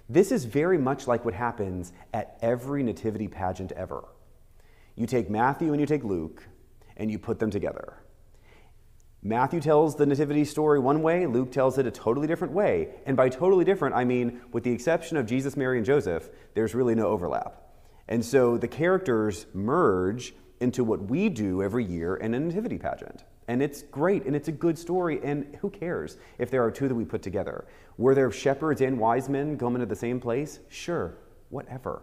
This 0.08 0.30
is 0.30 0.44
very 0.44 0.78
much 0.78 1.06
like 1.06 1.24
what 1.24 1.34
happens 1.34 1.92
at 2.14 2.38
every 2.40 2.82
nativity 2.82 3.28
pageant 3.28 3.72
ever. 3.72 4.04
You 4.94 5.06
take 5.06 5.28
Matthew 5.28 5.72
and 5.72 5.80
you 5.80 5.86
take 5.86 6.04
Luke 6.04 6.42
and 6.96 7.10
you 7.10 7.18
put 7.18 7.38
them 7.38 7.50
together. 7.50 7.94
Matthew 9.22 9.60
tells 9.60 9.96
the 9.96 10.06
nativity 10.06 10.44
story 10.44 10.78
one 10.78 11.02
way, 11.02 11.26
Luke 11.26 11.50
tells 11.50 11.78
it 11.78 11.86
a 11.86 11.90
totally 11.90 12.28
different 12.28 12.52
way. 12.52 12.90
And 13.06 13.16
by 13.16 13.28
totally 13.28 13.64
different, 13.64 13.96
I 13.96 14.04
mean, 14.04 14.40
with 14.52 14.62
the 14.62 14.70
exception 14.70 15.16
of 15.16 15.26
Jesus, 15.26 15.56
Mary, 15.56 15.78
and 15.78 15.86
Joseph, 15.86 16.28
there's 16.54 16.74
really 16.74 16.94
no 16.94 17.08
overlap. 17.08 17.62
And 18.06 18.24
so 18.24 18.56
the 18.56 18.68
characters 18.68 19.46
merge 19.52 20.32
into 20.60 20.84
what 20.84 21.02
we 21.10 21.28
do 21.28 21.62
every 21.62 21.84
year 21.84 22.14
in 22.14 22.34
a 22.34 22.40
nativity 22.40 22.78
pageant. 22.78 23.24
And 23.48 23.62
it's 23.62 23.82
great 23.82 24.24
and 24.26 24.34
it's 24.34 24.48
a 24.48 24.52
good 24.52 24.78
story. 24.78 25.20
And 25.22 25.56
who 25.60 25.70
cares 25.70 26.18
if 26.38 26.50
there 26.50 26.64
are 26.64 26.70
two 26.70 26.88
that 26.88 26.94
we 26.94 27.04
put 27.04 27.22
together? 27.22 27.66
Were 27.96 28.14
there 28.14 28.30
shepherds 28.30 28.80
and 28.80 28.98
wise 28.98 29.28
men 29.28 29.56
coming 29.56 29.80
to 29.80 29.86
the 29.86 29.96
same 29.96 30.20
place? 30.20 30.60
Sure, 30.68 31.14
whatever. 31.50 32.02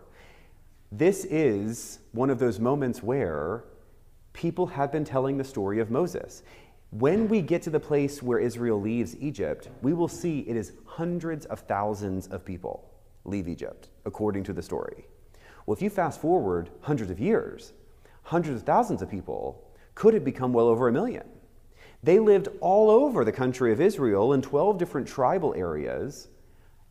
This 0.91 1.25
is 1.25 1.99
one 2.11 2.29
of 2.29 2.39
those 2.39 2.59
moments 2.59 3.01
where 3.01 3.63
people 4.33 4.67
have 4.67 4.91
been 4.91 5.03
telling 5.03 5.37
the 5.37 5.43
story 5.43 5.79
of 5.79 5.91
Moses. 5.91 6.43
When 6.91 7.27
we 7.27 7.41
get 7.41 7.63
to 7.63 7.71
the 7.71 7.79
place 7.79 8.21
where 8.21 8.37
Israel 8.37 8.79
leaves 8.79 9.15
Egypt, 9.17 9.69
we 9.81 9.93
will 9.93 10.07
see 10.07 10.39
it 10.41 10.55
is 10.55 10.73
hundreds 10.85 11.45
of 11.47 11.61
thousands 11.61 12.27
of 12.27 12.45
people 12.45 12.89
leave 13.25 13.47
Egypt, 13.47 13.89
according 14.05 14.43
to 14.43 14.53
the 14.53 14.61
story. 14.61 15.07
Well, 15.65 15.75
if 15.75 15.81
you 15.81 15.89
fast 15.89 16.21
forward 16.21 16.69
hundreds 16.81 17.09
of 17.09 17.19
years, 17.19 17.73
hundreds 18.23 18.61
of 18.61 18.65
thousands 18.65 19.01
of 19.01 19.09
people 19.09 19.63
could 19.95 20.13
have 20.13 20.25
become 20.25 20.53
well 20.53 20.67
over 20.67 20.87
a 20.87 20.91
million. 20.91 21.23
They 22.03 22.19
lived 22.19 22.49
all 22.59 22.89
over 22.89 23.23
the 23.23 23.31
country 23.31 23.71
of 23.71 23.79
Israel 23.79 24.33
in 24.33 24.41
12 24.41 24.77
different 24.77 25.07
tribal 25.07 25.53
areas. 25.55 26.27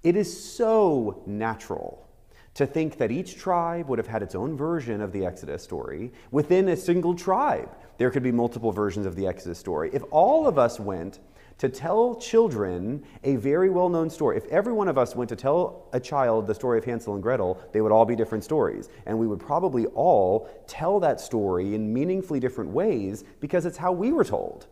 It 0.02 0.16
is 0.16 0.42
so 0.54 1.22
natural 1.26 2.08
to 2.54 2.66
think 2.66 2.98
that 2.98 3.10
each 3.10 3.36
tribe 3.36 3.88
would 3.88 3.98
have 3.98 4.06
had 4.06 4.22
its 4.22 4.34
own 4.34 4.56
version 4.56 5.00
of 5.00 5.12
the 5.12 5.24
Exodus 5.24 5.62
story. 5.62 6.12
Within 6.30 6.68
a 6.68 6.76
single 6.76 7.14
tribe, 7.14 7.70
there 7.98 8.10
could 8.10 8.22
be 8.22 8.32
multiple 8.32 8.72
versions 8.72 9.06
of 9.06 9.16
the 9.16 9.26
Exodus 9.26 9.58
story. 9.58 9.90
If 9.92 10.02
all 10.10 10.46
of 10.46 10.58
us 10.58 10.78
went 10.78 11.20
to 11.58 11.68
tell 11.68 12.14
children 12.16 13.04
a 13.24 13.36
very 13.36 13.70
well 13.70 13.88
known 13.88 14.10
story. 14.10 14.36
If 14.36 14.46
every 14.46 14.72
one 14.72 14.88
of 14.88 14.98
us 14.98 15.14
went 15.14 15.28
to 15.30 15.36
tell 15.36 15.88
a 15.92 16.00
child 16.00 16.46
the 16.46 16.54
story 16.54 16.78
of 16.78 16.84
Hansel 16.84 17.14
and 17.14 17.22
Gretel, 17.22 17.60
they 17.72 17.80
would 17.80 17.92
all 17.92 18.04
be 18.04 18.16
different 18.16 18.44
stories. 18.44 18.88
And 19.06 19.18
we 19.18 19.26
would 19.26 19.40
probably 19.40 19.86
all 19.86 20.48
tell 20.66 21.00
that 21.00 21.20
story 21.20 21.74
in 21.74 21.92
meaningfully 21.92 22.40
different 22.40 22.70
ways 22.70 23.24
because 23.40 23.66
it's 23.66 23.78
how 23.78 23.92
we 23.92 24.12
were 24.12 24.24
told. 24.24 24.66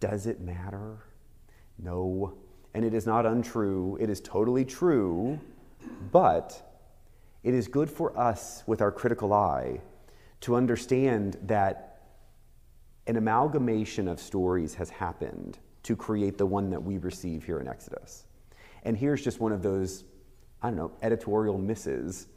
Does 0.00 0.26
it 0.26 0.40
matter? 0.40 0.98
No. 1.78 2.34
And 2.74 2.84
it 2.84 2.94
is 2.94 3.06
not 3.06 3.26
untrue, 3.26 3.98
it 4.00 4.08
is 4.08 4.20
totally 4.20 4.64
true, 4.64 5.40
but 6.12 6.70
it 7.42 7.54
is 7.54 7.68
good 7.68 7.90
for 7.90 8.16
us 8.18 8.62
with 8.66 8.80
our 8.80 8.92
critical 8.92 9.32
eye 9.32 9.80
to 10.42 10.54
understand 10.54 11.36
that 11.42 11.89
an 13.10 13.16
amalgamation 13.16 14.06
of 14.06 14.20
stories 14.20 14.72
has 14.72 14.88
happened 14.88 15.58
to 15.82 15.96
create 15.96 16.38
the 16.38 16.46
one 16.46 16.70
that 16.70 16.80
we 16.80 16.96
receive 16.98 17.42
here 17.42 17.58
in 17.58 17.66
Exodus. 17.66 18.24
And 18.84 18.96
here's 18.96 19.20
just 19.20 19.40
one 19.40 19.50
of 19.50 19.62
those, 19.62 20.04
I 20.62 20.68
don't 20.68 20.76
know, 20.76 20.92
editorial 21.02 21.58
misses 21.58 22.28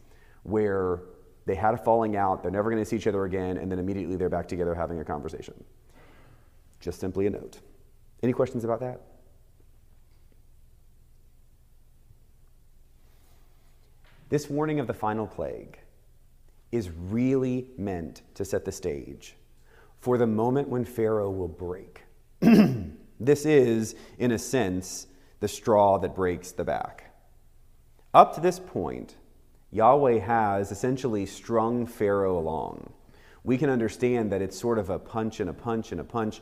where 0.41 1.01
they 1.45 1.53
had 1.53 1.75
a 1.75 1.77
falling 1.77 2.15
out, 2.15 2.41
they're 2.41 2.51
never 2.51 2.71
going 2.71 2.81
to 2.81 2.89
see 2.89 2.95
each 2.95 3.05
other 3.05 3.25
again, 3.25 3.57
and 3.57 3.71
then 3.71 3.77
immediately 3.77 4.15
they're 4.15 4.29
back 4.29 4.47
together 4.47 4.73
having 4.73 4.99
a 4.99 5.05
conversation. 5.05 5.53
Just 6.79 6.99
simply 6.99 7.27
a 7.27 7.29
note. 7.29 7.59
Any 8.23 8.33
questions 8.33 8.63
about 8.63 8.79
that? 8.79 8.99
This 14.29 14.49
warning 14.49 14.79
of 14.79 14.87
the 14.87 14.93
final 14.95 15.27
plague 15.27 15.77
is 16.71 16.89
really 16.89 17.67
meant 17.77 18.23
to 18.33 18.43
set 18.43 18.65
the 18.65 18.71
stage 18.71 19.35
for 20.03 20.17
the 20.17 20.27
moment 20.27 20.67
when 20.67 20.83
Pharaoh 20.83 21.31
will 21.31 21.47
break. 21.47 22.01
this 23.21 23.45
is, 23.45 23.95
in 24.17 24.33
a 24.33 24.37
sense, 24.37 25.07
the 25.39 25.47
straw 25.47 25.97
that 25.97 26.13
breaks 26.13 26.51
the 26.51 26.65
back. 26.65 27.15
Up 28.13 28.35
to 28.35 28.41
this 28.41 28.59
point, 28.59 29.15
Yahweh 29.71 30.19
has 30.19 30.73
essentially 30.73 31.25
strung 31.25 31.85
Pharaoh 31.85 32.37
along. 32.37 32.91
We 33.45 33.57
can 33.57 33.69
understand 33.69 34.29
that 34.33 34.41
it's 34.41 34.59
sort 34.59 34.77
of 34.77 34.89
a 34.89 34.99
punch 34.99 35.39
and 35.39 35.49
a 35.49 35.53
punch 35.53 35.93
and 35.93 36.01
a 36.01 36.03
punch. 36.03 36.41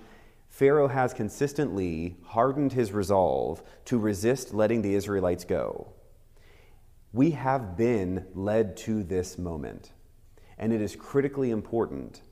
Pharaoh 0.50 0.88
has 0.88 1.14
consistently 1.14 2.18
hardened 2.24 2.74
his 2.74 2.92
resolve 2.92 3.62
to 3.86 4.00
resist 4.00 4.56
letting 4.56 4.82
the 4.82 4.96
Israelites 4.96 5.46
go. 5.46 5.94
We 7.14 7.30
have 7.30 7.78
been 7.78 8.26
led 8.34 8.76
to 8.78 9.04
this 9.04 9.38
moment, 9.38 9.92
and 10.58 10.74
it 10.74 10.82
is 10.82 10.96
critically 10.96 11.52
important 11.52 12.24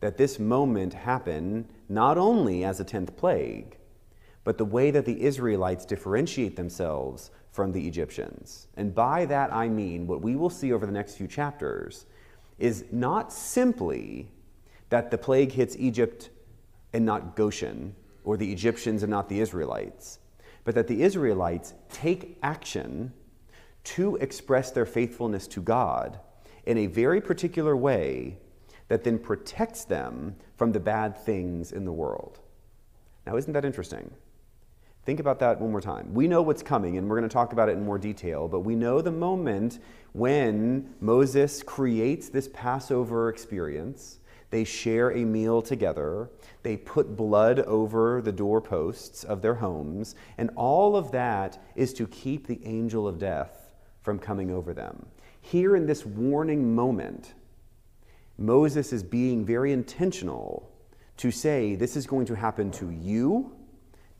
that 0.00 0.16
this 0.16 0.38
moment 0.38 0.94
happen 0.94 1.68
not 1.88 2.18
only 2.18 2.64
as 2.64 2.80
a 2.80 2.84
tenth 2.84 3.16
plague, 3.16 3.76
but 4.44 4.58
the 4.58 4.64
way 4.64 4.90
that 4.90 5.04
the 5.04 5.22
Israelites 5.22 5.84
differentiate 5.84 6.56
themselves 6.56 7.30
from 7.50 7.72
the 7.72 7.86
Egyptians. 7.86 8.68
And 8.76 8.94
by 8.94 9.26
that 9.26 9.52
I 9.52 9.68
mean 9.68 10.06
what 10.06 10.22
we 10.22 10.36
will 10.36 10.50
see 10.50 10.72
over 10.72 10.86
the 10.86 10.92
next 10.92 11.16
few 11.16 11.26
chapters 11.26 12.06
is 12.58 12.84
not 12.92 13.32
simply 13.32 14.30
that 14.90 15.10
the 15.10 15.18
plague 15.18 15.52
hits 15.52 15.76
Egypt 15.78 16.30
and 16.92 17.04
not 17.04 17.36
Goshen, 17.36 17.94
or 18.24 18.36
the 18.36 18.50
Egyptians 18.52 19.02
and 19.02 19.10
not 19.10 19.28
the 19.28 19.40
Israelites, 19.40 20.18
but 20.64 20.74
that 20.74 20.86
the 20.86 21.02
Israelites 21.02 21.74
take 21.90 22.38
action 22.42 23.12
to 23.84 24.16
express 24.16 24.70
their 24.70 24.86
faithfulness 24.86 25.46
to 25.48 25.60
God 25.60 26.18
in 26.64 26.78
a 26.78 26.86
very 26.86 27.20
particular 27.20 27.76
way 27.76 28.38
that 28.88 29.04
then 29.04 29.18
protects 29.18 29.84
them 29.84 30.34
from 30.56 30.72
the 30.72 30.80
bad 30.80 31.16
things 31.16 31.72
in 31.72 31.84
the 31.84 31.92
world. 31.92 32.40
Now, 33.26 33.36
isn't 33.36 33.52
that 33.52 33.64
interesting? 33.64 34.10
Think 35.04 35.20
about 35.20 35.38
that 35.38 35.60
one 35.60 35.70
more 35.70 35.80
time. 35.80 36.12
We 36.12 36.28
know 36.28 36.42
what's 36.42 36.62
coming, 36.62 36.98
and 36.98 37.08
we're 37.08 37.16
going 37.16 37.28
to 37.28 37.32
talk 37.32 37.52
about 37.52 37.68
it 37.68 37.72
in 37.72 37.84
more 37.84 37.98
detail, 37.98 38.48
but 38.48 38.60
we 38.60 38.74
know 38.74 39.00
the 39.00 39.10
moment 39.10 39.78
when 40.12 40.94
Moses 41.00 41.62
creates 41.62 42.28
this 42.28 42.48
Passover 42.52 43.28
experience. 43.28 44.18
They 44.50 44.64
share 44.64 45.12
a 45.12 45.24
meal 45.24 45.60
together. 45.62 46.30
They 46.62 46.76
put 46.76 47.16
blood 47.16 47.60
over 47.60 48.22
the 48.22 48.32
doorposts 48.32 49.24
of 49.24 49.42
their 49.42 49.54
homes. 49.54 50.14
And 50.38 50.50
all 50.56 50.96
of 50.96 51.10
that 51.12 51.62
is 51.74 51.92
to 51.94 52.06
keep 52.06 52.46
the 52.46 52.60
angel 52.64 53.06
of 53.06 53.18
death 53.18 53.74
from 54.00 54.18
coming 54.18 54.50
over 54.50 54.72
them. 54.72 55.06
Here 55.40 55.76
in 55.76 55.86
this 55.86 56.04
warning 56.04 56.74
moment, 56.74 57.34
Moses 58.38 58.92
is 58.92 59.02
being 59.02 59.44
very 59.44 59.72
intentional 59.72 60.70
to 61.16 61.32
say 61.32 61.74
this 61.74 61.96
is 61.96 62.06
going 62.06 62.24
to 62.26 62.34
happen 62.34 62.70
to 62.70 62.90
you, 62.90 63.52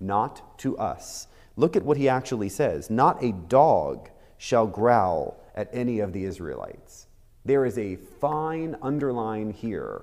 not 0.01 0.59
to 0.59 0.77
us. 0.77 1.29
Look 1.57 1.77
at 1.77 1.85
what 1.85 1.97
he 1.97 2.09
actually 2.09 2.49
says 2.49 2.91
Not 2.91 3.23
a 3.23 3.33
dog 3.33 4.11
shall 4.37 4.67
growl 4.67 5.41
at 5.55 5.71
any 5.73 6.01
of 6.01 6.13
the 6.13 6.25
Israelites. 6.25 7.07
There 7.45 7.65
is 7.65 7.79
a 7.79 7.97
fine 7.97 8.77
underline 8.83 9.51
here 9.51 10.03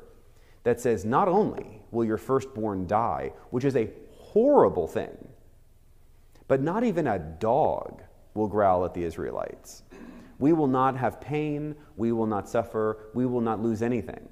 that 0.63 0.81
says 0.81 1.05
not 1.05 1.27
only 1.27 1.81
will 1.91 2.05
your 2.05 2.17
firstborn 2.17 2.87
die, 2.87 3.33
which 3.51 3.65
is 3.65 3.75
a 3.75 3.91
horrible 4.11 4.87
thing, 4.87 5.27
but 6.47 6.61
not 6.61 6.83
even 6.83 7.07
a 7.07 7.19
dog 7.19 8.01
will 8.33 8.47
growl 8.47 8.83
at 8.85 8.93
the 8.93 9.03
Israelites. 9.03 9.83
We 10.39 10.53
will 10.53 10.67
not 10.67 10.97
have 10.97 11.21
pain. 11.21 11.75
We 11.95 12.11
will 12.11 12.25
not 12.25 12.49
suffer. 12.49 13.09
We 13.13 13.25
will 13.25 13.41
not 13.41 13.61
lose 13.61 13.81
anything. 13.81 14.27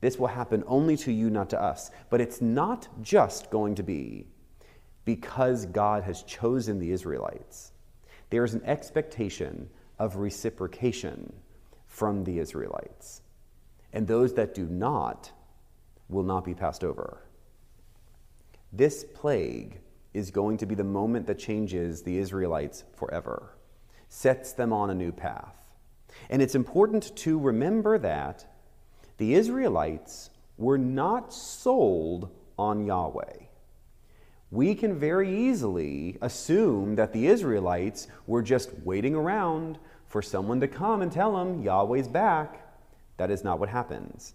This 0.00 0.18
will 0.18 0.26
happen 0.26 0.64
only 0.66 0.96
to 0.98 1.12
you, 1.12 1.30
not 1.30 1.50
to 1.50 1.62
us. 1.62 1.90
But 2.10 2.20
it's 2.20 2.40
not 2.40 2.88
just 3.02 3.50
going 3.50 3.74
to 3.76 3.82
be 3.82 4.26
because 5.04 5.66
God 5.66 6.02
has 6.02 6.22
chosen 6.22 6.78
the 6.78 6.90
Israelites. 6.90 7.72
There 8.30 8.44
is 8.44 8.54
an 8.54 8.64
expectation 8.64 9.68
of 9.98 10.16
reciprocation 10.16 11.32
from 11.86 12.24
the 12.24 12.38
Israelites. 12.38 13.22
And 13.92 14.06
those 14.06 14.34
that 14.34 14.54
do 14.54 14.66
not 14.66 15.30
will 16.08 16.24
not 16.24 16.44
be 16.44 16.54
passed 16.54 16.84
over. 16.84 17.22
This 18.72 19.04
plague 19.14 19.80
is 20.12 20.30
going 20.30 20.58
to 20.58 20.66
be 20.66 20.74
the 20.74 20.84
moment 20.84 21.26
that 21.26 21.38
changes 21.38 22.02
the 22.02 22.18
Israelites 22.18 22.84
forever 22.94 23.55
sets 24.08 24.52
them 24.52 24.72
on 24.72 24.90
a 24.90 24.94
new 24.94 25.12
path. 25.12 25.56
And 26.30 26.40
it's 26.40 26.54
important 26.54 27.14
to 27.16 27.38
remember 27.38 27.98
that 27.98 28.46
the 29.18 29.34
Israelites 29.34 30.30
were 30.56 30.78
not 30.78 31.32
sold 31.32 32.30
on 32.58 32.86
Yahweh. 32.86 33.44
We 34.50 34.74
can 34.74 34.98
very 34.98 35.48
easily 35.48 36.16
assume 36.20 36.96
that 36.96 37.12
the 37.12 37.26
Israelites 37.26 38.08
were 38.26 38.42
just 38.42 38.70
waiting 38.84 39.14
around 39.14 39.78
for 40.06 40.22
someone 40.22 40.60
to 40.60 40.68
come 40.68 41.02
and 41.02 41.10
tell 41.10 41.36
them 41.36 41.62
Yahweh's 41.62 42.08
back. 42.08 42.62
That 43.16 43.30
is 43.30 43.42
not 43.42 43.58
what 43.58 43.68
happens. 43.68 44.34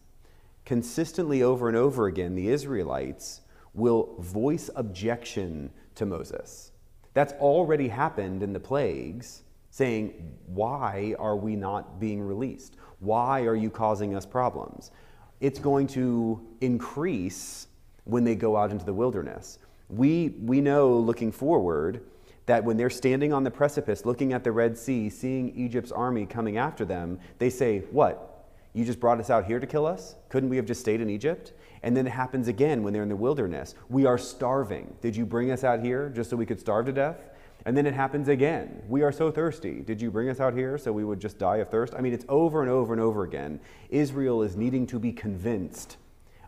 Consistently 0.66 1.42
over 1.42 1.68
and 1.68 1.78
over 1.78 2.08
again, 2.08 2.36
the 2.36 2.50
Israelites 2.50 3.42
will 3.74 4.16
voice 4.20 4.70
objection 4.76 5.72
to 5.96 6.06
Moses. 6.06 6.72
That's 7.14 7.34
already 7.34 7.88
happened 7.88 8.44
in 8.44 8.54
the 8.54 8.60
plagues 8.60 9.44
saying, 9.72 10.14
Why 10.46 11.16
are 11.18 11.36
we 11.36 11.56
not 11.56 12.00
being 12.00 12.22
released? 12.22 12.76
Why 13.00 13.42
are 13.46 13.56
you 13.56 13.72
causing 13.72 14.14
us 14.14 14.26
problems? 14.26 14.92
It's 15.40 15.58
going 15.58 15.88
to 15.88 16.46
increase 16.62 17.68
when 18.04 18.24
they 18.24 18.36
go 18.36 18.56
out 18.56 18.70
into 18.70 18.86
the 18.86 18.94
wilderness. 18.94 19.58
We, 19.90 20.36
we 20.40 20.62
know 20.62 20.96
looking 20.98 21.32
forward 21.32 22.04
that 22.46 22.64
when 22.64 22.78
they're 22.78 22.90
standing 22.90 23.34
on 23.34 23.44
the 23.44 23.52
precipice, 23.52 24.06
looking 24.06 24.34
at 24.34 24.44
the 24.44 24.52
Red 24.52 24.78
Sea, 24.78 25.10
seeing 25.10 25.56
Egypt's 25.56 25.92
army 25.92 26.26
coming 26.26 26.58
after 26.58 26.86
them, 26.86 27.20
they 27.40 27.50
say, 27.50 27.80
What? 27.92 28.28
You 28.74 28.86
just 28.86 29.00
brought 29.02 29.20
us 29.20 29.30
out 29.30 29.46
here 29.46 29.60
to 29.60 29.68
kill 29.68 29.86
us? 29.86 30.16
Couldn't 30.30 30.50
we 30.50 30.56
have 30.56 30.66
just 30.66 30.80
stayed 30.80 31.02
in 31.02 31.10
Egypt? 31.10 31.54
And 31.84 31.98
then 31.98 32.08
it 32.08 32.12
happens 32.12 32.48
again 32.48 32.84
when 32.84 32.94
they're 32.94 33.04
in 33.04 33.10
the 33.10 33.16
wilderness. 33.16 33.76
We 33.90 34.06
are 34.06 34.18
starving. 34.18 34.96
Did 35.02 35.16
you 35.16 35.26
bring 35.26 35.52
us 35.52 35.64
out 35.64 35.82
here 35.82 36.10
just 36.10 36.30
so 36.30 36.38
we 36.38 36.46
could 36.46 36.60
starve 36.60 36.86
to 36.86 36.94
death? 36.94 37.18
And 37.66 37.78
then 37.78 37.86
it 37.86 37.94
happens 37.94 38.28
again. 38.28 38.82
We 38.88 39.04
are 39.04 39.12
so 39.12 39.30
thirsty. 39.30 39.82
Did 39.82 40.02
you 40.02 40.10
bring 40.10 40.30
us 40.30 40.40
out 40.40 40.54
here 40.54 40.78
so 40.78 40.92
we 40.92 41.04
would 41.04 41.20
just 41.20 41.38
die 41.38 41.58
of 41.58 41.70
thirst? 41.70 41.94
I 41.96 42.02
mean, 42.02 42.14
it's 42.14 42.26
over 42.28 42.62
and 42.62 42.70
over 42.70 42.94
and 42.94 43.02
over 43.02 43.24
again. 43.24 43.60
Israel 43.90 44.42
is 44.42 44.56
needing 44.56 44.88
to 44.88 45.00
be 45.00 45.12
convinced 45.12 45.98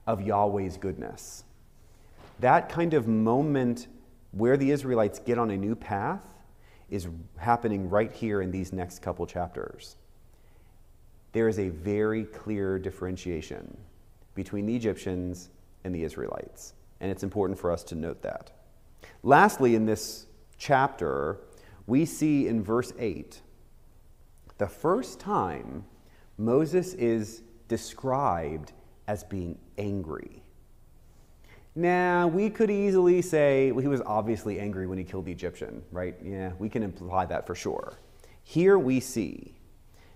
of 0.08 0.22
Yahweh's 0.22 0.78
goodness. 0.78 1.44
That 2.40 2.68
kind 2.70 2.94
of 2.94 3.08
moment 3.08 3.88
where 4.32 4.58
the 4.58 4.72
Israelites 4.72 5.20
get 5.20 5.38
on 5.38 5.52
a 5.52 5.58
new 5.58 5.76
path 5.76 6.22
is 6.90 7.08
happening 7.38 7.90
right 7.90 8.12
here 8.12 8.42
in 8.42 8.52
these 8.52 8.74
next 8.74 9.02
couple 9.02 9.26
chapters. 9.26 9.96
There 11.32 11.48
is 11.48 11.60
a 11.60 11.70
very 11.70 12.26
clear 12.26 12.78
differentiation 12.80 13.78
between 14.36 14.66
the 14.66 14.76
Egyptians 14.76 15.50
and 15.84 15.94
the 15.94 16.04
Israelites, 16.04 16.74
and 17.00 17.12
it's 17.12 17.24
important 17.24 17.60
for 17.60 17.72
us 17.72 17.84
to 17.86 17.96
note 17.96 18.22
that. 18.24 18.52
Lastly, 19.24 19.76
in 19.76 19.86
this 19.86 20.28
chapter, 20.64 21.40
we 21.88 22.06
see 22.06 22.48
in 22.48 22.64
verse 22.64 22.94
8 22.98 23.42
the 24.60 24.68
first 24.68 25.20
time 25.20 25.84
Moses 26.38 26.94
is 26.94 27.42
described 27.68 28.72
as 29.08 29.26
being 29.26 29.58
angry. 29.78 30.42
Now, 31.76 32.28
we 32.28 32.50
could 32.50 32.72
easily 32.72 33.22
say 33.22 33.72
well, 33.72 33.82
he 33.82 33.88
was 33.88 34.02
obviously 34.06 34.60
angry 34.60 34.88
when 34.88 34.98
he 34.98 35.04
killed 35.04 35.26
the 35.26 35.34
Egyptian, 35.34 35.84
right? 35.92 36.16
Yeah, 36.24 36.54
we 36.60 36.70
can 36.70 36.82
imply 36.82 37.26
that 37.26 37.46
for 37.46 37.56
sure. 37.56 37.98
Here 38.44 38.78
we 38.80 39.02
see 39.02 39.56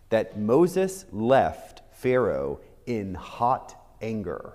that 0.10 0.40
Moses 0.40 1.06
left 1.12 1.82
Pharaoh 1.92 2.62
in 2.86 3.16
hot 3.16 3.76
anger. 4.02 4.54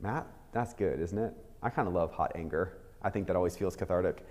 Matt, 0.00 0.26
that's 0.50 0.74
good, 0.74 0.98
isn't 1.00 1.18
it? 1.18 1.32
I 1.62 1.70
kind 1.70 1.86
of 1.86 1.94
love 1.94 2.10
hot 2.10 2.32
anger. 2.34 2.78
I 3.02 3.10
think 3.10 3.28
that 3.28 3.36
always 3.36 3.56
feels 3.56 3.76
cathartic. 3.76 4.24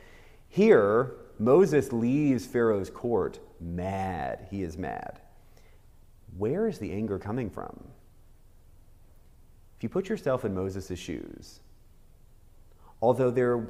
Here, 0.52 1.14
Moses 1.40 1.94
leaves 1.94 2.46
Pharaoh's 2.46 2.90
court 2.90 3.40
mad. 3.62 4.48
He 4.52 4.64
is 4.64 4.78
mad. 4.78 5.22
Where 6.38 6.68
is 6.68 6.78
the 6.78 6.92
anger 6.92 7.18
coming 7.18 7.50
from? 7.50 7.88
If 9.78 9.84
you 9.84 9.88
put 9.88 10.10
yourself 10.10 10.44
in 10.44 10.54
Moses' 10.54 11.00
shoes, 11.00 11.62
although 13.02 13.32
there, 13.32 13.70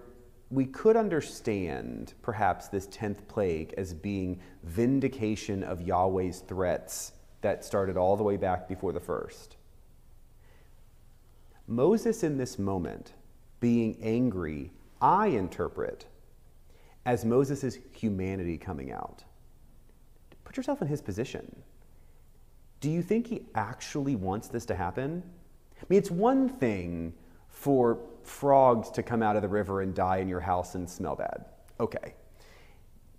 we 0.50 0.66
could 0.66 0.98
understand 0.98 2.16
perhaps 2.24 2.68
this 2.68 2.88
10th 2.88 3.28
plague 3.28 3.76
as 3.78 3.94
being 3.94 4.40
vindication 4.64 5.64
of 5.64 5.82
Yahweh's 5.82 6.40
threats 6.40 7.14
that 7.42 7.64
started 7.64 7.96
all 7.96 8.18
the 8.18 8.24
way 8.24 8.38
back 8.38 8.68
before 8.68 8.92
the 8.92 9.00
first. 9.00 9.56
Moses, 11.68 12.24
in 12.24 12.40
this 12.40 12.58
moment, 12.58 13.14
being 13.60 14.00
angry, 14.02 14.72
I 15.00 15.28
interpret 15.28 16.08
as 17.06 17.26
Moses' 17.26 17.78
humanity 17.94 18.58
coming 18.58 18.92
out. 18.92 19.24
Put 20.44 20.58
yourself 20.58 20.82
in 20.82 20.88
his 20.88 21.02
position. 21.02 21.56
Do 22.80 22.90
you 22.90 23.02
think 23.02 23.28
he 23.28 23.44
actually 23.56 24.16
wants 24.16 24.48
this 24.48 24.66
to 24.66 24.76
happen? 24.76 25.24
I 25.82 25.86
mean, 25.90 26.00
it's 26.00 26.12
one 26.12 26.50
thing 26.50 27.14
for 27.48 28.00
frogs 28.24 28.90
to 28.92 29.04
come 29.04 29.22
out 29.22 29.36
of 29.36 29.42
the 29.42 29.48
river 29.48 29.82
and 29.82 29.94
die 29.94 30.18
in 30.18 30.28
your 30.28 30.40
house 30.40 30.76
and 30.76 30.90
smell 30.90 31.16
bad. 31.16 31.46
Okay. 31.80 32.16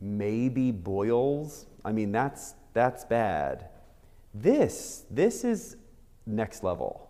Maybe 0.01 0.71
boils. 0.71 1.67
I 1.85 1.93
mean, 1.93 2.13
that's, 2.13 2.55
that's 2.73 3.05
bad. 3.05 3.69
This, 4.35 5.05
this 5.11 5.45
is 5.45 5.77
next 6.27 6.65
level. 6.65 7.09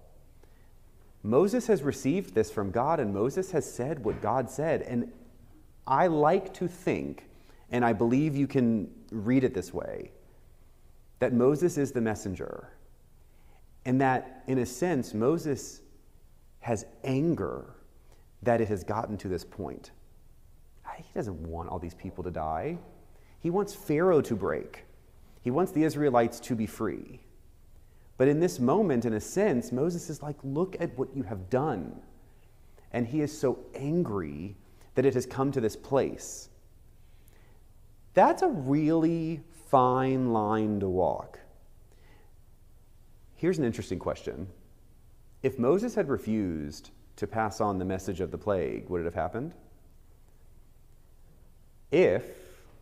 Moses 1.22 1.68
has 1.68 1.82
received 1.82 2.34
this 2.34 2.50
from 2.50 2.70
God, 2.70 2.98
and 2.98 3.14
Moses 3.14 3.52
has 3.52 3.70
said 3.70 4.04
what 4.04 4.20
God 4.20 4.50
said. 4.50 4.82
And 4.82 5.12
I 5.86 6.06
like 6.06 6.54
to 6.54 6.68
think, 6.68 7.28
and 7.70 7.84
I 7.84 7.92
believe 7.92 8.36
you 8.36 8.46
can 8.46 8.90
read 9.10 9.44
it 9.44 9.54
this 9.54 9.72
way, 9.72 10.10
that 11.18 11.32
Moses 11.32 11.78
is 11.78 11.92
the 11.92 12.00
messenger. 12.00 12.68
And 13.84 14.00
that, 14.00 14.44
in 14.46 14.58
a 14.58 14.66
sense, 14.66 15.12
Moses 15.14 15.80
has 16.60 16.86
anger 17.04 17.74
that 18.42 18.60
it 18.60 18.68
has 18.68 18.84
gotten 18.84 19.16
to 19.18 19.28
this 19.28 19.44
point. 19.44 19.90
He 20.96 21.04
doesn't 21.14 21.42
want 21.46 21.68
all 21.68 21.78
these 21.78 21.94
people 21.94 22.22
to 22.24 22.30
die. 22.30 22.78
He 23.40 23.50
wants 23.50 23.74
Pharaoh 23.74 24.20
to 24.22 24.36
break. 24.36 24.84
He 25.42 25.50
wants 25.50 25.72
the 25.72 25.82
Israelites 25.84 26.38
to 26.40 26.54
be 26.54 26.66
free. 26.66 27.20
But 28.18 28.28
in 28.28 28.40
this 28.40 28.60
moment, 28.60 29.04
in 29.04 29.14
a 29.14 29.20
sense, 29.20 29.72
Moses 29.72 30.10
is 30.10 30.22
like, 30.22 30.36
Look 30.42 30.76
at 30.80 30.96
what 30.96 31.14
you 31.14 31.22
have 31.24 31.50
done. 31.50 32.00
And 32.92 33.06
he 33.06 33.20
is 33.20 33.36
so 33.36 33.58
angry 33.74 34.56
that 34.94 35.06
it 35.06 35.14
has 35.14 35.26
come 35.26 35.52
to 35.52 35.60
this 35.60 35.76
place. 35.76 36.48
That's 38.14 38.42
a 38.42 38.48
really 38.48 39.40
fine 39.68 40.32
line 40.32 40.80
to 40.80 40.88
walk. 40.88 41.40
Here's 43.34 43.58
an 43.58 43.64
interesting 43.64 43.98
question 43.98 44.46
if 45.42 45.58
Moses 45.58 45.94
had 45.94 46.08
refused 46.08 46.90
to 47.16 47.26
pass 47.26 47.60
on 47.60 47.78
the 47.78 47.84
message 47.84 48.20
of 48.20 48.30
the 48.30 48.38
plague, 48.38 48.88
would 48.88 49.00
it 49.00 49.04
have 49.04 49.14
happened? 49.14 49.54
If 51.90 52.24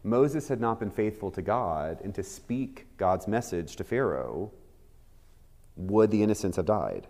Moses 0.04 0.48
had 0.48 0.60
not 0.60 0.78
been 0.78 0.90
faithful 0.90 1.30
to 1.32 1.42
God 1.42 2.00
and 2.02 2.14
to 2.14 2.22
speak 2.22 2.86
God's 2.96 3.26
message 3.26 3.76
to 3.76 3.84
Pharaoh, 3.84 4.52
would 5.76 6.10
the 6.10 6.22
innocents 6.22 6.56
have 6.56 6.66
died? 6.66 7.06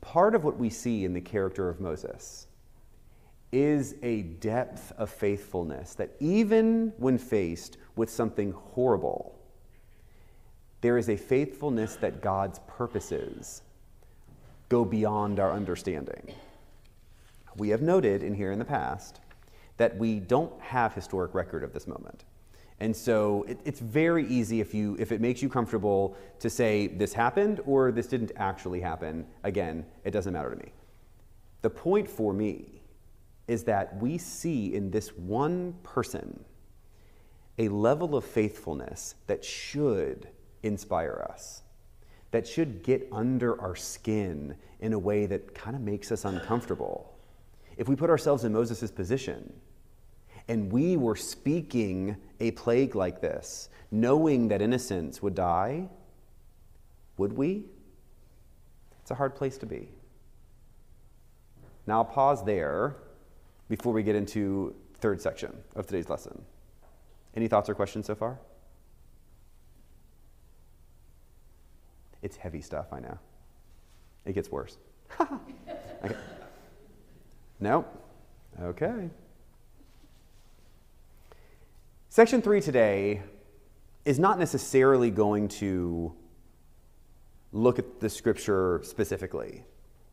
Part 0.00 0.34
of 0.34 0.44
what 0.44 0.58
we 0.58 0.70
see 0.70 1.04
in 1.04 1.12
the 1.12 1.20
character 1.20 1.68
of 1.68 1.80
Moses 1.80 2.47
is 3.52 3.94
a 4.02 4.22
depth 4.22 4.92
of 4.98 5.10
faithfulness 5.10 5.94
that 5.94 6.10
even 6.20 6.92
when 6.98 7.18
faced 7.18 7.78
with 7.96 8.10
something 8.10 8.52
horrible, 8.52 9.38
there 10.80 10.98
is 10.98 11.08
a 11.08 11.16
faithfulness 11.16 11.96
that 11.96 12.20
God's 12.20 12.60
purposes 12.66 13.62
go 14.68 14.84
beyond 14.84 15.40
our 15.40 15.52
understanding. 15.52 16.34
We 17.56 17.70
have 17.70 17.82
noted 17.82 18.22
in 18.22 18.34
here 18.34 18.52
in 18.52 18.58
the 18.58 18.64
past 18.64 19.20
that 19.78 19.96
we 19.96 20.20
don't 20.20 20.60
have 20.60 20.92
historic 20.92 21.34
record 21.34 21.64
of 21.64 21.72
this 21.72 21.86
moment. 21.86 22.24
And 22.80 22.94
so 22.94 23.44
it, 23.48 23.58
it's 23.64 23.80
very 23.80 24.26
easy 24.28 24.60
if, 24.60 24.72
you, 24.74 24.96
if 25.00 25.10
it 25.10 25.20
makes 25.20 25.42
you 25.42 25.48
comfortable 25.48 26.16
to 26.38 26.48
say 26.48 26.86
this 26.86 27.12
happened 27.12 27.60
or 27.66 27.90
this 27.90 28.06
didn't 28.06 28.32
actually 28.36 28.80
happen. 28.80 29.26
Again, 29.42 29.84
it 30.04 30.12
doesn't 30.12 30.32
matter 30.32 30.50
to 30.50 30.56
me. 30.56 30.72
The 31.62 31.70
point 31.70 32.08
for 32.08 32.32
me 32.32 32.77
is 33.48 33.64
that 33.64 34.00
we 34.00 34.18
see 34.18 34.74
in 34.74 34.90
this 34.90 35.08
one 35.16 35.74
person 35.82 36.44
a 37.58 37.68
level 37.68 38.14
of 38.14 38.24
faithfulness 38.24 39.16
that 39.26 39.44
should 39.44 40.28
inspire 40.62 41.26
us 41.30 41.62
that 42.30 42.46
should 42.46 42.82
get 42.82 43.08
under 43.12 43.60
our 43.60 43.74
skin 43.74 44.54
in 44.80 44.92
a 44.92 44.98
way 44.98 45.26
that 45.26 45.54
kind 45.54 45.74
of 45.74 45.82
makes 45.82 46.12
us 46.12 46.24
uncomfortable. 46.24 47.18
If 47.76 47.88
we 47.88 47.96
put 47.96 48.10
ourselves 48.10 48.44
in 48.44 48.52
Moses' 48.52 48.90
position 48.90 49.52
and 50.48 50.70
we 50.70 50.96
were 50.96 51.16
speaking 51.16 52.16
a 52.40 52.50
plague 52.52 52.94
like 52.94 53.20
this, 53.20 53.68
knowing 53.90 54.48
that 54.48 54.60
innocents 54.60 55.22
would 55.22 55.34
die, 55.34 55.88
would 57.16 57.32
we? 57.32 57.64
It's 59.00 59.10
a 59.10 59.14
hard 59.14 59.34
place 59.34 59.56
to 59.58 59.66
be. 59.66 59.88
Now 61.86 61.98
I'll 61.98 62.04
pause 62.04 62.44
there 62.44 62.96
before 63.68 63.92
we 63.92 64.02
get 64.02 64.16
into 64.16 64.74
third 65.00 65.20
section 65.20 65.56
of 65.76 65.86
today's 65.86 66.08
lesson. 66.08 66.42
Any 67.34 67.48
thoughts 67.48 67.68
or 67.68 67.74
questions 67.74 68.06
so 68.06 68.14
far? 68.14 68.38
It's 72.22 72.36
heavy 72.36 72.60
stuff, 72.60 72.86
I 72.92 73.00
know. 73.00 73.18
It 74.24 74.32
gets 74.32 74.50
worse. 74.50 74.76
okay. 75.20 76.16
No? 77.60 77.84
Okay. 78.60 79.08
Section 82.08 82.42
three 82.42 82.60
today 82.60 83.22
is 84.04 84.18
not 84.18 84.38
necessarily 84.38 85.10
going 85.10 85.48
to 85.48 86.12
look 87.52 87.78
at 87.78 88.00
the 88.00 88.10
scripture 88.10 88.80
specifically. 88.82 89.64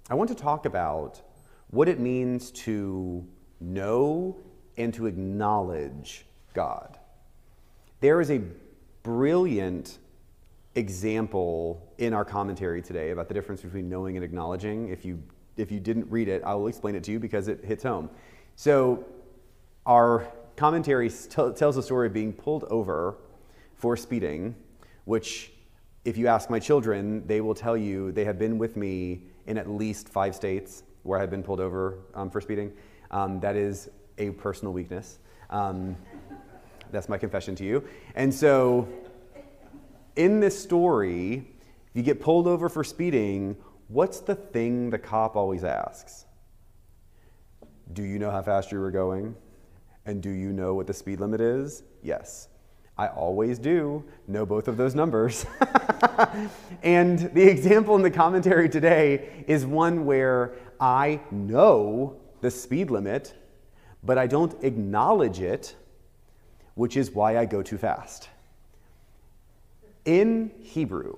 I 0.09 0.15
want 0.15 0.29
to 0.29 0.35
talk 0.35 0.65
about 0.65 1.21
what 1.69 1.89
it 1.89 1.99
means 1.99 2.51
to 2.51 3.27
know 3.59 4.37
and 4.77 4.93
to 4.93 5.05
acknowledge 5.05 6.25
God. 6.53 6.99
There 7.99 8.21
is 8.21 8.31
a 8.31 8.41
brilliant 9.03 9.99
example 10.75 11.93
in 11.97 12.13
our 12.13 12.25
commentary 12.25 12.81
today 12.81 13.11
about 13.11 13.27
the 13.27 13.33
difference 13.33 13.61
between 13.61 13.89
knowing 13.89 14.17
and 14.17 14.23
acknowledging. 14.23 14.89
If 14.89 15.05
you 15.05 15.21
if 15.57 15.71
you 15.71 15.79
didn't 15.79 16.09
read 16.11 16.27
it, 16.27 16.43
I 16.43 16.53
will 16.55 16.67
explain 16.67 16.95
it 16.95 17.03
to 17.05 17.11
you 17.11 17.19
because 17.19 17.47
it 17.47 17.63
hits 17.63 17.83
home. 17.83 18.09
So, 18.55 19.05
our 19.85 20.27
commentary 20.57 21.09
t- 21.09 21.51
tells 21.55 21.75
the 21.75 21.83
story 21.83 22.07
of 22.07 22.13
being 22.13 22.33
pulled 22.33 22.65
over 22.65 23.15
for 23.75 23.95
speeding, 23.95 24.55
which, 25.05 25.51
if 26.03 26.17
you 26.17 26.27
ask 26.27 26.49
my 26.49 26.59
children, 26.59 27.25
they 27.27 27.41
will 27.41 27.55
tell 27.55 27.77
you 27.77 28.11
they 28.11 28.25
have 28.25 28.39
been 28.39 28.57
with 28.57 28.75
me 28.75 29.23
in 29.47 29.57
at 29.57 29.69
least 29.69 30.09
five 30.09 30.35
states 30.35 30.83
where 31.03 31.19
I've 31.19 31.29
been 31.29 31.43
pulled 31.43 31.59
over 31.59 31.99
um, 32.15 32.29
for 32.29 32.41
speeding. 32.41 32.73
Um, 33.11 33.39
that 33.39 33.55
is 33.55 33.89
a 34.17 34.31
personal 34.31 34.73
weakness. 34.73 35.19
Um, 35.49 35.95
that's 36.91 37.09
my 37.09 37.17
confession 37.17 37.55
to 37.55 37.63
you. 37.63 37.83
And 38.15 38.33
so, 38.33 38.87
in 40.15 40.39
this 40.39 40.57
story, 40.61 41.47
if 41.87 41.95
you 41.95 42.03
get 42.03 42.21
pulled 42.21 42.47
over 42.47 42.69
for 42.69 42.83
speeding, 42.83 43.57
what's 43.87 44.19
the 44.19 44.35
thing 44.35 44.89
the 44.89 44.97
cop 44.99 45.35
always 45.35 45.63
asks? 45.63 46.25
Do 47.93 48.03
you 48.03 48.19
know 48.19 48.31
how 48.31 48.41
fast 48.41 48.71
you 48.71 48.79
were 48.79 48.91
going? 48.91 49.35
And 50.05 50.21
do 50.21 50.29
you 50.29 50.53
know 50.53 50.73
what 50.73 50.87
the 50.87 50.93
speed 50.93 51.19
limit 51.19 51.41
is? 51.41 51.83
Yes. 52.03 52.49
I 52.97 53.07
always 53.07 53.59
do 53.59 54.05
know 54.27 54.45
both 54.45 54.67
of 54.67 54.77
those 54.77 54.95
numbers. 54.95 55.45
and 56.83 57.19
the 57.33 57.43
example 57.43 57.95
in 57.95 58.01
the 58.01 58.11
commentary 58.11 58.69
today 58.69 59.43
is 59.47 59.65
one 59.65 60.05
where 60.05 60.53
I 60.79 61.19
know 61.29 62.21
the 62.41 62.51
speed 62.51 62.91
limit, 62.91 63.33
but 64.03 64.17
I 64.17 64.27
don't 64.27 64.63
acknowledge 64.63 65.39
it, 65.39 65.75
which 66.75 66.97
is 66.97 67.11
why 67.11 67.37
I 67.37 67.45
go 67.45 67.61
too 67.61 67.77
fast. 67.77 68.29
In 70.05 70.51
Hebrew, 70.61 71.15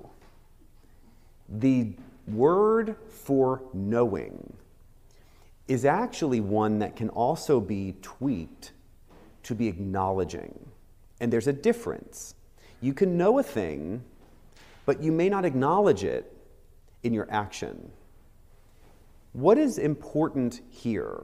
the 1.49 1.93
word 2.27 2.95
for 3.10 3.62
knowing 3.73 4.53
is 5.67 5.84
actually 5.84 6.39
one 6.39 6.80
that 6.80 6.95
can 6.95 7.10
also 7.10 7.60
be 7.60 7.95
tweaked 8.01 8.71
to 9.43 9.56
be 9.56 9.67
acknowledging. 9.67 10.58
And 11.19 11.32
there's 11.32 11.47
a 11.47 11.53
difference. 11.53 12.36
You 12.80 12.93
can 12.93 13.17
know 13.17 13.39
a 13.39 13.43
thing, 13.43 14.03
but 14.86 15.01
you 15.01 15.12
may 15.12 15.30
not 15.30 15.45
acknowledge 15.45 16.03
it 16.03 16.34
in 17.03 17.13
your 17.13 17.27
action. 17.30 17.91
What 19.38 19.60
is 19.60 19.78
important 19.78 20.62
here 20.67 21.23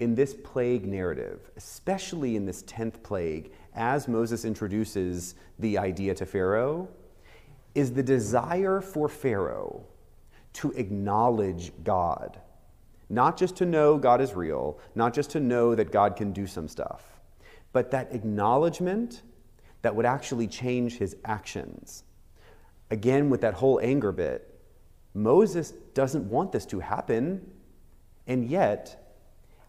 in 0.00 0.14
this 0.14 0.34
plague 0.34 0.86
narrative, 0.86 1.50
especially 1.56 2.36
in 2.36 2.44
this 2.44 2.62
10th 2.64 3.02
plague, 3.02 3.52
as 3.74 4.06
Moses 4.06 4.44
introduces 4.44 5.34
the 5.58 5.78
idea 5.78 6.14
to 6.16 6.26
Pharaoh, 6.26 6.88
is 7.74 7.90
the 7.94 8.02
desire 8.02 8.82
for 8.82 9.08
Pharaoh 9.08 9.86
to 10.52 10.72
acknowledge 10.72 11.72
God. 11.84 12.38
Not 13.08 13.38
just 13.38 13.56
to 13.56 13.64
know 13.64 13.96
God 13.96 14.20
is 14.20 14.34
real, 14.34 14.78
not 14.94 15.14
just 15.14 15.30
to 15.30 15.40
know 15.40 15.74
that 15.74 15.90
God 15.90 16.16
can 16.16 16.32
do 16.32 16.46
some 16.46 16.68
stuff, 16.68 17.18
but 17.72 17.90
that 17.92 18.12
acknowledgement 18.12 19.22
that 19.80 19.96
would 19.96 20.04
actually 20.04 20.48
change 20.48 20.98
his 20.98 21.16
actions. 21.24 22.04
Again, 22.90 23.30
with 23.30 23.40
that 23.40 23.54
whole 23.54 23.80
anger 23.82 24.12
bit, 24.12 24.47
Moses 25.18 25.72
doesn't 25.94 26.30
want 26.30 26.52
this 26.52 26.64
to 26.66 26.78
happen, 26.78 27.44
and 28.28 28.48
yet 28.48 29.16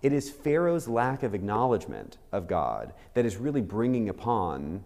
it 0.04 0.14
is 0.14 0.30
Pharaoh's 0.30 0.88
lack 0.88 1.24
of 1.24 1.34
acknowledgement 1.34 2.20
of 2.32 2.48
God 2.48 2.94
that 3.16 3.26
is 3.26 3.38
really 3.38 3.62
bringing 3.62 4.10
upon 4.10 4.84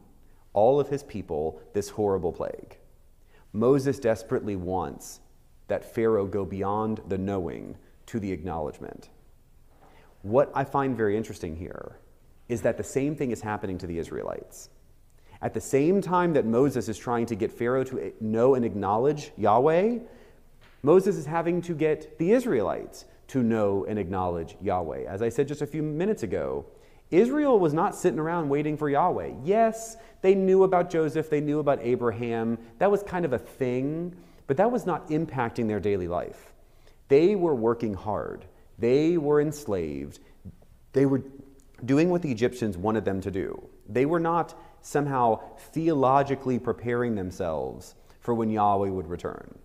all 0.54 0.80
of 0.80 0.88
his 0.88 1.04
people 1.04 1.62
this 1.73 1.89
horrible 1.89 2.32
plague. 2.32 2.78
Moses 3.52 3.99
desperately 3.99 4.56
wants 4.56 5.19
that 5.67 5.93
Pharaoh 5.93 6.26
go 6.26 6.45
beyond 6.45 7.02
the 7.10 7.17
knowing 7.17 7.78
to 8.06 8.19
the 8.19 8.32
acknowledgement. 8.32 9.10
What 10.21 10.49
I 10.56 10.63
find 10.63 10.95
very 10.95 11.17
interesting 11.17 11.58
here 11.58 11.97
is 12.47 12.62
that 12.62 12.78
the 12.78 12.84
same 12.84 13.17
thing 13.17 13.32
is 13.32 13.41
happening 13.41 13.78
to 13.80 13.88
the 13.88 13.97
Israelites. 13.97 14.69
At 15.41 15.54
the 15.54 15.62
same 15.62 16.02
time 16.02 16.34
that 16.34 16.45
Moses 16.45 16.88
is 16.88 16.97
trying 16.97 17.26
to 17.26 17.36
get 17.36 17.52
Pharaoh 17.52 17.84
to 17.84 18.13
know 18.21 18.56
and 18.56 18.63
acknowledge 18.63 19.32
Yahweh, 19.36 19.99
Moses 20.86 21.15
is 21.15 21.26
having 21.26 21.62
to 21.62 21.74
get 21.74 22.19
the 22.19 22.32
Israelites 22.34 23.06
to 23.28 23.41
know 23.41 23.86
and 23.88 23.98
acknowledge 23.98 24.58
Yahweh. 24.62 25.06
As 25.06 25.22
I 25.22 25.30
said 25.30 25.48
just 25.48 25.62
a 25.62 25.67
few 25.67 25.82
minutes 25.82 26.24
ago, 26.24 26.65
Israel 27.10 27.58
was 27.58 27.74
not 27.74 27.96
sitting 27.96 28.19
around 28.19 28.50
waiting 28.50 28.76
for 28.76 28.89
Yahweh. 28.89 29.32
Yes, 29.43 29.96
they 30.22 30.36
knew 30.36 30.63
about 30.63 30.89
Joseph, 30.89 31.30
they 31.30 31.39
knew 31.39 31.60
about 31.60 31.80
Abraham. 31.82 32.58
That 32.80 32.91
was 32.91 33.02
kind 33.02 33.24
of 33.24 33.32
a 33.32 33.39
thing, 33.39 34.13
but 34.46 34.58
that 34.58 34.72
was 34.72 34.86
not 34.86 35.08
impacting 35.10 35.67
their 35.67 35.80
daily 35.80 36.10
life. 36.10 36.52
They 37.08 37.36
were 37.36 37.56
working 37.56 37.93
hard, 37.93 38.46
they 38.78 39.17
were 39.17 39.39
enslaved, 39.39 40.19
they 40.91 41.06
were 41.06 41.24
doing 41.86 42.10
what 42.10 42.22
the 42.22 42.32
Egyptians 42.32 42.78
wanted 42.78 43.06
them 43.06 43.22
to 43.22 43.32
do. 43.32 43.69
They 43.88 44.06
were 44.06 44.19
not 44.19 44.60
somehow 44.82 45.39
theologically 45.72 46.60
preparing 46.60 47.15
themselves 47.15 47.96
for 48.19 48.34
when 48.34 48.50
Yahweh 48.50 48.89
would 48.89 49.08
return. 49.08 49.60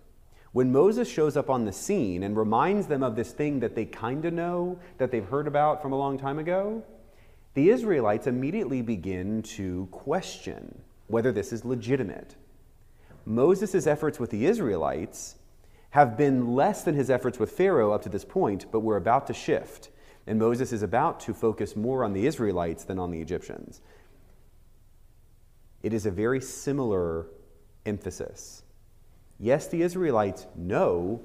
When 0.51 0.71
Moses 0.71 1.07
shows 1.07 1.37
up 1.37 1.49
on 1.49 1.65
the 1.65 1.71
scene 1.71 2.23
and 2.23 2.35
reminds 2.35 2.87
them 2.87 3.03
of 3.03 3.15
this 3.15 3.31
thing 3.31 3.59
that 3.59 3.75
they 3.75 3.85
kind 3.85 4.25
of 4.25 4.33
know, 4.33 4.79
that 4.97 5.11
they've 5.11 5.25
heard 5.25 5.47
about 5.47 5.81
from 5.81 5.93
a 5.93 5.97
long 5.97 6.17
time 6.17 6.39
ago, 6.39 6.83
the 7.53 7.69
Israelites 7.69 8.25
immediately 8.25 8.81
begin 8.81 9.43
to 9.43 9.87
question 9.91 10.81
whether 11.07 11.31
this 11.31 11.53
is 11.53 11.65
legitimate. 11.65 12.35
Moses' 13.25 13.85
efforts 13.85 14.19
with 14.19 14.31
the 14.31 14.45
Israelites 14.45 15.35
have 15.91 16.17
been 16.17 16.55
less 16.55 16.83
than 16.83 16.95
his 16.95 17.09
efforts 17.09 17.37
with 17.39 17.51
Pharaoh 17.51 17.91
up 17.91 18.01
to 18.03 18.09
this 18.09 18.25
point, 18.25 18.65
but 18.71 18.79
we're 18.79 18.95
about 18.95 19.27
to 19.27 19.33
shift. 19.33 19.89
And 20.25 20.39
Moses 20.39 20.71
is 20.71 20.83
about 20.83 21.19
to 21.21 21.33
focus 21.33 21.75
more 21.75 22.03
on 22.03 22.13
the 22.13 22.27
Israelites 22.27 22.83
than 22.83 22.99
on 22.99 23.11
the 23.11 23.21
Egyptians. 23.21 23.81
It 25.81 25.93
is 25.93 26.05
a 26.05 26.11
very 26.11 26.41
similar 26.41 27.27
emphasis. 27.85 28.63
Yes, 29.39 29.67
the 29.67 29.81
Israelites 29.81 30.45
know 30.55 31.21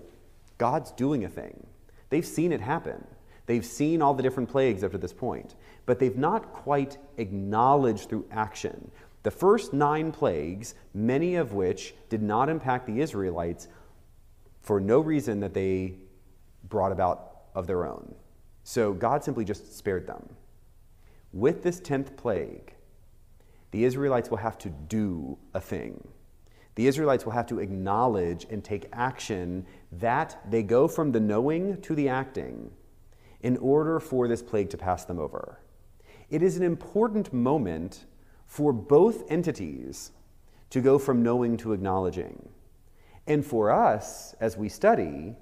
God's 0.56 0.92
doing 0.92 1.24
a 1.24 1.28
thing, 1.28 1.66
they've 2.10 2.26
seen 2.26 2.52
it 2.52 2.60
happen. 2.60 3.04
They've 3.46 3.64
seen 3.64 4.00
all 4.00 4.14
the 4.14 4.22
different 4.22 4.48
plagues 4.48 4.82
up 4.82 4.92
to 4.92 4.98
this 4.98 5.12
point, 5.12 5.54
but 5.84 5.98
they've 5.98 6.16
not 6.16 6.52
quite 6.52 6.96
acknowledged 7.18 8.08
through 8.08 8.24
action. 8.30 8.90
The 9.22 9.30
first 9.30 9.72
nine 9.72 10.12
plagues, 10.12 10.74
many 10.94 11.34
of 11.34 11.52
which 11.52 11.94
did 12.08 12.22
not 12.22 12.48
impact 12.48 12.86
the 12.86 13.00
Israelites 13.00 13.68
for 14.62 14.80
no 14.80 15.00
reason 15.00 15.40
that 15.40 15.52
they 15.52 15.96
brought 16.68 16.92
about 16.92 17.42
of 17.54 17.66
their 17.66 17.86
own. 17.86 18.14
So 18.62 18.94
God 18.94 19.22
simply 19.22 19.44
just 19.44 19.76
spared 19.76 20.06
them. 20.06 20.26
With 21.32 21.62
this 21.62 21.80
10th 21.80 22.16
plague, 22.16 22.74
the 23.72 23.84
Israelites 23.84 24.30
will 24.30 24.38
have 24.38 24.56
to 24.58 24.70
do 24.70 25.36
a 25.52 25.60
thing. 25.60 26.06
The 26.74 26.86
Israelites 26.86 27.24
will 27.24 27.32
have 27.32 27.46
to 27.46 27.60
acknowledge 27.60 28.46
and 28.50 28.64
take 28.64 28.88
action 28.92 29.66
that 29.92 30.40
they 30.50 30.62
go 30.62 30.88
from 30.88 31.12
the 31.12 31.20
knowing 31.20 31.80
to 31.82 31.94
the 31.94 32.08
acting 32.08 32.70
in 33.42 33.56
order 33.58 34.00
for 34.00 34.26
this 34.26 34.42
plague 34.42 34.70
to 34.70 34.78
pass 34.78 35.04
them 35.04 35.18
over. 35.18 35.60
It 36.30 36.42
is 36.42 36.56
an 36.56 36.62
important 36.62 37.32
moment 37.32 38.06
for 38.46 38.72
both 38.72 39.30
entities 39.30 40.12
to 40.70 40.80
go 40.80 40.98
from 40.98 41.22
knowing 41.22 41.56
to 41.58 41.72
acknowledging. 41.72 42.48
And 43.26 43.44
for 43.44 43.70
us, 43.70 44.34
as 44.40 44.56
we 44.56 44.68
study, 44.68 45.34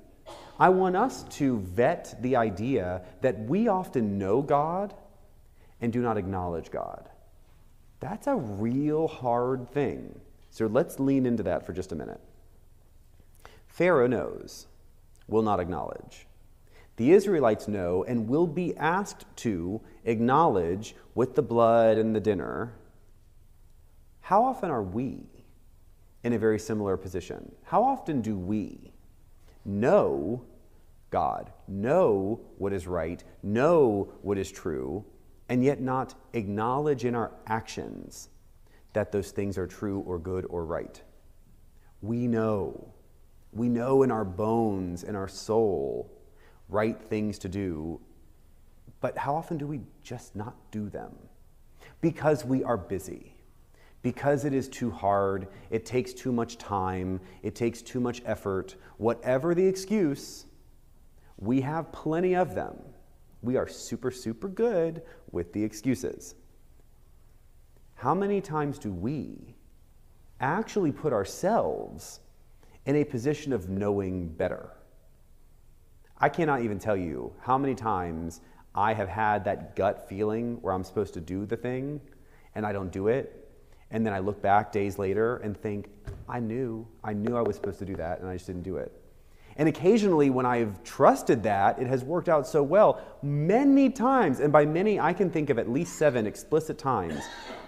I 0.59 0.69
want 0.69 0.97
us 0.97 1.25
to 1.25 1.59
vet 1.61 2.15
the 2.21 2.37
idea 2.37 3.03
that 3.23 3.39
we 3.41 3.69
often 3.69 4.19
know 4.19 4.43
God 4.43 4.95
and 5.81 5.93
do 5.93 6.01
not 6.03 6.19
acknowledge 6.19 6.71
God. 6.71 7.09
That's 8.01 8.27
a 8.27 8.37
real 8.37 9.09
hard 9.09 9.71
thing. 9.73 10.21
So 10.53 10.67
let's 10.67 11.01
lean 11.01 11.25
into 11.25 11.43
that 11.45 11.65
for 11.65 11.73
just 11.73 11.93
a 11.93 11.97
minute. 11.97 12.21
Pharaoh 13.67 14.07
knows, 14.07 14.67
will 15.27 15.41
not 15.41 15.61
acknowledge. 15.61 16.27
The 16.97 17.13
Israelites 17.13 17.69
know 17.69 18.05
and 18.05 18.29
will 18.29 18.47
be 18.47 18.77
asked 18.77 19.25
to 19.37 19.81
acknowledge 20.05 20.95
with 21.15 21.37
the 21.37 21.43
blood 21.43 21.97
and 21.97 22.15
the 22.15 22.21
dinner. 22.21 22.75
How 24.21 24.45
often 24.45 24.71
are 24.71 24.83
we 24.83 25.25
in 26.23 26.35
a 26.35 26.39
very 26.39 26.59
similar 26.59 26.99
position? 26.99 27.51
How 27.63 27.83
often 27.83 28.21
do 28.21 28.37
we 28.37 28.93
know 29.65 30.45
God, 31.09 31.51
know 31.67 32.41
what 32.59 32.75
is 32.75 32.87
right, 32.87 33.25
know 33.43 34.13
what 34.21 34.37
is 34.37 34.53
true, 34.53 35.03
and 35.49 35.65
yet 35.65 35.81
not 35.81 36.15
acknowledge 36.35 37.07
in 37.07 37.15
our 37.15 37.33
actions 37.47 38.29
that 38.93 39.13
those 39.13 39.31
things 39.31 39.59
are 39.59 39.67
true 39.67 40.01
or 40.01 40.19
good 40.19 40.47
or 40.49 40.65
right? 40.65 41.01
We 42.01 42.27
know. 42.27 42.93
We 43.53 43.69
know 43.69 44.03
in 44.03 44.11
our 44.11 44.25
bones, 44.25 45.05
in 45.05 45.15
our 45.15 45.29
soul, 45.29 46.11
right 46.69 47.01
things 47.01 47.39
to 47.41 47.49
do, 47.49 48.01
but 49.01 49.19
how 49.19 49.35
often 49.35 49.59
do 49.59 49.67
we 49.67 49.81
just 50.03 50.35
not 50.35 50.55
do 50.71 50.89
them? 50.89 51.13
Because 52.01 52.45
we 52.45 52.65
are 52.65 52.77
busy. 52.77 53.35
Because 54.03 54.45
it 54.45 54.53
is 54.53 54.69
too 54.69 54.91
hard, 54.91 55.49
it 55.71 55.85
takes 55.87 56.13
too 56.13 56.33
much 56.33 56.59
time, 56.59 57.21
it 57.43 57.55
takes 57.55 57.83
too 57.83 58.01
much 58.01 58.23
effort, 58.25 58.75
whatever 58.97 59.55
the 59.55 59.65
excuse, 59.65 60.47
We 61.43 61.61
have 61.63 61.91
plenty 61.91 62.37
of 62.37 62.55
them. 62.55 62.77
We 63.43 63.57
are 63.57 63.67
super, 63.67 64.13
super 64.13 64.49
good 64.49 65.03
with 65.33 65.53
the 65.53 65.65
excuses. 65.65 66.37
How 68.03 68.17
many 68.17 68.41
times 68.41 68.81
do 68.81 68.93
we 68.93 69.55
actually 70.41 70.91
put 70.91 71.13
ourselves 71.13 72.19
in 72.85 72.97
a 72.97 73.05
position 73.05 73.53
of 73.53 73.69
knowing 73.69 74.27
better? 74.27 74.71
I 76.19 76.29
cannot 76.29 76.63
even 76.63 76.81
tell 76.81 76.97
you 76.97 77.33
how 77.39 77.57
many 77.57 77.77
times 77.77 78.41
I 78.75 78.93
have 78.93 79.09
had 79.09 79.45
that 79.45 79.77
gut 79.77 80.09
feeling 80.09 80.61
where 80.63 80.75
I'm 80.75 80.83
supposed 80.83 81.15
to 81.15 81.21
do 81.21 81.47
the 81.47 81.57
thing 81.57 82.01
and 82.57 82.67
I 82.67 82.73
don't 82.73 82.91
do 82.91 83.07
it. 83.07 83.49
And 83.93 84.05
then 84.05 84.13
I 84.13 84.19
look 84.19 84.43
back 84.43 84.73
days 84.73 84.99
later 84.99 85.37
and 85.37 85.57
think, 85.57 85.89
I 86.29 86.41
knew, 86.41 86.85
I 87.05 87.13
knew 87.13 87.37
I 87.37 87.43
was 87.43 87.55
supposed 87.55 87.79
to 87.79 87.85
do 87.85 87.95
that 87.95 88.19
and 88.19 88.29
I 88.29 88.35
just 88.35 88.49
didn't 88.49 88.65
do 88.65 88.79
it. 88.79 89.01
And 89.57 89.69
occasionally, 89.69 90.31
when 90.31 90.47
I've 90.47 90.83
trusted 90.83 91.43
that, 91.43 91.79
it 91.79 91.87
has 91.87 92.05
worked 92.05 92.29
out 92.29 92.47
so 92.47 92.63
well. 92.63 93.01
Many 93.23 93.91
times, 93.91 94.41
and 94.41 94.53
by 94.53 94.65
many, 94.65 94.99
I 94.99 95.13
can 95.13 95.31
think 95.31 95.51
of 95.51 95.59
at 95.59 95.69
least 95.69 95.97
seven 95.97 96.27
explicit 96.27 96.79
times, 96.79 97.23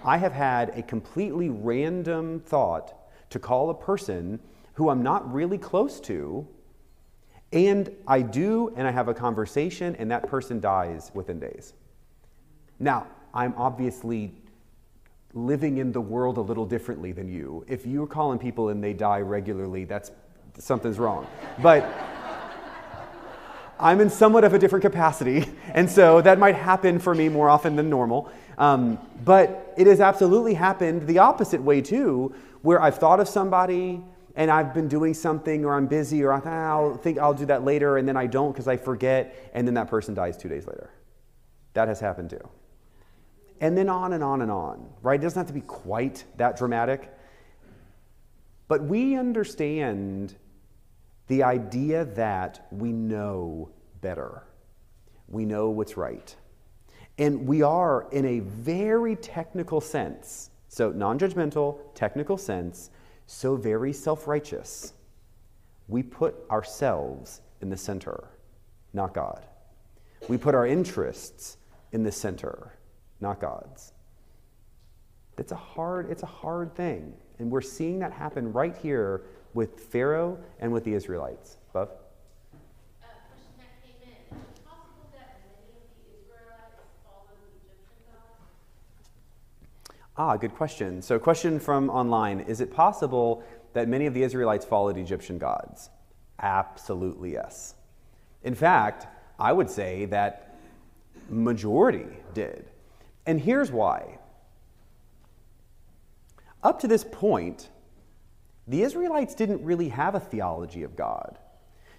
I 0.05 0.17
have 0.17 0.33
had 0.33 0.71
a 0.79 0.83
completely 0.83 1.51
random 1.51 2.41
thought 2.41 2.95
to 3.31 3.39
call 3.39 3.71
a 3.71 3.75
person 3.75 4.41
who 4.75 4.89
I'm 4.89 5.03
not 5.03 5.31
really 5.33 5.59
close 5.59 6.01
to, 6.01 6.47
and 7.53 7.91
I 8.07 8.23
do, 8.23 8.73
and 8.77 8.87
I 8.89 8.91
have 8.91 9.09
a 9.09 9.15
conversation, 9.15 9.95
and 9.97 10.11
that 10.11 10.27
person 10.27 10.61
dies 10.61 11.11
within 11.15 11.39
days. 11.39 11.75
Now, 12.81 13.07
I'm 13.33 13.55
obviously 13.57 14.35
living 15.35 15.79
in 15.79 15.93
the 15.93 16.01
world 16.01 16.39
a 16.39 16.41
little 16.41 16.67
differently 16.67 17.13
than 17.13 17.29
you. 17.29 17.65
If 17.69 17.87
you're 17.87 18.07
calling 18.07 18.39
people 18.39 18.69
and 18.69 18.83
they 18.83 18.93
die 18.93 19.21
regularly, 19.21 19.85
that's 19.85 20.11
something's 20.59 20.99
wrong. 20.99 21.27
But 21.63 21.89
I'm 23.79 24.01
in 24.01 24.11
somewhat 24.11 24.45
of 24.45 24.55
a 24.55 24.59
different 24.59 24.83
capacity, 24.83 25.47
and 25.73 25.91
so 25.91 26.21
that 26.21 26.39
might 26.39 26.55
happen 26.55 26.99
for 26.99 27.15
me 27.15 27.29
more 27.29 27.49
often 27.49 27.77
than 27.77 27.91
normal. 27.91 28.31
Um, 28.57 28.99
but 29.25 29.75
it 29.77 29.87
has 29.87 30.01
absolutely 30.01 30.55
happened 30.55 31.07
the 31.07 31.19
opposite 31.19 31.61
way 31.61 31.81
too, 31.81 32.35
where 32.63 32.81
I've 32.81 32.99
thought 32.99 33.21
of 33.21 33.29
somebody 33.29 34.03
and 34.37 34.51
I've 34.51 34.75
been 34.75 34.89
doing 34.89 35.15
something, 35.15 35.65
or 35.65 35.75
I'm 35.75 35.87
busy, 35.87 36.25
or 36.25 36.33
I'll 36.33 36.97
think 36.97 37.19
I'll 37.19 37.35
do 37.35 37.47
that 37.47 37.65
later, 37.65 37.99
and 37.99 38.09
then 38.09 38.17
I 38.17 38.27
don't 38.27 38.51
because 38.51 38.67
I 38.67 38.77
forget, 38.77 39.51
and 39.55 39.67
then 39.67 39.75
that 39.75 39.89
person 39.89 40.13
dies 40.15 40.37
two 40.37 40.49
days 40.49 40.67
later. 40.67 40.91
That 41.75 41.87
has 41.87 42.01
happened 42.01 42.31
too. 42.31 42.49
And 43.61 43.79
then 43.79 43.89
on 43.89 44.13
and 44.13 44.25
on 44.25 44.43
and 44.43 44.51
on, 44.51 44.89
right? 45.03 45.21
It 45.21 45.23
doesn't 45.23 45.39
have 45.39 45.47
to 45.47 45.53
be 45.53 45.61
quite 45.61 46.25
that 46.37 46.57
dramatic. 46.57 47.13
But 48.67 48.83
we 48.83 49.17
understand 49.17 50.35
the 51.29 51.43
idea 51.43 52.05
that 52.05 52.67
we 52.71 52.93
know 52.93 53.71
better, 54.01 54.45
we 55.29 55.45
know 55.45 55.71
what's 55.71 55.97
right. 55.97 56.35
And 57.17 57.47
we 57.47 57.63
are, 57.63 58.09
in 58.11 58.25
a 58.25 58.41
very 58.41 59.17
technical 59.17 59.81
sense, 59.81 60.51
so 60.69 60.91
non 60.91 61.19
judgmental, 61.19 61.79
technical 61.95 62.37
sense, 62.37 62.91
so 63.27 63.57
very 63.57 63.93
self 63.93 64.27
righteous. 64.27 64.93
We 65.87 66.03
put 66.03 66.35
ourselves 66.51 67.41
in 67.61 67.71
the 67.71 67.77
center, 67.77 68.29
not 68.93 69.15
God. 69.15 69.47
We 70.29 70.39
put 70.39 70.55
our 70.55 70.67
interests 70.67 71.59
in 71.93 72.03
the 72.03 72.13
center, 72.13 72.73
not 73.21 73.41
God's. 73.41 73.93
It's 75.39 75.53
a 75.53 75.57
hard, 75.57 76.11
it's 76.11 76.23
a 76.23 76.27
hard 76.27 76.75
thing. 76.75 77.15
And 77.39 77.51
we're 77.51 77.61
seeing 77.61 77.99
that 78.01 78.13
happen 78.13 78.53
right 78.53 78.77
here 78.77 79.25
with 79.55 79.81
Pharaoh 79.81 80.39
and 80.61 80.73
with 80.73 80.85
the 80.85 80.93
Israelites. 80.93 81.57
Buff? 81.73 81.89
Ah, 90.17 90.37
good 90.37 90.55
question. 90.55 91.03
So, 91.03 91.19
question 91.19 91.59
from 91.59 91.91
online 91.91 92.41
Is 92.41 92.61
it 92.61 92.73
possible 92.73 93.43
that 93.73 93.89
many 93.89 94.07
of 94.07 94.15
the 94.15 94.23
Israelites 94.23 94.65
followed 94.65 94.97
Egyptian 94.97 95.39
gods? 95.39 95.91
Absolutely 96.41 97.33
yes. 97.33 97.75
In 98.45 98.55
fact, 98.55 99.09
I 99.39 99.53
would 99.53 99.69
say 99.69 100.05
that 100.07 100.57
majority 101.29 102.07
did. 102.33 102.67
And 103.27 103.41
here's 103.41 103.73
why. 103.73 104.19
Up 106.63 106.79
to 106.81 106.89
this 106.89 107.05
point, 107.05 107.69
the 108.67 108.83
Israelites 108.83 109.35
didn't 109.35 109.63
really 109.63 109.89
have 109.91 110.15
a 110.15 110.21
theology 110.21 110.83
of 110.83 110.97
God. 110.97 111.39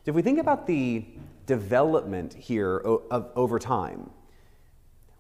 If 0.06 0.14
we 0.14 0.22
think 0.22 0.40
about 0.40 0.68
the 0.68 1.06
development 1.46 2.34
here 2.34 2.78
of, 2.78 3.32
over 3.36 3.60
time, 3.60 4.10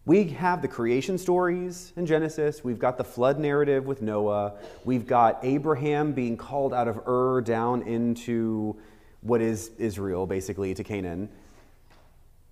we 0.05 0.25
have 0.29 0.61
the 0.61 0.67
creation 0.67 1.17
stories 1.17 1.91
in 1.95 2.05
Genesis. 2.05 2.63
We've 2.63 2.77
got 2.77 2.97
the 2.97 3.03
flood 3.03 3.39
narrative 3.39 3.85
with 3.85 4.03
Noah. 4.03 4.53
We've 4.83 5.07
got 5.07 5.39
Abraham 5.41 6.13
being 6.13 6.37
called 6.37 6.73
out 6.73 6.87
of 6.87 7.07
Ur 7.07 7.41
down 7.41 7.81
into 7.81 8.75
what 9.21 9.41
is 9.41 9.71
Israel, 9.79 10.27
basically, 10.27 10.75
to 10.75 10.83
Canaan. 10.83 11.29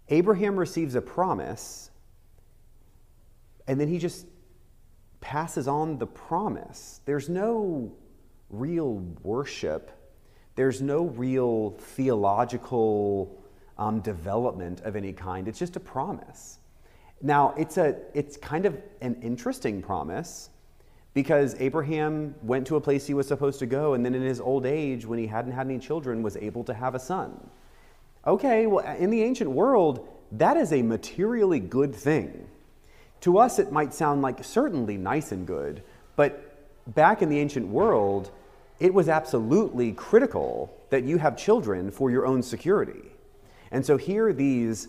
Abraham 0.10 0.58
receives 0.58 0.96
a 0.96 1.02
promise, 1.02 1.92
and 3.68 3.80
then 3.80 3.88
he 3.88 4.00
just 4.00 4.26
passes 5.22 5.68
on 5.68 6.00
the 6.00 6.08
promise. 6.08 7.02
There's 7.06 7.30
no 7.30 7.92
real 8.54 9.00
worship, 9.24 9.92
there's 10.56 10.82
no 10.82 11.06
real 11.06 11.72
theological 11.72 13.44
um, 13.78 14.00
development 14.02 14.82
of 14.82 14.96
any 14.96 15.14
kind. 15.14 15.48
It's 15.48 15.60
just 15.60 15.76
a 15.76 15.80
promise. 15.80 16.60
Now, 17.22 17.54
it's, 17.58 17.78
a, 17.78 17.96
it's 18.14 18.38
kind 18.38 18.66
of 18.66 18.78
an 19.02 19.16
interesting 19.22 19.82
promise 19.82 20.50
because 21.14 21.56
Abraham 21.60 22.36
went 22.42 22.68
to 22.68 22.76
a 22.76 22.82
place 22.82 23.08
he 23.08 23.14
was 23.14 23.28
supposed 23.28 23.60
to 23.60 23.66
go, 23.66 23.94
and 23.94 24.06
then 24.06 24.16
in 24.16 24.22
his 24.22 24.42
old 24.42 24.66
age, 24.66 25.06
when 25.06 25.20
he 25.20 25.28
hadn't 25.28 25.52
had 25.52 25.68
any 25.68 25.80
children, 25.80 26.24
was 26.24 26.36
able 26.38 26.64
to 26.66 26.74
have 26.74 26.96
a 26.96 27.00
son. 27.00 27.50
Okay, 28.26 28.66
well, 28.68 28.86
in 28.96 29.10
the 29.10 29.22
ancient 29.22 29.50
world, 29.50 30.08
that 30.34 30.58
is 30.58 30.74
a 30.74 30.82
materially 30.82 31.60
good 31.60 31.94
thing. 31.94 32.48
To 33.22 33.38
us, 33.38 33.60
it 33.60 33.72
might 33.72 33.94
sound 33.94 34.22
like 34.22 34.44
certainly 34.44 34.98
nice 34.98 35.32
and 35.32 35.46
good, 35.46 35.84
but 36.16 36.58
back 36.88 37.22
in 37.22 37.30
the 37.30 37.40
ancient 37.40 37.68
world, 37.68 38.32
it 38.80 38.94
was 38.94 39.10
absolutely 39.10 39.92
critical 39.94 40.76
that 40.90 41.04
you 41.04 41.18
have 41.18 41.38
children 41.38 41.92
for 41.92 42.12
your 42.12 42.26
own 42.26 42.42
security. 42.44 43.12
And 43.72 43.86
so 43.86 43.98
here, 43.98 44.34
these 44.34 44.88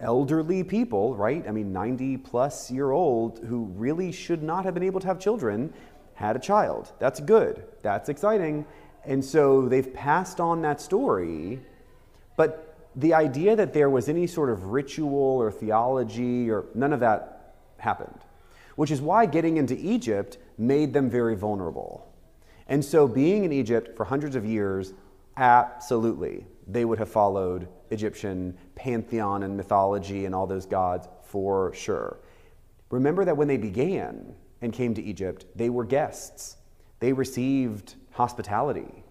elderly 0.00 0.64
people, 0.64 1.14
right? 1.14 1.46
I 1.46 1.50
mean, 1.50 1.72
90 1.72 2.16
plus 2.18 2.70
year 2.70 2.90
old 2.90 3.38
who 3.40 3.64
really 3.76 4.12
should 4.12 4.42
not 4.42 4.64
have 4.64 4.74
been 4.74 4.82
able 4.82 5.00
to 5.00 5.06
have 5.06 5.18
children 5.18 5.72
had 6.14 6.36
a 6.36 6.38
child. 6.38 6.92
That's 6.98 7.20
good. 7.20 7.64
That's 7.82 8.08
exciting. 8.08 8.66
And 9.04 9.24
so 9.24 9.68
they've 9.68 9.92
passed 9.92 10.40
on 10.40 10.62
that 10.62 10.80
story, 10.80 11.60
but 12.36 12.76
the 12.96 13.14
idea 13.14 13.56
that 13.56 13.72
there 13.72 13.88
was 13.88 14.08
any 14.08 14.26
sort 14.26 14.50
of 14.50 14.64
ritual 14.66 15.14
or 15.14 15.50
theology 15.50 16.50
or 16.50 16.66
none 16.74 16.92
of 16.92 17.00
that 17.00 17.54
happened, 17.78 18.20
which 18.76 18.90
is 18.90 19.00
why 19.00 19.26
getting 19.26 19.56
into 19.56 19.74
Egypt 19.76 20.38
made 20.58 20.92
them 20.92 21.08
very 21.08 21.34
vulnerable. 21.34 22.06
And 22.70 22.84
so, 22.84 23.08
being 23.08 23.44
in 23.44 23.52
Egypt 23.52 23.96
for 23.96 24.04
hundreds 24.04 24.36
of 24.36 24.46
years, 24.46 24.94
absolutely, 25.36 26.46
they 26.68 26.84
would 26.84 27.00
have 27.00 27.08
followed 27.08 27.66
Egyptian 27.90 28.56
pantheon 28.76 29.42
and 29.42 29.56
mythology 29.56 30.24
and 30.24 30.34
all 30.34 30.46
those 30.46 30.66
gods 30.66 31.08
for 31.24 31.74
sure. 31.74 32.20
Remember 32.90 33.24
that 33.24 33.36
when 33.36 33.48
they 33.48 33.56
began 33.56 34.34
and 34.62 34.72
came 34.72 34.94
to 34.94 35.02
Egypt, 35.02 35.46
they 35.56 35.68
were 35.68 35.84
guests, 35.84 36.58
they 37.00 37.12
received 37.12 37.96
hospitality. 38.12 39.02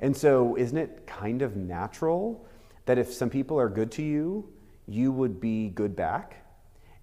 And 0.00 0.16
so, 0.16 0.56
isn't 0.56 0.76
it 0.76 1.06
kind 1.06 1.40
of 1.40 1.54
natural 1.54 2.44
that 2.86 2.98
if 2.98 3.12
some 3.12 3.30
people 3.30 3.60
are 3.60 3.68
good 3.68 3.92
to 3.92 4.02
you, 4.02 4.52
you 4.88 5.12
would 5.12 5.40
be 5.40 5.68
good 5.68 5.94
back. 5.94 6.44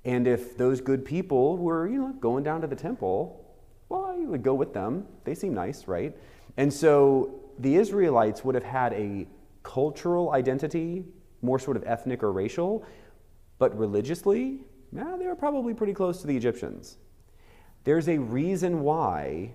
And 0.04 0.28
if 0.28 0.58
those 0.58 0.82
good 0.82 1.06
people 1.06 1.58
were, 1.58 1.88
you 1.88 2.00
know, 2.00 2.14
going 2.20 2.44
down 2.44 2.60
to 2.62 2.68
the 2.68 2.76
temple, 2.76 3.42
well, 3.92 4.18
you 4.18 4.28
would 4.28 4.44
go 4.44 4.54
with 4.54 4.74
them. 4.74 5.06
They 5.26 5.36
seem 5.36 5.54
nice, 5.54 5.88
right? 5.88 6.16
And 6.58 6.74
so 6.74 7.42
the 7.60 7.76
Israelites 7.76 8.44
would 8.46 8.56
have 8.56 8.64
had 8.64 8.94
a 8.94 9.28
cultural 9.64 10.32
identity, 10.32 11.04
more 11.42 11.60
sort 11.60 11.78
of 11.78 11.84
ethnic 11.86 12.24
or 12.24 12.32
racial, 12.32 12.86
but 13.60 13.78
religiously, 13.78 14.62
yeah, 14.92 15.16
they 15.20 15.28
were 15.28 15.36
probably 15.36 15.74
pretty 15.74 15.94
close 15.94 16.22
to 16.22 16.28
the 16.28 16.36
Egyptians. 16.36 16.98
There's 17.84 18.08
a 18.08 18.18
reason 18.18 18.82
why 18.82 19.54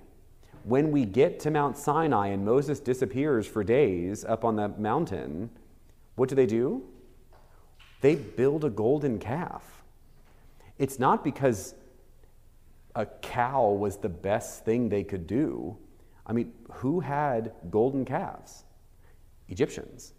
when 0.65 0.91
we 0.91 1.05
get 1.05 1.41
to 1.41 1.51
Mount 1.51 1.79
Sinai 1.79 2.29
and 2.29 2.45
Moses 2.45 2.81
disappears 2.81 3.47
for 3.47 3.63
days 3.63 4.25
up 4.25 4.45
on 4.45 4.57
the 4.57 4.69
mountain, 4.69 5.49
what 6.17 6.29
do 6.29 6.35
they 6.35 6.47
do? 6.47 6.83
They 8.01 8.17
build 8.17 8.65
a 8.65 8.71
golden 8.71 9.19
calf. 9.19 9.85
It's 10.79 10.99
not 10.99 11.25
because 11.25 11.75
a 12.97 13.05
cow 13.05 13.69
was 13.69 13.99
the 13.99 14.09
best 14.09 14.65
thing 14.65 14.89
they 14.89 15.05
could 15.05 15.27
do. 15.27 15.77
I 16.27 16.33
mean, 16.33 16.53
who 16.73 16.99
had 17.01 17.53
golden 17.71 18.05
calves? 18.05 18.65
Egyptians. 19.49 20.15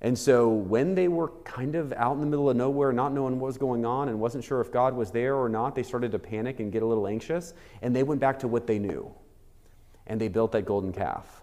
And 0.00 0.16
so 0.16 0.48
when 0.48 0.94
they 0.94 1.08
were 1.08 1.30
kind 1.42 1.74
of 1.74 1.92
out 1.94 2.14
in 2.14 2.20
the 2.20 2.26
middle 2.26 2.48
of 2.48 2.56
nowhere, 2.56 2.92
not 2.92 3.12
knowing 3.12 3.40
what 3.40 3.48
was 3.48 3.58
going 3.58 3.84
on 3.84 4.08
and 4.08 4.20
wasn't 4.20 4.44
sure 4.44 4.60
if 4.60 4.70
God 4.70 4.94
was 4.94 5.10
there 5.10 5.34
or 5.34 5.48
not, 5.48 5.74
they 5.74 5.82
started 5.82 6.12
to 6.12 6.18
panic 6.18 6.60
and 6.60 6.70
get 6.70 6.82
a 6.82 6.86
little 6.86 7.08
anxious. 7.08 7.54
And 7.82 7.94
they 7.94 8.04
went 8.04 8.20
back 8.20 8.38
to 8.40 8.48
what 8.48 8.66
they 8.66 8.78
knew. 8.78 9.12
And 10.06 10.20
they 10.20 10.28
built 10.28 10.52
that 10.52 10.64
golden 10.64 10.92
calf. 10.92 11.42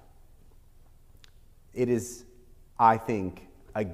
It 1.73 1.89
is, 1.89 2.23
I 2.79 2.97
think, 2.97 3.47
a 3.75 3.87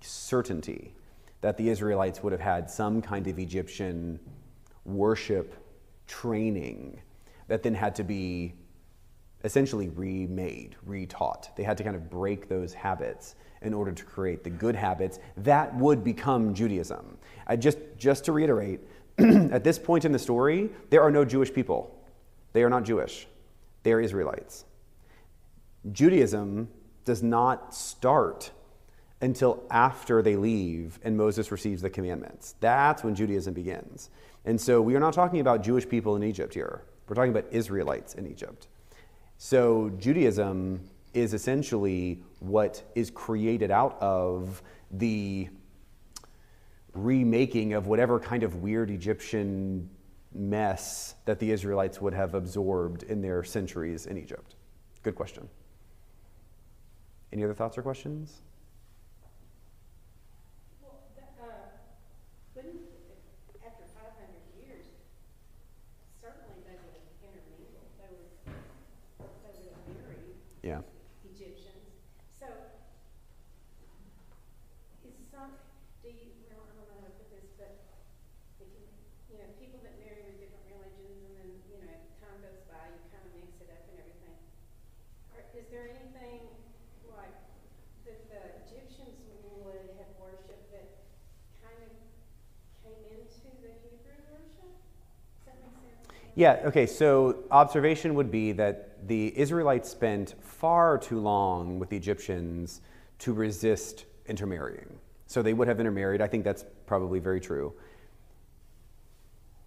certainty 0.00 0.92
that 1.40 1.56
the 1.56 1.68
Israelites 1.68 2.22
would 2.22 2.32
have 2.32 2.40
had 2.40 2.68
some 2.68 3.00
kind 3.00 3.28
of 3.28 3.38
Egyptian 3.38 4.18
worship 4.84 5.54
training 6.06 7.00
that 7.48 7.62
then 7.62 7.74
had 7.74 7.94
to 7.96 8.04
be 8.04 8.54
essentially 9.44 9.88
remade, 9.90 10.76
retaught. 10.88 11.54
They 11.56 11.62
had 11.62 11.76
to 11.78 11.84
kind 11.84 11.94
of 11.94 12.10
break 12.10 12.48
those 12.48 12.74
habits 12.74 13.36
in 13.62 13.72
order 13.72 13.92
to 13.92 14.04
create 14.04 14.44
the 14.44 14.50
good 14.50 14.74
habits 14.74 15.18
that 15.38 15.74
would 15.76 16.04
become 16.04 16.54
Judaism. 16.54 17.16
I 17.46 17.56
just, 17.56 17.78
just 17.96 18.24
to 18.26 18.32
reiterate, 18.32 18.80
at 19.18 19.64
this 19.64 19.78
point 19.78 20.04
in 20.04 20.12
the 20.12 20.18
story, 20.18 20.70
there 20.90 21.02
are 21.02 21.10
no 21.10 21.24
Jewish 21.24 21.52
people. 21.52 21.96
They 22.52 22.62
are 22.62 22.70
not 22.70 22.84
Jewish, 22.84 23.26
they 23.82 23.92
are 23.92 24.00
Israelites. 24.00 24.64
Judaism 25.92 26.68
does 27.04 27.22
not 27.22 27.74
start 27.74 28.50
until 29.20 29.62
after 29.70 30.20
they 30.22 30.36
leave 30.36 30.98
and 31.02 31.16
Moses 31.16 31.50
receives 31.50 31.80
the 31.82 31.90
commandments. 31.90 32.54
That's 32.60 33.04
when 33.04 33.14
Judaism 33.14 33.54
begins. 33.54 34.10
And 34.46 34.60
so 34.60 34.80
we 34.80 34.94
are 34.94 35.00
not 35.00 35.12
talking 35.12 35.40
about 35.40 35.62
Jewish 35.62 35.88
people 35.88 36.14
in 36.14 36.22
Egypt 36.22 36.54
here. 36.54 36.82
We're 37.08 37.16
talking 37.16 37.32
about 37.32 37.46
Israelites 37.50 38.14
in 38.14 38.26
Egypt. 38.28 38.68
So 39.38 39.90
Judaism 39.98 40.80
is 41.14 41.34
essentially 41.34 42.22
what 42.38 42.82
is 42.94 43.10
created 43.10 43.72
out 43.72 44.00
of 44.00 44.62
the 44.92 45.48
remaking 46.94 47.72
of 47.72 47.88
whatever 47.88 48.20
kind 48.20 48.44
of 48.44 48.62
weird 48.62 48.90
Egyptian 48.90 49.90
mess 50.32 51.14
that 51.24 51.40
the 51.40 51.50
Israelites 51.50 52.00
would 52.00 52.14
have 52.14 52.34
absorbed 52.34 53.02
in 53.02 53.20
their 53.20 53.42
centuries 53.42 54.06
in 54.06 54.16
Egypt. 54.16 54.54
Good 55.02 55.16
question. 55.16 55.48
Any 57.32 57.42
other 57.42 57.54
thoughts 57.54 57.76
or 57.76 57.82
questions? 57.82 58.42
Yeah. 70.66 70.82
Egyptians. 71.22 71.78
So, 72.42 72.50
is 75.06 75.14
some, 75.30 75.54
do 76.02 76.10
you, 76.10 76.34
well, 76.50 76.66
I 76.66 76.74
don't 76.74 76.90
know 76.90 77.06
how 77.06 77.06
to 77.06 77.14
put 77.22 77.30
this, 77.30 77.46
but, 77.54 77.70
if 78.58 78.66
you, 78.74 78.82
you 79.30 79.38
know, 79.38 79.46
people 79.62 79.78
that 79.86 79.94
marry 80.02 80.26
with 80.26 80.42
different 80.42 80.66
religions 80.66 81.22
and 81.22 81.38
then, 81.38 81.50
you 81.70 81.78
know, 81.86 81.94
time 82.18 82.42
goes 82.42 82.66
by, 82.66 82.82
you 82.82 82.98
kind 83.14 83.22
of 83.30 83.38
mix 83.38 83.62
it 83.62 83.70
up 83.70 83.78
and 83.94 84.02
everything. 84.02 84.34
Or 85.38 85.46
is 85.54 85.70
there 85.70 85.86
anything 85.86 86.50
like 87.14 87.38
that 88.10 88.26
the 88.26 88.58
Egyptians 88.66 89.22
would 89.62 89.86
have 90.02 90.10
worshipped 90.18 90.66
that 90.74 90.98
kind 91.62 91.78
of 91.78 91.94
came 92.82 93.06
into 93.06 93.54
the 93.62 93.70
Hebrew 93.86 94.18
worship? 94.34 94.74
Does 95.46 95.62
that 95.62 95.62
make 95.62 95.78
sense? 96.10 96.25
Yeah, 96.36 96.60
okay, 96.66 96.84
so 96.84 97.44
observation 97.50 98.14
would 98.14 98.30
be 98.30 98.52
that 98.52 99.08
the 99.08 99.36
Israelites 99.38 99.88
spent 99.88 100.34
far 100.42 100.98
too 100.98 101.18
long 101.18 101.78
with 101.78 101.88
the 101.88 101.96
Egyptians 101.96 102.82
to 103.20 103.32
resist 103.32 104.04
intermarrying. 104.26 104.98
So 105.26 105.40
they 105.40 105.54
would 105.54 105.66
have 105.66 105.80
intermarried. 105.80 106.20
I 106.20 106.26
think 106.26 106.44
that's 106.44 106.66
probably 106.84 107.20
very 107.20 107.40
true. 107.40 107.72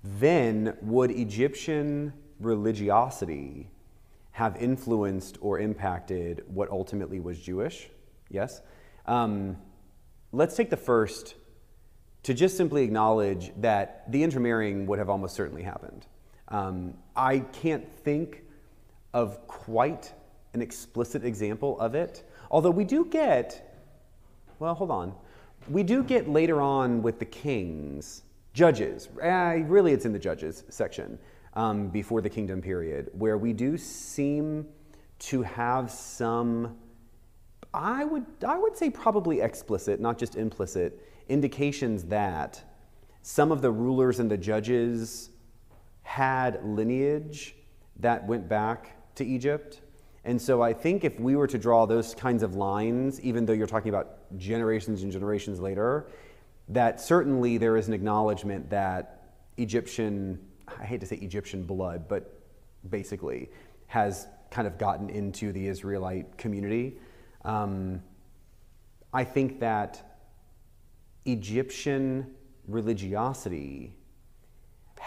Then, 0.03 0.78
would 0.84 1.09
Egyptian 1.09 2.13
religiosity 2.39 3.72
have 4.32 4.55
influenced 4.57 5.39
or 5.41 5.59
impacted 5.59 6.43
what 6.47 6.70
ultimately 6.70 7.20
was 7.20 7.39
Jewish? 7.39 7.89
Yes. 8.30 8.61
Um, 9.07 9.57
let's 10.32 10.55
take 10.55 10.70
the 10.70 10.78
first 10.78 11.34
to 12.24 12.36
just 12.36 12.55
simply 12.55 12.84
acknowledge 12.84 13.51
that 13.57 14.09
the 14.11 14.24
intermarrying 14.24 14.86
would 14.86 14.99
have 14.99 15.09
almost 15.09 15.36
certainly 15.36 15.63
happened. 15.63 16.05
Um, 16.50 16.93
I 17.16 17.39
can't 17.39 17.88
think 18.04 18.43
of 19.14 19.45
quite 19.47 20.14
an 20.54 20.62
explicit 20.62 21.24
example 21.24 21.80
of 21.80 21.95
it. 21.95 22.30
Although 22.52 22.72
we 22.72 22.84
do 22.84 23.06
get, 23.06 23.78
well, 24.60 24.74
hold 24.74 24.91
on. 24.91 25.14
We 25.70 25.84
do 25.84 26.04
get 26.04 26.28
later 26.28 26.62
on 26.62 27.02
with 27.02 27.20
the 27.20 27.26
kings, 27.26 28.24
judges. 28.54 29.10
Eh, 29.22 29.64
really, 29.68 29.93
it's 29.93 30.06
in 30.06 30.14
the 30.14 30.20
judges 30.20 30.64
section 30.70 31.20
um, 31.54 31.89
before 31.89 32.22
the 32.22 32.30
kingdom 32.30 32.62
period, 32.62 33.10
where 33.14 33.38
we 33.38 33.54
do 33.54 33.78
seem 33.78 34.66
to 35.20 35.41
have 35.43 35.91
some. 35.91 36.78
I 37.74 38.04
would, 38.06 38.26
I 38.47 38.58
would 38.58 38.76
say 38.76 38.89
probably 38.89 39.41
explicit, 39.41 40.00
not 40.00 40.18
just 40.18 40.36
implicit, 40.36 41.06
indications 41.28 42.04
that 42.06 42.64
some 43.22 43.52
of 43.52 43.62
the 43.62 43.70
rulers 43.70 44.20
and 44.20 44.32
the 44.32 44.38
judges 44.38 45.30
had 46.10 46.60
lineage 46.66 47.55
that 47.99 48.26
went 48.26 48.49
back 48.49 48.97
to 49.14 49.24
Egypt. 49.24 49.82
And 50.26 50.41
so 50.41 50.60
I 50.60 50.74
think 50.74 51.03
if 51.03 51.20
we 51.20 51.36
were 51.36 51.45
to 51.45 51.60
draw 51.60 51.86
those 51.86 52.16
kinds 52.16 52.41
of 52.41 52.55
lines, 52.55 53.22
even 53.22 53.45
though 53.45 53.53
you're 53.53 53.68
talking 53.68 53.89
about 53.89 54.36
generations 54.36 55.03
and 55.03 55.12
generations 55.12 55.60
later, 55.60 56.07
that 56.70 56.99
certainly 56.99 57.60
there 57.60 57.78
is 57.78 57.88
an 57.88 57.93
acknowledgement 57.93 58.72
that 58.72 59.36
Egyptian, 59.57 60.39
I 60.80 60.84
hate 60.84 60.99
to 61.01 61.05
say 61.05 61.18
Egyptian 61.18 61.62
blood, 61.62 62.07
but 62.07 62.41
basically 62.89 63.51
has 63.86 64.26
kind 64.49 64.68
of 64.68 64.80
gotten 64.80 65.12
into 65.12 65.51
the 65.51 65.68
Israelite 65.68 66.39
community. 66.39 66.97
Um, 67.45 68.01
I 69.14 69.24
think 69.26 69.60
that 69.60 70.18
Egyptian 71.26 72.34
religiosity 72.68 73.93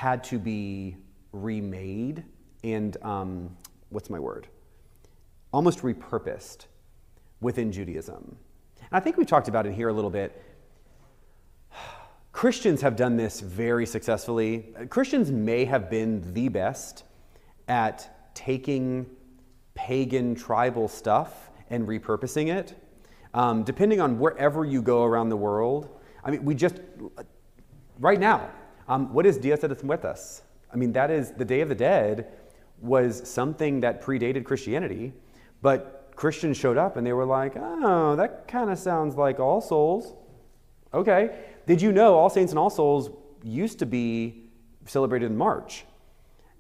had 0.03 0.25
to 0.25 0.37
be 0.37 0.97
remade 1.31 2.25
and 2.65 2.97
um, 3.03 3.57
what's 3.91 4.11
my 4.11 4.19
word? 4.19 4.49
Almost 5.53 5.83
repurposed 5.83 6.67
within 7.41 7.71
Judaism. 7.71 8.37
And 8.81 8.89
I 8.91 8.99
think 8.99 9.17
we 9.17 9.25
talked 9.25 9.47
about 9.47 9.65
it 9.65 9.75
here 9.75 9.91
a 9.91 9.93
little 9.93 10.11
bit. 10.11 10.43
Christians 12.33 12.83
have 12.83 12.97
done 12.97 13.17
this 13.17 13.39
very 13.39 13.87
successfully. 13.87 14.75
Christians 14.91 15.31
may 15.31 15.65
have 15.67 15.89
been 15.89 16.35
the 16.35 16.49
best 16.49 17.05
at 17.69 18.35
taking 18.35 19.07
pagan 19.75 20.35
tribal 20.35 20.89
stuff 20.89 21.53
and 21.71 21.87
repurposing 21.87 22.53
it. 22.53 22.75
Um, 23.35 23.63
depending 23.63 24.01
on 24.01 24.19
wherever 24.19 24.65
you 24.65 24.83
go 24.83 25.05
around 25.05 25.29
the 25.29 25.37
world, 25.37 26.01
I 26.25 26.33
mean, 26.33 26.45
we 26.45 26.57
just, 26.57 26.81
right 28.01 28.19
now, 28.19 28.51
um, 28.93 29.13
what 29.13 29.25
is 29.25 29.39
Dia 29.39 29.57
de 29.57 29.69
los 29.69 29.83
Muertos? 29.83 30.43
I 30.73 30.77
mean, 30.77 30.93
that 30.93 31.11
is 31.11 31.31
the 31.31 31.45
Day 31.45 31.63
of 31.63 31.69
the 31.71 31.75
Dead 31.75 32.29
was 32.81 33.27
something 33.29 33.81
that 33.81 34.03
predated 34.03 34.45
Christianity, 34.45 35.15
but 35.63 36.13
Christians 36.15 36.59
showed 36.59 36.77
up 36.77 36.97
and 36.97 37.07
they 37.07 37.15
were 37.15 37.25
like, 37.25 37.55
oh, 37.57 38.17
that 38.17 38.47
kind 38.49 38.71
of 38.71 38.79
sounds 38.79 39.17
like 39.17 39.41
All 39.41 39.63
Souls. 39.63 40.15
Okay. 40.93 41.31
Did 41.67 41.81
you 41.81 41.91
know 41.91 42.17
All 42.17 42.29
Saints 42.29 42.53
and 42.53 42.59
All 42.59 42.69
Souls 42.69 43.11
used 43.43 43.79
to 43.79 43.87
be 43.87 44.51
celebrated 44.85 45.31
in 45.31 45.37
March? 45.39 45.87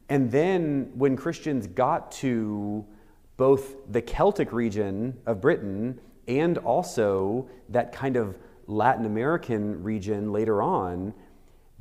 And 0.09 0.31
then 0.31 0.91
when 0.95 1.17
Christians 1.17 1.67
got 1.67 2.13
to 2.13 2.87
both 3.37 3.93
the 3.93 4.01
Celtic 4.01 4.53
region 4.53 5.19
of 5.27 5.41
Britain 5.41 6.01
and 6.29 6.57
also 6.59 7.49
that 7.69 7.93
kind 7.93 8.17
of 8.17 8.39
Latin 8.67 9.05
American 9.05 9.83
region 9.83 10.33
later 10.33 10.63
on, 10.63 11.13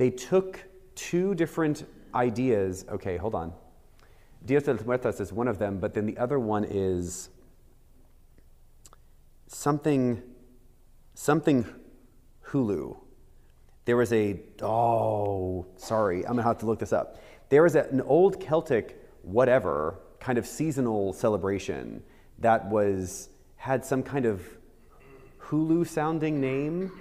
they 0.01 0.09
took 0.09 0.59
two 0.95 1.35
different 1.35 1.85
ideas. 2.15 2.85
Okay, 2.89 3.17
hold 3.17 3.35
on. 3.35 3.53
Dias 4.43 4.63
de 4.63 4.73
los 4.73 4.83
Muertos 4.83 5.19
is 5.19 5.31
one 5.31 5.47
of 5.47 5.59
them, 5.59 5.77
but 5.77 5.93
then 5.93 6.07
the 6.07 6.17
other 6.17 6.39
one 6.39 6.63
is 6.67 7.29
something, 9.45 10.19
something 11.13 11.67
Hulu. 12.47 12.97
There 13.85 13.95
was 13.95 14.11
a, 14.11 14.39
oh, 14.63 15.67
sorry, 15.77 16.25
I'm 16.25 16.31
gonna 16.31 16.41
have 16.41 16.57
to 16.61 16.65
look 16.65 16.79
this 16.79 16.93
up. 16.93 17.21
There 17.49 17.61
was 17.61 17.75
a, 17.75 17.83
an 17.83 18.01
old 18.01 18.39
Celtic 18.39 18.99
whatever 19.21 19.99
kind 20.19 20.39
of 20.39 20.47
seasonal 20.47 21.13
celebration 21.13 22.01
that 22.39 22.67
was, 22.71 23.29
had 23.55 23.85
some 23.85 24.01
kind 24.01 24.25
of 24.25 24.41
Hulu 25.37 25.85
sounding 25.85 26.41
name. 26.41 26.91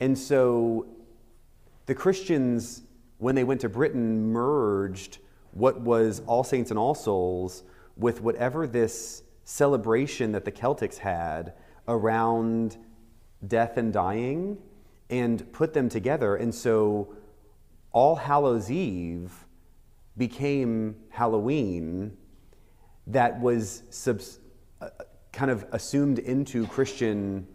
And 0.00 0.18
so 0.18 0.88
the 1.90 1.94
Christians, 1.96 2.82
when 3.18 3.34
they 3.34 3.42
went 3.42 3.62
to 3.62 3.68
Britain, 3.68 4.30
merged 4.30 5.18
what 5.50 5.80
was 5.80 6.22
All 6.24 6.44
Saints 6.44 6.70
and 6.70 6.78
All 6.78 6.94
Souls 6.94 7.64
with 7.96 8.20
whatever 8.20 8.68
this 8.68 9.24
celebration 9.42 10.30
that 10.30 10.44
the 10.44 10.52
Celtics 10.52 10.98
had 10.98 11.52
around 11.88 12.76
death 13.44 13.76
and 13.76 13.92
dying 13.92 14.56
and 15.10 15.52
put 15.52 15.74
them 15.74 15.88
together. 15.88 16.36
And 16.36 16.54
so 16.54 17.12
All 17.90 18.14
Hallows 18.14 18.70
Eve 18.70 19.32
became 20.16 20.94
Halloween 21.08 22.16
that 23.08 23.40
was 23.40 23.82
subs- 23.90 24.38
uh, 24.80 24.90
kind 25.32 25.50
of 25.50 25.66
assumed 25.72 26.20
into 26.20 26.68
Christian 26.68 27.48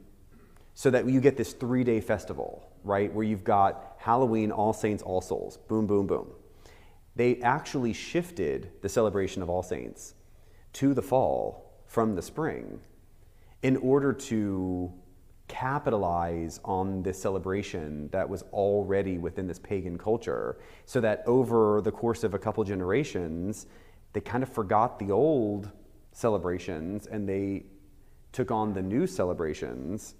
so 0.73 0.89
that 0.89 1.07
you 1.07 1.21
get 1.21 1.37
this 1.37 1.53
three 1.53 1.85
day 1.85 2.01
festival, 2.01 2.69
right? 2.83 3.13
Where 3.13 3.23
you've 3.23 3.45
got 3.45 3.94
Halloween, 4.05 4.51
All 4.51 4.71
Saints, 4.71 5.01
All 5.01 5.19
Souls, 5.19 5.57
boom, 5.67 5.87
boom, 5.87 6.05
boom. 6.05 6.27
They 7.15 7.41
actually 7.41 7.91
shifted 7.91 8.69
the 8.83 8.87
celebration 8.87 9.41
of 9.41 9.49
All 9.49 9.63
Saints 9.63 10.13
to 10.73 10.93
the 10.93 11.01
fall 11.01 11.73
from 11.87 12.13
the 12.13 12.21
spring 12.21 12.81
in 13.63 13.77
order 13.77 14.13
to 14.13 14.93
capitalize 15.47 16.59
on 16.63 17.01
this 17.01 17.19
celebration 17.19 18.07
that 18.09 18.29
was 18.29 18.43
already 18.53 19.17
within 19.17 19.47
this 19.47 19.57
pagan 19.57 19.97
culture 19.97 20.59
so 20.85 21.01
that 21.01 21.23
over 21.25 21.81
the 21.81 21.91
course 21.91 22.23
of 22.23 22.35
a 22.35 22.39
couple 22.39 22.63
generations 22.63 23.65
they 24.13 24.21
kind 24.21 24.43
of 24.43 24.49
forgot 24.49 24.99
the 24.99 25.09
old 25.09 25.71
celebrations 26.11 27.07
and 27.07 27.27
they 27.27 27.63
took 28.31 28.51
on 28.51 28.71
the 28.71 28.81
new 28.83 29.07
celebrations 29.07 30.13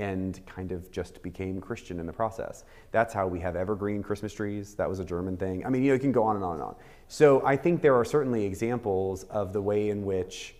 and 0.00 0.40
kind 0.46 0.72
of 0.72 0.90
just 0.90 1.22
became 1.22 1.60
Christian 1.60 2.00
in 2.00 2.06
the 2.06 2.12
process. 2.12 2.64
That's 2.90 3.12
how 3.12 3.26
we 3.26 3.38
have 3.40 3.54
evergreen 3.54 4.02
Christmas 4.02 4.32
trees. 4.32 4.74
That 4.74 4.88
was 4.88 4.98
a 4.98 5.04
German 5.04 5.36
thing. 5.36 5.64
I 5.64 5.68
mean, 5.68 5.82
you 5.82 5.88
know, 5.88 5.94
you 5.94 6.00
can 6.00 6.10
go 6.10 6.22
on 6.22 6.36
and 6.36 6.44
on 6.44 6.54
and 6.54 6.62
on. 6.62 6.74
So 7.08 7.44
I 7.44 7.54
think 7.54 7.82
there 7.82 7.94
are 7.94 8.04
certainly 8.04 8.46
examples 8.46 9.24
of 9.24 9.52
the 9.52 9.60
way 9.60 9.90
in 9.90 10.06
which 10.06 10.54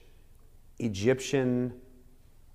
Egyptian 0.79 1.73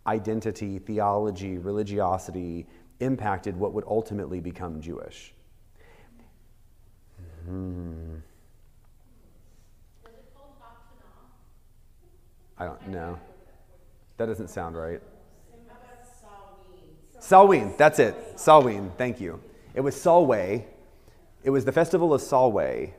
identity, 0.05 0.77
theology, 0.77 1.57
religiosity 1.57 2.67
impacted 2.99 3.57
what 3.57 3.73
would 3.73 3.85
ultimately 3.87 4.39
become 4.39 4.79
Jewish. 4.79 5.33
Hmm. 7.45 8.17
I 12.59 12.65
don't 12.65 12.87
know. 12.89 13.19
That 14.17 14.27
doesn't 14.27 14.49
sound 14.49 14.77
right. 14.77 15.01
Samhain, 17.25 17.73
that's 17.75 17.97
it. 17.97 18.15
Samhain, 18.35 18.91
thank 18.99 19.19
you. 19.19 19.41
It 19.73 19.81
was 19.81 19.99
Solway. 19.99 20.67
It 21.43 21.49
was 21.49 21.65
the 21.65 21.71
festival 21.71 22.13
of 22.13 22.21
Solway, 22.21 22.93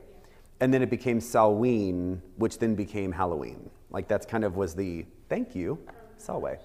and 0.59 0.73
then 0.73 0.81
it 0.81 0.89
became 0.89 1.21
Samhain, 1.21 2.21
which 2.35 2.59
then 2.59 2.75
became 2.75 3.13
Halloween. 3.13 3.69
Like 3.89 4.09
that's 4.09 4.25
kind 4.25 4.43
of 4.43 4.57
was 4.57 4.75
the 4.75 5.05
thank 5.29 5.55
you, 5.55 5.79
Solway. 6.17 6.59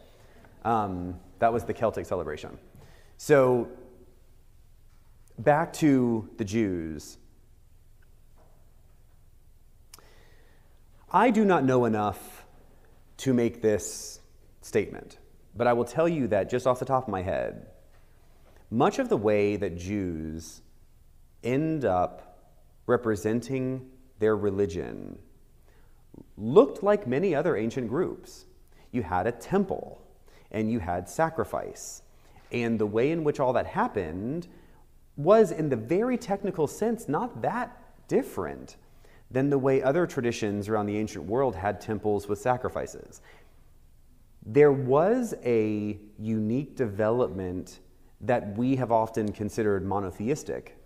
Um, 0.65 1.21
that 1.39 1.53
was 1.53 1.63
the 1.63 1.73
Celtic 1.73 2.05
celebration. 2.05 2.59
So 3.17 3.69
back 5.39 5.73
to 5.75 6.29
the 6.39 6.45
Jews. 6.45 7.17
I 11.13 11.31
do 11.31 11.45
not 11.45 11.63
know 11.63 11.85
enough 11.85 12.45
to 13.19 13.33
make 13.33 13.63
this 13.63 14.19
statement. 14.63 15.19
But 15.55 15.67
I 15.67 15.73
will 15.73 15.85
tell 15.85 16.09
you 16.09 16.29
that 16.29 16.51
just 16.51 16.67
off 16.67 16.79
the 16.79 16.85
top 16.85 17.05
of 17.05 17.09
my 17.09 17.23
head, 17.23 17.67
much 18.71 18.99
of 18.99 19.09
the 19.09 19.17
way 19.17 19.57
that 19.57 19.77
Jews 19.77 20.63
end 21.45 21.85
up 21.85 22.39
representing 22.87 23.91
their 24.19 24.37
religion 24.37 25.19
looked 26.37 26.83
like 26.83 27.07
many 27.07 27.35
other 27.35 27.57
ancient 27.57 27.89
groups. 27.89 28.47
You 28.91 29.03
had 29.03 29.27
a 29.27 29.33
temple 29.33 30.01
and 30.51 30.71
you 30.71 30.79
had 30.79 31.09
sacrifice. 31.09 32.03
And 32.51 32.79
the 32.79 32.87
way 32.87 33.11
in 33.11 33.25
which 33.25 33.41
all 33.41 33.53
that 33.55 33.67
happened 33.67 34.49
was, 35.17 35.51
in 35.53 35.69
the 35.69 35.77
very 35.77 36.17
technical 36.17 36.67
sense, 36.67 37.09
not 37.09 37.43
that 37.43 37.79
different 38.09 38.77
than 39.31 39.49
the 39.51 39.59
way 39.59 39.83
other 39.83 40.07
traditions 40.07 40.69
around 40.69 40.87
the 40.87 40.99
ancient 40.99 41.25
world 41.25 41.57
had 41.57 41.81
temples 41.81 42.29
with 42.29 42.39
sacrifices 42.39 43.23
there 44.45 44.73
was 44.73 45.35
a 45.45 45.99
unique 46.19 46.77
development 46.77 47.81
that 48.21 48.57
we 48.57 48.77
have 48.77 48.93
often 48.93 49.31
considered 49.33 49.85
monotheistic 49.85 50.77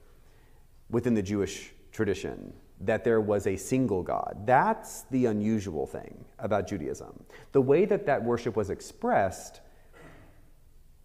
within 0.91 1.15
the 1.15 1.23
Jewish 1.23 1.73
tradition, 1.93 2.53
that 2.81 3.05
there 3.05 3.21
was 3.21 3.47
a 3.47 3.57
single 3.57 4.03
God. 4.03 4.43
That's 4.45 5.03
the 5.05 5.27
unusual 5.27 5.87
thing 5.87 6.25
about 6.39 6.67
Judaism. 6.67 7.25
The 7.53 7.61
way 7.61 7.85
that 7.87 8.07
that 8.07 8.23
worship 8.23 8.57
was 8.57 8.71
expressed 8.71 9.61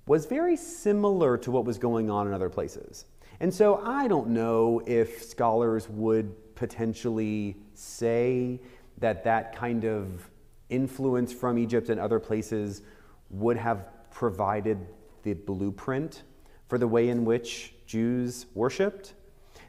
was 0.05 0.25
very 0.25 0.57
similar 0.57 1.37
to 1.37 1.51
what 1.51 1.65
was 1.65 1.77
going 1.77 2.09
on 2.09 2.27
in 2.27 2.33
other 2.33 2.49
places. 2.49 3.05
And 3.39 3.53
so 3.53 3.81
I 3.83 4.07
don't 4.07 4.29
know 4.29 4.81
if 4.85 5.23
scholars 5.23 5.89
would 5.89 6.55
potentially 6.55 7.57
say 7.73 8.59
that 8.97 9.23
that 9.23 9.55
kind 9.55 9.85
of 9.85 10.29
influence 10.71 11.31
from 11.31 11.59
Egypt 11.59 11.89
and 11.89 11.99
other 11.99 12.19
places 12.19 12.81
would 13.29 13.57
have 13.57 13.85
provided 14.09 14.87
the 15.23 15.33
blueprint 15.33 16.23
for 16.67 16.77
the 16.77 16.87
way 16.87 17.09
in 17.09 17.25
which 17.25 17.73
Jews 17.85 18.47
worshiped. 18.55 19.13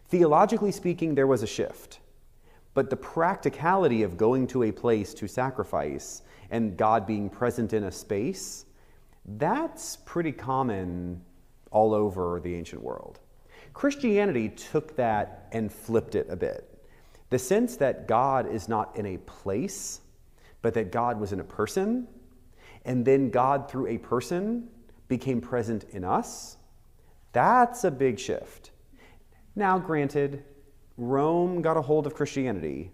Theologically 0.09 0.73
speaking, 0.73 1.15
there 1.15 1.27
was 1.27 1.43
a 1.43 1.47
shift. 1.47 2.01
But 2.75 2.89
the 2.89 2.97
practicality 2.97 4.03
of 4.03 4.17
going 4.17 4.47
to 4.49 4.63
a 4.63 4.73
place 4.73 5.13
to 5.15 5.29
sacrifice 5.29 6.23
and 6.51 6.77
God 6.77 7.07
being 7.07 7.29
present 7.29 7.73
in 7.73 7.85
a 7.85 7.93
space, 7.93 8.67
that's 9.25 9.97
pretty 9.97 10.33
common 10.33 11.21
all 11.71 11.95
over 11.95 12.41
the 12.41 12.55
ancient 12.55 12.83
world. 12.83 13.21
Christianity 13.73 14.51
took 14.51 14.95
that 14.97 15.49
and 15.53 15.73
flipped 15.73 16.15
it 16.15 16.27
a 16.29 16.37
bit. 16.37 16.69
The 17.31 17.39
sense 17.39 17.77
that 17.79 18.07
God 18.07 18.47
is 18.47 18.69
not 18.69 18.95
in 18.97 19.07
a 19.07 19.17
place, 19.19 20.02
but 20.63 20.75
that 20.75 20.93
God 20.93 21.21
was 21.21 21.33
in 21.33 21.41
a 21.41 21.45
person, 21.45 22.07
and 22.85 23.05
then 23.05 23.31
God, 23.31 23.71
through 23.71 23.89
a 23.89 23.99
person, 23.99 24.69
became 25.09 25.41
present 25.41 25.85
in 25.91 26.05
us, 26.05 26.57
that's 27.33 27.85
a 27.85 27.91
big 27.91 28.19
shift. 28.19 28.71
Now, 29.55 29.79
granted, 29.79 30.45
Rome 30.97 31.63
got 31.63 31.77
a 31.77 31.83
hold 31.83 32.07
of 32.07 32.15
Christianity 32.15 32.93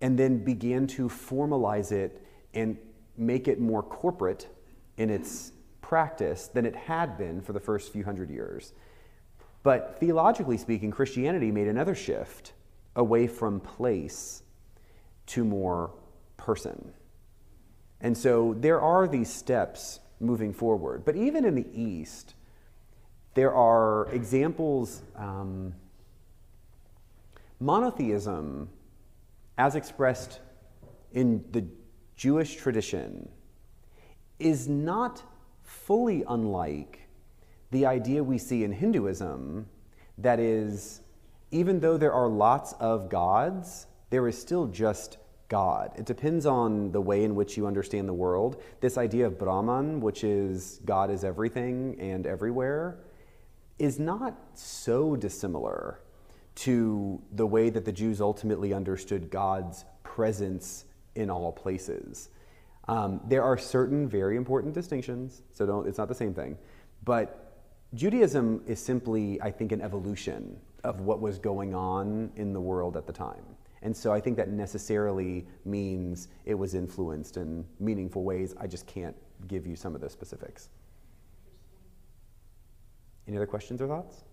and 0.00 0.18
then 0.18 0.44
began 0.44 0.86
to 0.88 1.08
formalize 1.08 1.92
it 1.92 2.22
and 2.52 2.76
make 3.16 3.48
it 3.48 3.60
more 3.60 3.82
corporate 3.82 4.48
in 4.96 5.10
its 5.10 5.52
practice 5.80 6.48
than 6.48 6.66
it 6.66 6.74
had 6.74 7.16
been 7.16 7.40
for 7.40 7.52
the 7.52 7.60
first 7.60 7.92
few 7.92 8.04
hundred 8.04 8.30
years. 8.30 8.72
But 9.62 9.98
theologically 9.98 10.58
speaking, 10.58 10.90
Christianity 10.90 11.50
made 11.50 11.68
another 11.68 11.94
shift 11.94 12.52
away 12.96 13.26
from 13.26 13.60
place 13.60 14.42
to 15.26 15.44
more 15.44 15.92
person. 16.36 16.92
And 18.04 18.16
so 18.18 18.54
there 18.58 18.82
are 18.82 19.08
these 19.08 19.32
steps 19.32 19.98
moving 20.20 20.52
forward. 20.52 21.06
But 21.06 21.16
even 21.16 21.46
in 21.46 21.54
the 21.54 21.66
East, 21.72 22.34
there 23.32 23.54
are 23.54 24.08
examples. 24.12 25.02
Um, 25.16 25.74
monotheism, 27.58 28.68
as 29.56 29.74
expressed 29.74 30.40
in 31.14 31.46
the 31.52 31.64
Jewish 32.14 32.56
tradition, 32.56 33.26
is 34.38 34.68
not 34.68 35.22
fully 35.62 36.24
unlike 36.28 37.08
the 37.70 37.86
idea 37.86 38.22
we 38.22 38.36
see 38.36 38.64
in 38.64 38.72
Hinduism 38.72 39.66
that 40.18 40.38
is, 40.38 41.00
even 41.50 41.80
though 41.80 41.96
there 41.96 42.12
are 42.12 42.28
lots 42.28 42.74
of 42.74 43.08
gods, 43.08 43.86
there 44.10 44.28
is 44.28 44.38
still 44.38 44.66
just 44.66 45.16
God. 45.54 45.92
It 45.96 46.04
depends 46.04 46.46
on 46.46 46.90
the 46.90 47.00
way 47.00 47.22
in 47.22 47.36
which 47.36 47.56
you 47.56 47.68
understand 47.68 48.08
the 48.08 48.18
world. 48.26 48.60
This 48.80 48.98
idea 48.98 49.24
of 49.24 49.38
Brahman, 49.38 50.00
which 50.00 50.24
is 50.24 50.80
God 50.84 51.12
is 51.12 51.22
everything 51.22 51.96
and 52.00 52.26
everywhere, 52.26 52.98
is 53.78 54.00
not 54.00 54.34
so 54.54 55.14
dissimilar 55.14 56.00
to 56.56 57.22
the 57.30 57.46
way 57.46 57.70
that 57.70 57.84
the 57.84 57.92
Jews 57.92 58.20
ultimately 58.20 58.74
understood 58.74 59.30
God's 59.30 59.84
presence 60.02 60.86
in 61.14 61.30
all 61.30 61.52
places. 61.52 62.30
Um, 62.88 63.20
there 63.24 63.44
are 63.44 63.56
certain 63.56 64.08
very 64.08 64.36
important 64.36 64.74
distinctions, 64.74 65.42
so 65.52 65.64
don't, 65.66 65.86
it's 65.86 65.98
not 65.98 66.08
the 66.08 66.16
same 66.16 66.34
thing. 66.34 66.58
But 67.04 67.60
Judaism 67.94 68.60
is 68.66 68.80
simply, 68.80 69.40
I 69.40 69.52
think, 69.52 69.70
an 69.70 69.82
evolution 69.82 70.56
of 70.82 71.02
what 71.02 71.20
was 71.20 71.38
going 71.38 71.76
on 71.76 72.32
in 72.34 72.52
the 72.52 72.60
world 72.60 72.96
at 72.96 73.06
the 73.06 73.12
time. 73.12 73.53
And 73.84 73.94
so 73.94 74.12
I 74.12 74.20
think 74.20 74.38
that 74.38 74.48
necessarily 74.48 75.46
means 75.66 76.28
it 76.46 76.54
was 76.54 76.74
influenced 76.74 77.36
in 77.36 77.66
meaningful 77.78 78.24
ways. 78.24 78.54
I 78.58 78.66
just 78.66 78.86
can't 78.86 79.14
give 79.46 79.66
you 79.66 79.76
some 79.76 79.94
of 79.94 80.00
the 80.00 80.08
specifics. 80.08 80.70
Any 83.28 83.36
other 83.36 83.46
questions 83.46 83.82
or 83.82 83.86
thoughts? 83.86 84.24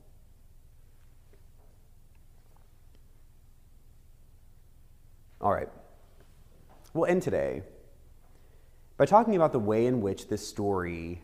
All 5.41 5.51
right. 5.51 5.69
We'll 6.93 7.09
end 7.09 7.21
today 7.21 7.63
by 8.95 9.05
talking 9.05 9.35
about 9.35 9.51
the 9.51 9.59
way 9.59 9.85
in 9.85 9.99
which 9.99 10.29
this 10.29 10.47
story 10.47 11.21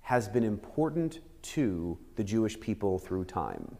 has 0.00 0.28
been 0.28 0.44
important 0.44 1.20
to 1.42 1.98
the 2.16 2.24
Jewish 2.24 2.58
people 2.58 2.98
through 2.98 3.26
time. 3.26 3.76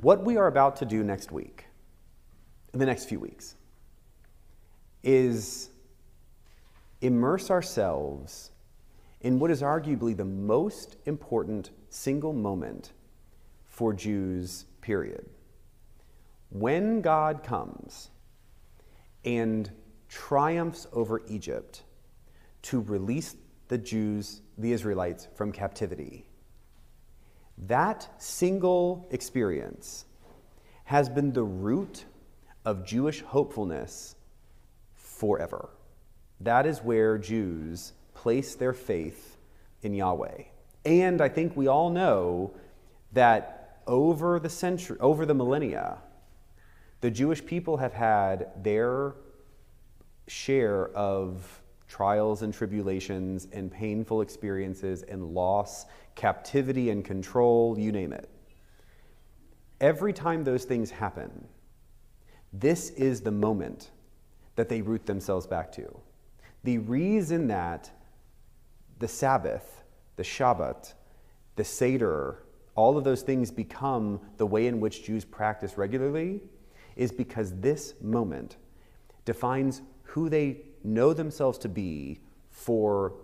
What 0.00 0.24
we 0.24 0.38
are 0.38 0.46
about 0.46 0.76
to 0.76 0.86
do 0.86 1.02
next 1.02 1.32
week, 1.32 1.66
in 2.76 2.80
the 2.80 2.84
next 2.84 3.06
few 3.06 3.18
weeks, 3.18 3.54
is 5.02 5.70
immerse 7.00 7.50
ourselves 7.50 8.50
in 9.22 9.38
what 9.38 9.50
is 9.50 9.62
arguably 9.62 10.14
the 10.14 10.26
most 10.26 10.98
important 11.06 11.70
single 11.88 12.34
moment 12.34 12.92
for 13.64 13.94
Jews, 13.94 14.66
period. 14.82 15.24
When 16.50 17.00
God 17.00 17.42
comes 17.42 18.10
and 19.24 19.70
triumphs 20.10 20.86
over 20.92 21.22
Egypt 21.28 21.82
to 22.60 22.82
release 22.82 23.36
the 23.68 23.78
Jews, 23.78 24.42
the 24.58 24.72
Israelites, 24.72 25.28
from 25.34 25.50
captivity, 25.50 26.26
that 27.56 28.06
single 28.18 29.08
experience 29.12 30.04
has 30.84 31.08
been 31.08 31.32
the 31.32 31.42
root 31.42 32.04
of 32.66 32.84
Jewish 32.84 33.22
hopefulness 33.22 34.16
forever. 34.94 35.70
That 36.40 36.66
is 36.66 36.80
where 36.80 37.16
Jews 37.16 37.92
place 38.12 38.56
their 38.56 38.74
faith 38.74 39.38
in 39.82 39.94
Yahweh. 39.94 40.42
And 40.84 41.22
I 41.22 41.28
think 41.28 41.56
we 41.56 41.68
all 41.68 41.90
know 41.90 42.52
that 43.12 43.80
over 43.86 44.40
the 44.40 44.48
century, 44.48 44.98
over 45.00 45.24
the 45.24 45.32
millennia, 45.32 45.98
the 47.00 47.10
Jewish 47.10 47.44
people 47.44 47.76
have 47.76 47.92
had 47.92 48.50
their 48.62 49.14
share 50.26 50.88
of 50.88 51.62
trials 51.86 52.42
and 52.42 52.52
tribulations 52.52 53.46
and 53.52 53.70
painful 53.70 54.22
experiences 54.22 55.04
and 55.04 55.24
loss, 55.34 55.86
captivity 56.16 56.90
and 56.90 57.04
control, 57.04 57.78
you 57.78 57.92
name 57.92 58.12
it. 58.12 58.28
Every 59.80 60.12
time 60.12 60.42
those 60.42 60.64
things 60.64 60.90
happen, 60.90 61.46
this 62.60 62.90
is 62.90 63.20
the 63.20 63.30
moment 63.30 63.90
that 64.56 64.68
they 64.68 64.80
root 64.80 65.06
themselves 65.06 65.46
back 65.46 65.70
to. 65.72 66.00
The 66.64 66.78
reason 66.78 67.48
that 67.48 67.90
the 68.98 69.08
Sabbath, 69.08 69.84
the 70.16 70.22
Shabbat, 70.22 70.94
the 71.56 71.64
Seder, 71.64 72.42
all 72.74 72.96
of 72.96 73.04
those 73.04 73.22
things 73.22 73.50
become 73.50 74.20
the 74.36 74.46
way 74.46 74.66
in 74.66 74.80
which 74.80 75.04
Jews 75.04 75.24
practice 75.24 75.76
regularly 75.76 76.40
is 76.96 77.12
because 77.12 77.52
this 77.60 77.94
moment 78.00 78.56
defines 79.24 79.82
who 80.02 80.28
they 80.28 80.62
know 80.82 81.12
themselves 81.12 81.58
to 81.58 81.68
be 81.68 82.20
for 82.50 83.14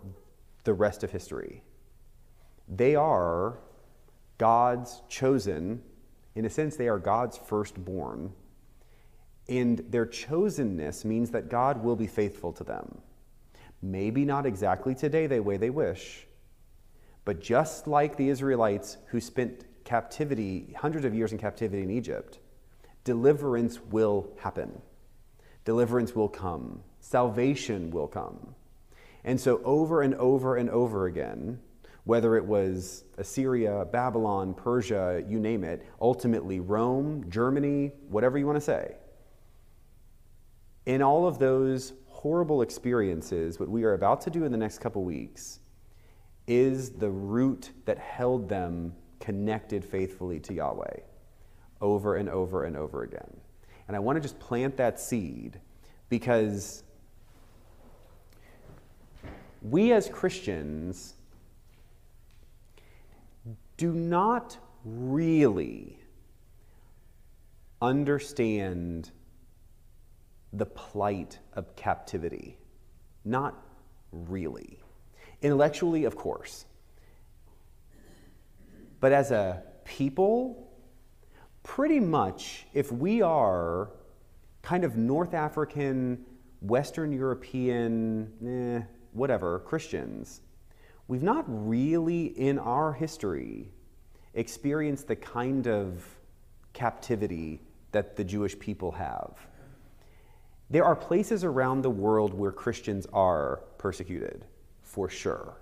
the 0.65 0.75
rest 0.75 1.03
of 1.03 1.11
history. 1.11 1.63
They 2.69 2.95
are 2.95 3.59
God's 4.39 5.03
chosen, 5.09 5.83
in 6.35 6.45
a 6.45 6.51
sense, 6.51 6.77
they 6.77 6.89
are 6.89 6.99
God's 6.99 7.39
firstborn. 7.39 8.33
And 9.49 9.79
their 9.91 10.07
chosenness 10.07 11.05
means 11.05 11.31
that 11.31 11.49
God 11.49 11.83
will 11.83 11.97
be 11.97 12.07
faithful 12.07 12.53
to 12.53 12.65
them. 12.65 13.01
Maybe 13.83 14.25
not 14.25 14.47
exactly 14.47 14.95
today 14.95 15.27
the 15.27 15.41
way 15.41 15.57
they 15.57 15.71
wish, 15.71 16.27
but 17.25 17.41
just 17.41 17.87
like 17.87 18.17
the 18.17 18.29
Israelites 18.29 18.99
who 19.07 19.21
spent 19.21 19.65
captivity, 19.85 20.75
hundreds 20.79 21.05
of 21.05 21.15
years 21.15 21.33
in 21.33 21.39
captivity 21.39 21.83
in 21.83 21.91
Egypt, 21.91 22.39
deliverance 23.05 23.81
will 23.81 24.31
happen. 24.39 24.81
Deliverance 25.65 26.15
will 26.15 26.29
come. 26.29 26.81
Salvation 27.01 27.91
will 27.91 28.09
come. 28.09 28.55
And 29.25 29.41
so, 29.41 29.61
over 29.65 30.03
and 30.03 30.15
over 30.15 30.57
and 30.57 30.69
over 30.71 31.07
again, 31.07 31.61
whether 32.05 32.37
it 32.37 32.45
was 32.45 33.05
Assyria, 33.19 33.85
Babylon, 33.85 34.55
Persia, 34.55 35.23
you 35.29 35.39
name 35.39 35.63
it, 35.63 35.87
ultimately 36.01 36.59
Rome, 36.59 37.25
Germany, 37.29 37.93
whatever 38.09 38.39
you 38.39 38.47
want 38.47 38.57
to 38.57 38.65
say, 38.65 38.97
in 40.87 41.03
all 41.03 41.27
of 41.27 41.39
those 41.39 41.93
horrible 42.09 42.63
experiences, 42.63 43.59
what 43.59 43.69
we 43.69 43.85
are 43.85 43.95
about 43.95 44.21
to 44.23 44.31
do 44.31 44.45
in 44.45 44.53
the 44.53 44.59
next 44.59 44.79
couple 44.79 45.05
weeks 45.05 45.61
is 46.47 46.91
the 46.91 47.11
root 47.11 47.71
that 47.85 47.99
held 47.99 48.49
them 48.49 48.93
connected 49.21 49.85
faithfully 49.85 50.41
to 50.41 50.55
Yahweh 50.55 51.01
over 51.81 52.17
and 52.17 52.29
over 52.29 52.65
and 52.65 52.77
over 52.77 53.03
again. 53.03 53.37
And 53.87 53.97
I 53.97 54.01
want 54.01 54.17
to 54.17 54.21
just 54.21 54.39
plant 54.39 54.77
that 54.77 54.99
seed 54.99 55.61
because 56.09 56.83
we 59.63 59.93
as 59.93 60.09
Christians 60.09 61.15
do 63.77 63.93
not 63.93 64.57
really 64.85 65.99
understand 67.81 69.11
the 70.53 70.67
plight 70.67 71.39
of 71.55 71.75
captivity. 71.77 72.59
Not 73.25 73.55
really. 74.13 74.79
Intellectually, 75.41 76.05
of 76.05 76.17
course. 76.17 76.67
But 79.01 79.13
as 79.13 79.31
a 79.31 79.63
people, 79.85 80.71
pretty 81.63 82.01
much 82.01 82.67
if 82.73 82.93
we 82.93 83.23
are 83.23 83.91
kind 84.63 84.85
of 84.85 84.97
North 84.97 85.35
African, 85.35 86.25
Western 86.61 87.13
European, 87.13 88.33
eh, 88.47 88.85
whatever, 89.13 89.59
Christians, 89.61 90.43
we've 91.09 91.23
not 91.23 91.45
really 91.49 92.27
in 92.27 92.59
our 92.59 92.93
history 92.93 93.73
experienced 94.35 95.09
the 95.09 95.17
kind 95.17 95.67
of 95.67 96.05
captivity 96.73 97.61
that 97.91 98.17
the 98.17 98.25
Jewish 98.25 98.59
people 98.59 98.93
have. 98.93 99.35
There 100.73 100.87
are 100.87 100.97
places 100.97 101.45
around 101.45 101.83
the 101.83 101.91
world 101.91 102.33
where 102.33 102.51
Christians 102.51 103.07
are 103.13 103.61
persecuted, 103.77 104.47
for 104.81 105.07
sure. 105.07 105.59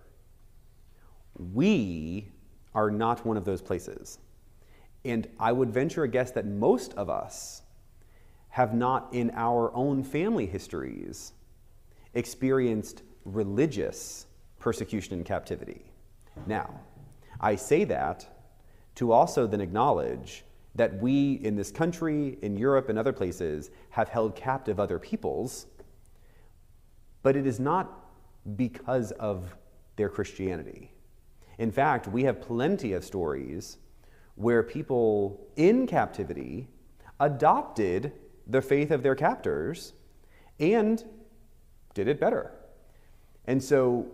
We 1.53 2.29
are 2.77 2.93
not 2.93 3.27
one 3.27 3.37
of 3.37 3.45
those 3.45 3.61
places. 3.61 4.21
And 5.05 5.27
I 5.41 5.51
would 5.51 5.73
venture 5.73 6.05
a 6.05 6.09
guess 6.09 6.31
that 6.31 6.47
most 6.47 6.95
of 6.95 7.11
us 7.11 7.63
have 8.51 8.73
not, 8.73 9.09
in 9.13 9.33
our 9.35 9.75
own 9.75 10.05
family 10.05 10.47
histories, 10.47 11.33
experienced 12.15 13.03
religious 13.25 14.27
persecution 14.61 15.15
and 15.15 15.25
captivity. 15.25 15.91
Now, 16.47 16.79
I 17.41 17.57
say 17.57 17.83
that 17.83 18.45
to 18.95 19.11
also 19.11 19.49
then 19.49 19.61
acknowledge 19.61 20.45
that 20.75 21.01
we 21.01 21.35
in 21.43 21.57
this 21.57 21.71
country, 21.71 22.39
in 22.43 22.57
Europe, 22.57 22.89
and 22.89 22.99
other 22.99 23.13
places 23.13 23.71
have 23.91 24.09
held 24.09 24.37
captive 24.37 24.79
other 24.79 24.99
peoples, 24.99 25.67
but 27.23 27.37
it 27.37 27.47
is 27.47 27.59
not 27.59 28.11
because 28.57 29.11
of 29.13 29.57
their 29.97 30.09
Christianity. 30.09 30.93
In 31.59 31.71
fact, 31.71 32.09
we 32.09 32.25
have 32.25 32.41
plenty 32.41 32.93
of 32.95 33.05
stories 33.05 33.79
where 34.37 34.63
people 34.63 35.47
in 35.57 35.87
captivity 35.87 36.69
adopted 37.19 38.13
the 38.47 38.63
faith 38.63 38.91
of 38.91 39.03
their 39.03 39.15
captors 39.15 39.93
and 40.59 41.05
did 41.95 42.09
it 42.09 42.19
better. 42.19 42.53
And 43.47 43.63
so, 43.63 44.07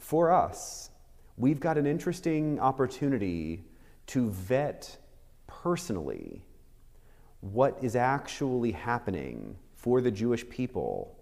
for 0.00 0.30
us, 0.30 0.90
we've 1.36 1.60
got 1.60 1.76
an 1.76 1.86
interesting 1.86 2.58
opportunity 2.60 3.64
to 4.06 4.30
vet 4.30 4.96
personally 5.66 6.44
what 7.40 7.76
is 7.82 7.96
actually 7.96 8.70
happening 8.70 9.56
for 9.74 10.00
the 10.00 10.12
Jewish 10.12 10.48
people 10.48 11.18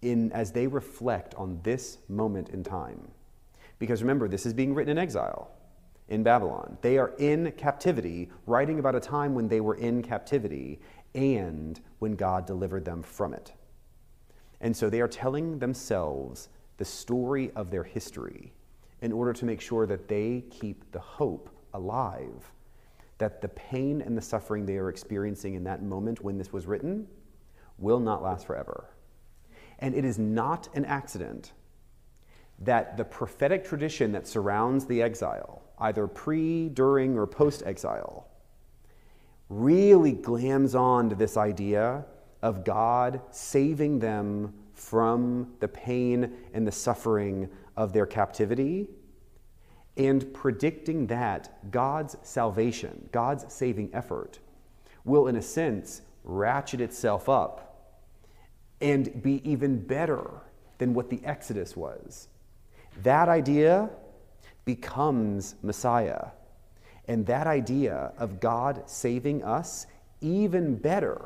in, 0.00 0.30
as 0.30 0.52
they 0.52 0.68
reflect 0.68 1.34
on 1.34 1.58
this 1.64 1.98
moment 2.08 2.50
in 2.50 2.62
time. 2.62 3.00
Because 3.80 4.00
remember, 4.00 4.28
this 4.28 4.46
is 4.46 4.54
being 4.54 4.74
written 4.74 4.92
in 4.92 4.98
exile 4.98 5.50
in 6.06 6.22
Babylon. 6.22 6.78
They 6.82 6.98
are 6.98 7.14
in 7.18 7.50
captivity, 7.56 8.30
writing 8.46 8.78
about 8.78 8.94
a 8.94 9.00
time 9.00 9.34
when 9.34 9.48
they 9.48 9.60
were 9.60 9.74
in 9.74 10.04
captivity 10.04 10.78
and 11.16 11.80
when 11.98 12.14
God 12.14 12.46
delivered 12.46 12.84
them 12.84 13.02
from 13.02 13.34
it. 13.34 13.54
And 14.60 14.76
so 14.76 14.88
they 14.88 15.00
are 15.00 15.08
telling 15.08 15.58
themselves 15.58 16.48
the 16.76 16.84
story 16.84 17.50
of 17.56 17.72
their 17.72 17.82
history 17.82 18.52
in 19.02 19.10
order 19.10 19.32
to 19.32 19.44
make 19.44 19.60
sure 19.60 19.84
that 19.88 20.06
they 20.06 20.44
keep 20.48 20.92
the 20.92 21.00
hope 21.00 21.50
alive 21.72 22.52
that 23.18 23.40
the 23.40 23.48
pain 23.48 24.00
and 24.00 24.16
the 24.16 24.22
suffering 24.22 24.66
they 24.66 24.76
are 24.76 24.88
experiencing 24.88 25.54
in 25.54 25.64
that 25.64 25.82
moment 25.82 26.22
when 26.22 26.38
this 26.38 26.52
was 26.52 26.66
written 26.66 27.06
will 27.78 28.00
not 28.00 28.22
last 28.22 28.46
forever. 28.46 28.90
And 29.78 29.94
it 29.94 30.04
is 30.04 30.18
not 30.18 30.68
an 30.74 30.84
accident 30.84 31.52
that 32.60 32.96
the 32.96 33.04
prophetic 33.04 33.64
tradition 33.64 34.12
that 34.12 34.26
surrounds 34.26 34.86
the 34.86 35.02
exile, 35.02 35.62
either 35.78 36.06
pre, 36.06 36.68
during, 36.68 37.18
or 37.18 37.26
post 37.26 37.62
exile, 37.66 38.28
really 39.48 40.14
glams 40.14 40.78
on 40.78 41.10
to 41.10 41.16
this 41.16 41.36
idea 41.36 42.04
of 42.42 42.64
God 42.64 43.20
saving 43.30 43.98
them 43.98 44.54
from 44.72 45.52
the 45.60 45.68
pain 45.68 46.32
and 46.52 46.66
the 46.66 46.72
suffering 46.72 47.48
of 47.76 47.92
their 47.92 48.06
captivity 48.06 48.88
and 49.96 50.32
predicting 50.34 51.06
that 51.06 51.70
God's 51.70 52.16
salvation, 52.22 53.08
God's 53.12 53.52
saving 53.52 53.90
effort, 53.92 54.38
will, 55.04 55.28
in 55.28 55.36
a 55.36 55.42
sense, 55.42 56.02
ratchet 56.24 56.80
itself 56.80 57.28
up 57.28 57.92
and 58.80 59.22
be 59.22 59.40
even 59.48 59.78
better 59.78 60.30
than 60.78 60.94
what 60.94 61.10
the 61.10 61.20
Exodus 61.24 61.76
was. 61.76 62.28
That 63.02 63.28
idea 63.28 63.90
becomes 64.64 65.54
Messiah. 65.62 66.28
And 67.06 67.26
that 67.26 67.46
idea 67.46 68.12
of 68.18 68.40
God 68.40 68.88
saving 68.88 69.44
us 69.44 69.86
even 70.20 70.76
better 70.76 71.20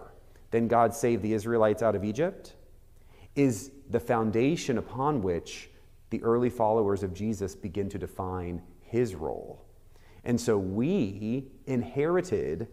than 0.50 0.66
God 0.66 0.94
saved 0.94 1.22
the 1.22 1.32
Israelites 1.34 1.82
out 1.82 1.94
of 1.94 2.04
Egypt 2.04 2.54
is 3.36 3.70
the 3.88 4.00
foundation 4.00 4.78
upon 4.78 5.22
which 5.22 5.70
the 6.10 6.22
early 6.22 6.50
followers 6.50 7.02
of 7.02 7.14
Jesus 7.14 7.54
begin 7.54 7.88
to 7.90 7.98
define 7.98 8.62
his 8.80 9.14
role. 9.14 9.64
And 10.24 10.40
so 10.40 10.58
we 10.58 11.48
inherited 11.66 12.68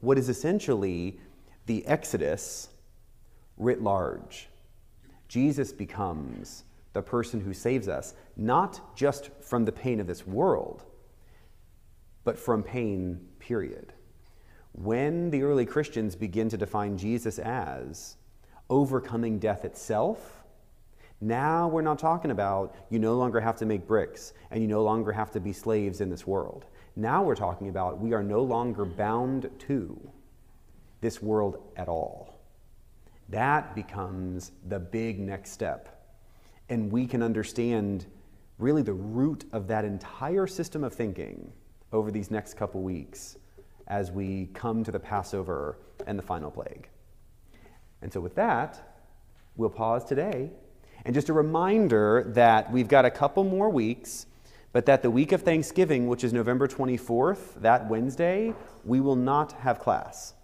what 0.00 0.18
is 0.18 0.28
essentially 0.28 1.18
the 1.66 1.86
Exodus 1.86 2.68
writ 3.56 3.82
large. 3.82 4.48
Jesus 5.28 5.72
becomes 5.72 6.64
the 6.92 7.02
person 7.02 7.40
who 7.40 7.52
saves 7.52 7.88
us, 7.88 8.14
not 8.36 8.96
just 8.96 9.30
from 9.40 9.64
the 9.64 9.72
pain 9.72 10.00
of 10.00 10.06
this 10.06 10.26
world, 10.26 10.84
but 12.24 12.38
from 12.38 12.62
pain, 12.62 13.20
period. 13.38 13.92
When 14.72 15.30
the 15.30 15.42
early 15.42 15.66
Christians 15.66 16.14
begin 16.14 16.48
to 16.50 16.56
define 16.56 16.96
Jesus 16.96 17.38
as 17.38 18.16
overcoming 18.70 19.38
death 19.38 19.64
itself, 19.64 20.37
now 21.20 21.68
we're 21.68 21.82
not 21.82 21.98
talking 21.98 22.30
about 22.30 22.74
you 22.90 22.98
no 22.98 23.16
longer 23.16 23.40
have 23.40 23.56
to 23.56 23.66
make 23.66 23.86
bricks 23.86 24.32
and 24.50 24.62
you 24.62 24.68
no 24.68 24.82
longer 24.82 25.10
have 25.12 25.30
to 25.32 25.40
be 25.40 25.52
slaves 25.52 26.00
in 26.00 26.10
this 26.10 26.26
world. 26.26 26.66
Now 26.94 27.22
we're 27.22 27.34
talking 27.34 27.68
about 27.68 27.98
we 27.98 28.12
are 28.12 28.22
no 28.22 28.42
longer 28.42 28.84
bound 28.84 29.50
to 29.66 30.10
this 31.00 31.20
world 31.20 31.62
at 31.76 31.88
all. 31.88 32.38
That 33.28 33.74
becomes 33.74 34.52
the 34.68 34.78
big 34.78 35.18
next 35.18 35.50
step. 35.52 35.94
And 36.68 36.90
we 36.90 37.06
can 37.06 37.22
understand 37.22 38.06
really 38.58 38.82
the 38.82 38.92
root 38.92 39.44
of 39.52 39.68
that 39.68 39.84
entire 39.84 40.46
system 40.46 40.84
of 40.84 40.92
thinking 40.92 41.52
over 41.92 42.10
these 42.10 42.30
next 42.30 42.54
couple 42.54 42.82
weeks 42.82 43.36
as 43.86 44.10
we 44.10 44.46
come 44.54 44.84
to 44.84 44.92
the 44.92 45.00
Passover 45.00 45.78
and 46.06 46.18
the 46.18 46.22
final 46.22 46.50
plague. 46.50 46.88
And 48.02 48.12
so, 48.12 48.20
with 48.20 48.34
that, 48.36 49.00
we'll 49.56 49.70
pause 49.70 50.04
today. 50.04 50.50
And 51.04 51.14
just 51.14 51.28
a 51.28 51.32
reminder 51.32 52.24
that 52.34 52.70
we've 52.70 52.88
got 52.88 53.04
a 53.04 53.10
couple 53.10 53.44
more 53.44 53.70
weeks, 53.70 54.26
but 54.72 54.86
that 54.86 55.02
the 55.02 55.10
week 55.10 55.32
of 55.32 55.42
Thanksgiving, 55.42 56.06
which 56.08 56.24
is 56.24 56.32
November 56.32 56.68
24th, 56.68 57.60
that 57.60 57.88
Wednesday, 57.88 58.54
we 58.84 59.00
will 59.00 59.16
not 59.16 59.52
have 59.52 59.78
class. 59.78 60.34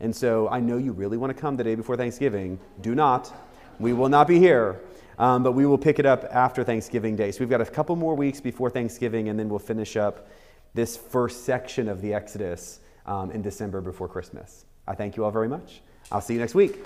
And 0.00 0.14
so 0.14 0.48
I 0.48 0.60
know 0.60 0.76
you 0.76 0.92
really 0.92 1.16
want 1.16 1.34
to 1.34 1.40
come 1.40 1.56
the 1.56 1.64
day 1.64 1.74
before 1.74 1.96
Thanksgiving. 1.96 2.58
Do 2.80 2.94
not. 2.94 3.32
We 3.78 3.92
will 3.92 4.08
not 4.08 4.28
be 4.28 4.38
here. 4.38 4.80
Um, 5.18 5.42
but 5.42 5.52
we 5.52 5.64
will 5.64 5.78
pick 5.78 5.98
it 5.98 6.04
up 6.04 6.24
after 6.30 6.62
Thanksgiving 6.62 7.16
Day. 7.16 7.32
So 7.32 7.40
we've 7.40 7.48
got 7.48 7.62
a 7.62 7.66
couple 7.66 7.96
more 7.96 8.14
weeks 8.14 8.40
before 8.40 8.68
Thanksgiving, 8.68 9.30
and 9.30 9.38
then 9.38 9.48
we'll 9.48 9.58
finish 9.58 9.96
up 9.96 10.28
this 10.74 10.96
first 10.96 11.44
section 11.44 11.88
of 11.88 12.02
the 12.02 12.12
Exodus 12.12 12.80
um, 13.06 13.30
in 13.30 13.40
December 13.40 13.80
before 13.80 14.08
Christmas. 14.08 14.66
I 14.86 14.94
thank 14.94 15.16
you 15.16 15.24
all 15.24 15.30
very 15.30 15.48
much. 15.48 15.80
I'll 16.12 16.20
see 16.20 16.34
you 16.34 16.40
next 16.40 16.54
week. 16.54 16.84